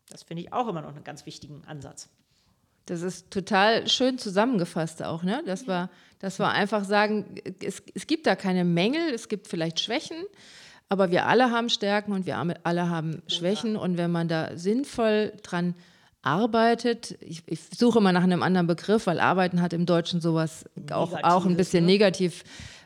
Das 0.09 0.23
finde 0.23 0.43
ich 0.43 0.53
auch 0.53 0.69
immer 0.69 0.83
noch 0.83 0.95
einen 0.95 1.05
ganz 1.05 1.27
wichtigen 1.27 1.65
Ansatz. 1.67 2.09
Das 2.87 3.03
ist 3.03 3.31
total 3.31 3.89
schön 3.89 4.19
zusammengefasst 4.19 5.03
auch, 5.03 5.23
ne? 5.23 5.43
Dass 5.45 5.67
wir, 5.67 5.91
dass 6.21 6.39
wir 6.39 6.49
einfach 6.49 6.85
sagen, 6.85 7.27
es, 7.63 7.83
es 7.95 8.07
gibt 8.07 8.27
da 8.27 8.37
keine 8.37 8.65
Mängel, 8.65 9.13
es 9.13 9.29
gibt 9.29 9.49
vielleicht 9.49 9.81
Schwächen, 9.81 10.17
aber 10.89 11.11
wir 11.11 11.27
alle 11.27 11.51
haben 11.51 11.69
Stärken 11.69 12.13
und 12.13 12.27
wir 12.27 12.39
alle 12.63 12.89
haben 12.89 13.23
Schwächen. 13.27 13.77
Und 13.77 13.99
wenn 13.99 14.13
man 14.13 14.29
da 14.29 14.57
sinnvoll 14.57 15.33
dran 15.43 15.75
arbeitet, 16.23 17.19
ich, 17.21 17.43
ich 17.47 17.61
suche 17.77 18.01
mal 18.01 18.13
nach 18.13 18.23
einem 18.23 18.43
anderen 18.43 18.69
Begriff, 18.69 19.07
weil 19.07 19.19
Arbeiten 19.19 19.61
hat 19.61 19.73
im 19.73 19.85
Deutschen 19.85 20.21
sowas 20.21 20.65
auch, 20.93 21.13
auch 21.25 21.45
ein 21.45 21.57
bisschen 21.57 21.85
ne? 21.85 21.93
negativ. 21.93 22.45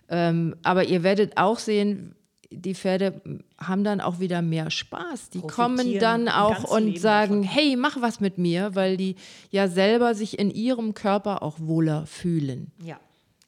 Ähm, 0.09 0.57
aber 0.63 0.85
ihr 0.85 1.03
werdet 1.03 1.37
auch 1.37 1.59
sehen, 1.59 2.15
die 2.51 2.75
Pferde 2.75 3.21
haben 3.59 3.85
dann 3.85 4.01
auch 4.01 4.19
wieder 4.19 4.43
mehr 4.43 4.71
Spaß. 4.71 5.31
Die 5.31 5.41
kommen 5.41 5.99
dann 5.99 6.29
auch 6.29 6.65
und 6.65 6.85
Leben 6.87 6.99
sagen, 6.99 7.43
davon. 7.43 7.57
hey, 7.57 7.77
mach 7.77 8.01
was 8.01 8.21
mit 8.21 8.39
mir, 8.39 8.75
weil 8.75 8.97
die 8.97 9.17
ja 9.51 9.69
selber 9.69 10.15
sich 10.15 10.39
in 10.39 10.51
ihrem 10.51 10.95
Körper 10.95 11.43
auch 11.43 11.59
wohler 11.61 12.07
fühlen. 12.07 12.73
Ja, 12.83 12.99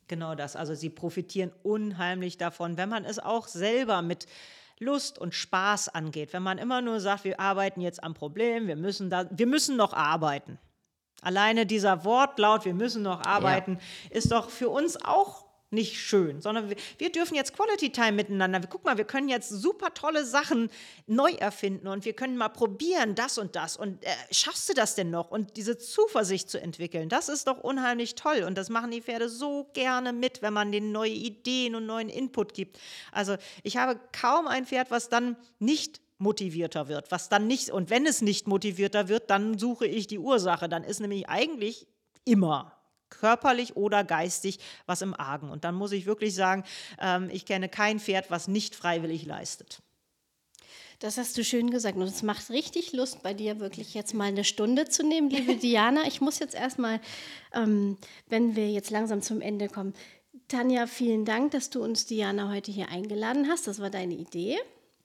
genau 0.07 0.35
das. 0.35 0.55
Also 0.55 0.75
sie 0.75 0.89
profitieren 0.89 1.51
unheimlich 1.65 2.39
davon, 2.39 2.77
wenn 2.77 2.89
man 2.89 3.05
es 3.05 3.19
auch 3.19 3.49
selber 3.49 4.03
mit 4.03 4.27
Lust 4.79 5.19
und 5.19 5.35
Spaß 5.35 5.89
angeht. 5.89 6.33
Wenn 6.33 6.43
man 6.43 6.59
immer 6.59 6.81
nur 6.81 7.01
sagt, 7.01 7.25
wir 7.25 7.41
arbeiten 7.41 7.81
jetzt 7.81 8.03
am 8.03 8.15
Problem, 8.15 8.69
wir 8.69 8.77
müssen, 8.77 9.11
da, 9.11 9.27
wir 9.31 9.47
müssen 9.47 9.77
noch 9.77 9.93
arbeiten. 9.93 10.59
Alleine 11.23 11.67
dieser 11.67 12.05
Wortlaut, 12.05 12.65
wir 12.65 12.75
müssen 12.75 13.03
noch 13.03 13.25
arbeiten, 13.25 13.79
ist 14.11 14.33
doch 14.33 14.51
für 14.51 14.69
uns 14.69 14.97
auch 15.05 15.45
nicht 15.73 15.99
schön, 15.99 16.41
sondern 16.41 16.69
wir, 16.69 16.77
wir 16.99 17.11
dürfen 17.11 17.35
jetzt 17.35 17.55
Quality 17.55 17.91
Time 17.91 18.13
miteinander. 18.13 18.61
Guck 18.69 18.85
mal, 18.85 18.99
wir 18.99 19.05
können 19.05 19.29
jetzt 19.29 19.49
super 19.49 19.95
tolle 19.95 20.25
Sachen 20.25 20.71
neu 21.07 21.33
erfinden 21.33 21.89
und 21.89 22.05
wir 22.05 22.13
können 22.13 22.37
mal 22.37 22.49
probieren, 22.49 23.15
das 23.15 23.39
und 23.39 23.57
das. 23.57 23.77
Und 23.77 24.03
äh, 24.05 24.11
schaffst 24.31 24.69
du 24.69 24.75
das 24.75 24.95
denn 24.95 25.11
noch? 25.11 25.31
Und 25.31 25.57
diese 25.57 25.79
Zuversicht 25.79 26.51
zu 26.51 26.61
entwickeln, 26.61 27.09
das 27.09 27.29
ist 27.29 27.47
doch 27.47 27.59
unheimlich 27.59 28.15
toll. 28.15 28.45
Und 28.47 28.57
das 28.59 28.69
machen 28.69 28.91
die 28.91 29.03
Pferde 29.03 29.29
so 29.29 29.69
gerne 29.73 30.13
mit, 30.13 30.43
wenn 30.43 30.53
man 30.53 30.71
denen 30.73 30.93
neue 30.93 31.11
Ideen 31.11 31.75
und 31.75 31.87
neuen 31.87 32.09
Input 32.09 32.55
gibt. 32.55 32.79
Also 33.11 33.37
ich 33.63 33.77
habe 33.77 33.99
kaum 34.13 34.47
ein 34.47 34.67
Pferd, 34.67 34.91
was 34.91 35.09
dann 35.09 35.37
nicht 35.59 36.01
motivierter 36.19 36.89
wird, 36.89 37.11
was 37.11 37.29
dann 37.29 37.47
nicht, 37.47 37.71
und 37.71 37.91
wenn 37.91 38.07
es 38.07 38.23
nicht 38.23 38.47
motivierter 38.47 39.09
wird, 39.09 39.29
dann 39.29 39.59
suche 39.59 39.87
ich 39.87 40.07
die 40.07 40.19
Ursache. 40.19 40.69
Dann 40.69 40.85
ist 40.85 41.01
nämlich 41.01 41.29
eigentlich 41.29 41.87
immer 42.25 42.82
körperlich 43.21 43.77
oder 43.77 44.05
geistig 44.05 44.59
was 44.87 45.03
im 45.03 45.15
Argen. 45.15 45.51
Und 45.51 45.65
dann 45.65 45.75
muss 45.75 45.93
ich 45.93 46.07
wirklich 46.07 46.35
sagen, 46.35 46.65
ähm, 47.01 47.29
ich 47.33 47.47
kenne 47.47 47.69
kein 47.69 48.01
Pferd, 48.01 48.31
was 48.31 48.49
nicht 48.49 48.75
freiwillig 48.75 49.25
leistet. 49.25 49.83
Das 51.03 51.19
hast 51.19 51.37
du 51.37 51.43
schön 51.43 51.71
gesagt. 51.71 51.97
Und 51.97 52.05
es 52.05 52.23
macht 52.23 52.49
richtig 52.51 52.93
Lust, 52.93 53.25
bei 53.25 53.35
dir 53.35 53.59
wirklich 53.59 53.93
jetzt 53.93 54.15
mal 54.15 54.29
eine 54.29 54.45
Stunde 54.45 54.89
zu 54.89 55.05
nehmen, 55.05 55.31
liebe 55.31 55.57
Diana. 55.63 56.07
Ich 56.07 56.21
muss 56.21 56.39
jetzt 56.39 56.55
erstmal, 56.55 57.01
ähm, 57.53 57.99
wenn 58.29 58.55
wir 58.55 58.71
jetzt 58.71 58.91
langsam 58.91 59.21
zum 59.21 59.41
Ende 59.41 59.69
kommen. 59.69 59.95
Tanja, 60.47 60.87
vielen 60.87 61.25
Dank, 61.25 61.51
dass 61.51 61.71
du 61.71 61.83
uns 61.83 62.07
Diana 62.07 62.51
heute 62.51 62.71
hier 62.71 62.89
eingeladen 62.89 63.49
hast. 63.49 63.67
Das 63.67 63.81
war 63.81 63.91
deine 63.91 64.15
Idee, 64.15 64.59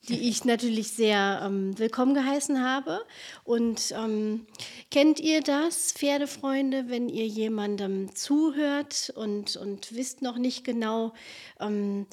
die 0.09 0.29
ich 0.29 0.45
natürlich 0.45 0.91
sehr 0.91 1.41
ähm, 1.43 1.77
willkommen 1.77 2.13
geheißen 2.13 2.63
habe. 2.63 3.05
Und 3.43 3.93
ähm, 3.95 4.47
kennt 4.89 5.19
ihr 5.19 5.41
das, 5.41 5.91
Pferdefreunde, 5.91 6.85
wenn 6.87 7.09
ihr 7.09 7.27
jemandem 7.27 8.15
zuhört 8.15 9.11
und, 9.15 9.57
und 9.57 9.93
wisst 9.95 10.21
noch 10.21 10.37
nicht 10.37 10.63
genau, 10.63 11.13
ähm, 11.59 12.07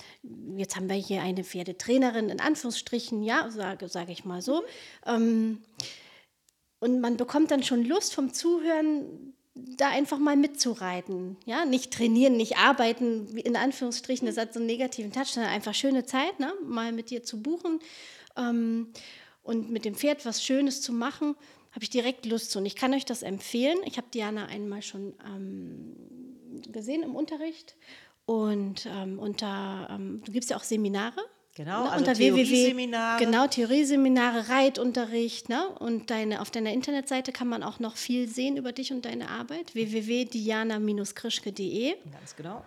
jetzt 0.56 0.76
haben 0.76 0.88
wir 0.88 0.96
hier 0.96 1.22
eine 1.22 1.44
Pferdetrainerin 1.44 2.28
in 2.28 2.40
Anführungsstrichen, 2.40 3.22
ja, 3.22 3.50
sage 3.50 3.88
sag 3.88 4.08
ich 4.08 4.24
mal 4.24 4.42
so. 4.42 4.64
Ähm, 5.06 5.62
und 6.80 7.00
man 7.00 7.16
bekommt 7.16 7.50
dann 7.50 7.62
schon 7.62 7.84
Lust 7.84 8.14
vom 8.14 8.34
Zuhören, 8.34 9.34
da 9.54 9.88
einfach 9.88 10.18
mal 10.18 10.36
mitzureiten. 10.36 11.36
Ja, 11.46 11.64
nicht 11.64 11.92
trainieren, 11.92 12.36
nicht 12.36 12.56
arbeiten, 12.56 13.36
in 13.38 13.56
Anführungsstrichen, 13.56 14.26
das 14.26 14.36
hat 14.36 14.52
so 14.52 14.58
einen 14.58 14.66
negativen 14.66 15.12
Touch, 15.12 15.28
sondern 15.28 15.52
einfach 15.52 15.74
schöne 15.74 16.04
Zeit, 16.04 16.40
ne? 16.40 16.52
mal 16.64 16.92
mit 16.92 17.10
dir 17.10 17.22
zu 17.22 17.40
buchen 17.40 17.78
ähm, 18.36 18.92
und 19.42 19.70
mit 19.70 19.84
dem 19.84 19.94
Pferd 19.94 20.26
was 20.26 20.42
Schönes 20.42 20.82
zu 20.82 20.92
machen, 20.92 21.36
habe 21.70 21.82
ich 21.82 21.90
direkt 21.90 22.26
Lust 22.26 22.50
zu. 22.50 22.58
Und 22.58 22.66
ich 22.66 22.76
kann 22.76 22.94
euch 22.94 23.04
das 23.04 23.22
empfehlen. 23.22 23.78
Ich 23.84 23.96
habe 23.96 24.08
Diana 24.12 24.46
einmal 24.46 24.82
schon 24.82 25.14
ähm, 25.24 25.96
gesehen 26.72 27.02
im 27.02 27.14
Unterricht 27.14 27.76
und 28.26 28.86
ähm, 28.86 29.18
unter, 29.18 29.88
ähm, 29.90 30.22
du 30.24 30.32
gibst 30.32 30.50
ja 30.50 30.56
auch 30.56 30.62
Seminare. 30.62 31.20
Genau, 31.54 31.84
ne, 31.84 31.90
also 31.92 32.04
unter. 32.04 32.14
Theorieseminare. 32.14 33.24
Genau, 33.24 33.46
Theorieseminare, 33.46 34.48
Reitunterricht. 34.48 35.48
Ne? 35.48 35.68
Und 35.78 36.10
deine, 36.10 36.40
auf 36.40 36.50
deiner 36.50 36.72
Internetseite 36.72 37.30
kann 37.30 37.46
man 37.48 37.62
auch 37.62 37.78
noch 37.78 37.96
viel 37.96 38.28
sehen 38.28 38.56
über 38.56 38.72
dich 38.72 38.92
und 38.92 39.04
deine 39.04 39.28
Arbeit. 39.28 39.72
www.diana-krischke.de. 39.74 41.94
Ganz 42.12 42.34
genau. 42.36 42.64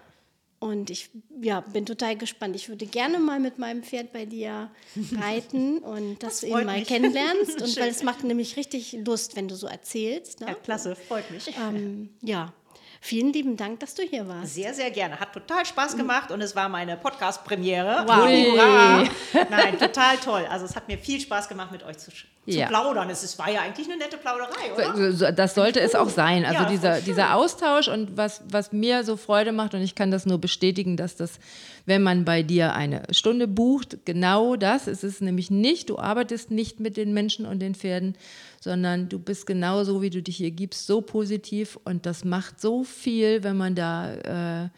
Und 0.59 0.89
ich 0.89 1.11
ja, 1.39 1.59
bin 1.59 1.85
total 1.85 2.17
gespannt. 2.17 2.55
Ich 2.55 2.67
würde 2.67 2.87
gerne 2.87 3.19
mal 3.19 3.39
mit 3.39 3.59
meinem 3.59 3.83
Pferd 3.83 4.11
bei 4.11 4.25
dir 4.25 4.71
reiten 5.21 5.77
und 5.79 6.23
dass 6.23 6.39
Das 6.39 6.49
du 6.49 6.57
ihn 6.57 6.65
mal 6.65 6.79
mich. 6.79 6.87
kennenlernst. 6.87 7.61
Und 7.61 7.79
weil 7.79 7.89
es 7.89 8.01
macht 8.01 8.23
nämlich 8.23 8.57
richtig 8.57 8.97
Lust, 9.05 9.35
wenn 9.35 9.47
du 9.47 9.55
so 9.55 9.67
erzählst. 9.67 10.39
Ne? 10.39 10.47
Ja, 10.47 10.55
klasse, 10.55 10.95
freut 10.95 11.29
mich. 11.29 11.53
Ähm, 11.59 12.09
ja, 12.23 12.53
vielen 13.01 13.33
lieben 13.33 13.57
Dank, 13.57 13.79
dass 13.79 13.95
du 13.95 14.03
hier 14.03 14.27
warst. 14.27 14.53
Sehr, 14.53 14.73
sehr 14.73 14.91
gerne. 14.91 15.19
Hat 15.19 15.33
total 15.33 15.65
Spaß 15.65 15.97
gemacht 15.97 16.31
und 16.31 16.41
es 16.41 16.55
war 16.55 16.69
meine 16.69 16.97
Podcast-Premiere. 16.97 18.05
Wow. 18.07 18.27
Hurra! 18.27 19.03
Nein, 19.49 19.77
total 19.79 20.17
toll. 20.17 20.45
Also 20.49 20.65
es 20.65 20.75
hat 20.75 20.87
mir 20.87 20.97
viel 20.97 21.19
Spaß 21.19 21.49
gemacht, 21.49 21.71
mit 21.71 21.83
euch 21.83 21.97
zu, 21.97 22.11
zu 22.49 22.57
Ja. 22.57 22.67
plaudern. 22.67 23.09
Es 23.09 23.23
ist, 23.23 23.37
war 23.37 23.49
ja 23.51 23.61
eigentlich 23.61 23.87
eine 23.87 23.97
nette 23.97 24.17
Plauderei, 24.17 24.73
oder? 24.73 25.11
So- 25.13 25.31
Das 25.31 25.53
sollte 25.55 25.79
es 25.81 25.95
auch 25.95 26.09
sein. 26.09 26.45
Also 26.45 26.63
Ja, 26.63 26.69
dieser, 26.69 27.01
dieser 27.01 27.35
Austausch 27.35 27.87
und 27.87 28.15
was, 28.17 28.41
was 28.49 28.71
mir 28.71 29.03
so 29.03 29.17
Freude 29.17 29.51
macht, 29.51 29.73
und 29.73 29.81
ich 29.81 29.95
kann 29.95 30.11
das 30.11 30.25
nur 30.25 30.37
bestätigen, 30.39 30.97
dass 30.97 31.15
das, 31.15 31.39
wenn 31.85 32.03
man 32.03 32.25
bei 32.25 32.43
dir 32.43 32.73
eine 32.73 33.03
Stunde 33.11 33.47
bucht, 33.47 33.97
genau 34.05 34.55
das 34.55 34.87
ist 34.87 35.03
es 35.03 35.21
nämlich 35.21 35.51
nicht. 35.51 35.89
Du 35.89 35.99
arbeitest 35.99 36.51
nicht 36.51 36.79
mit 36.79 36.95
den 36.97 37.13
Menschen 37.13 37.45
und 37.45 37.59
den 37.59 37.75
Pferden, 37.75 38.15
sondern 38.61 39.09
du 39.09 39.19
bist 39.19 39.45
genauso, 39.45 40.01
wie 40.01 40.09
du 40.09 40.21
dich 40.21 40.37
hier 40.37 40.51
gibst, 40.51 40.87
so 40.87 41.01
positiv 41.01 41.77
und 41.83 42.05
das 42.05 42.23
macht 42.25 42.59
so 42.61 42.83
viel, 42.83 43.43
wenn 43.43 43.57
man 43.57 43.75
da 43.75 44.63
äh, 44.65 44.69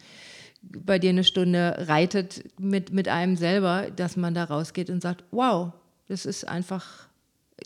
bei 0.62 1.00
dir 1.00 1.12
eine 1.12 1.24
Stunde 1.24 1.86
reitet 1.88 2.44
mit, 2.60 2.92
mit 2.92 3.08
einem 3.08 3.38
selber, 3.38 3.88
dass 3.96 4.18
man 4.18 4.34
da 4.34 4.44
rausgeht 4.44 4.90
und 4.90 5.02
sagt, 5.02 5.24
wow, 5.32 5.72
das 6.10 6.26
ist 6.26 6.48
einfach, 6.48 7.08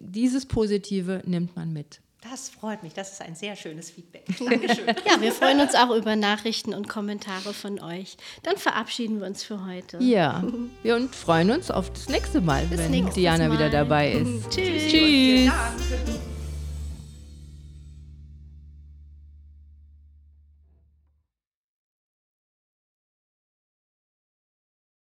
dieses 0.01 0.45
Positive 0.45 1.21
nimmt 1.25 1.55
man 1.55 1.71
mit. 1.73 1.99
Das 2.29 2.47
freut 2.49 2.83
mich. 2.83 2.93
Das 2.93 3.11
ist 3.11 3.21
ein 3.21 3.35
sehr 3.35 3.55
schönes 3.57 3.89
Feedback. 3.89 4.25
Dankeschön. 4.39 4.87
Ja, 5.05 5.19
wir 5.19 5.31
freuen 5.33 5.59
uns 5.59 5.75
auch 5.75 5.93
über 5.93 6.15
Nachrichten 6.15 6.73
und 6.73 6.87
Kommentare 6.87 7.53
von 7.53 7.81
euch. 7.81 8.15
Dann 8.43 8.55
verabschieden 8.55 9.19
wir 9.19 9.27
uns 9.27 9.43
für 9.43 9.65
heute. 9.65 9.97
Ja, 10.01 10.41
wir 10.83 10.95
und 10.95 11.13
freuen 11.13 11.51
uns 11.51 11.69
auf 11.69 11.91
das 11.91 12.07
nächste 12.07 12.39
Mal, 12.39 12.65
Bis 12.67 12.79
wenn 12.79 12.91
nächstes 12.91 13.15
Diana 13.15 13.49
Mal. 13.49 13.55
wieder 13.57 13.69
dabei 13.69 14.13
ist. 14.13 14.49
Tschüss. 14.51 14.91
Tschüss. 14.91 15.51
Danke. 15.51 16.32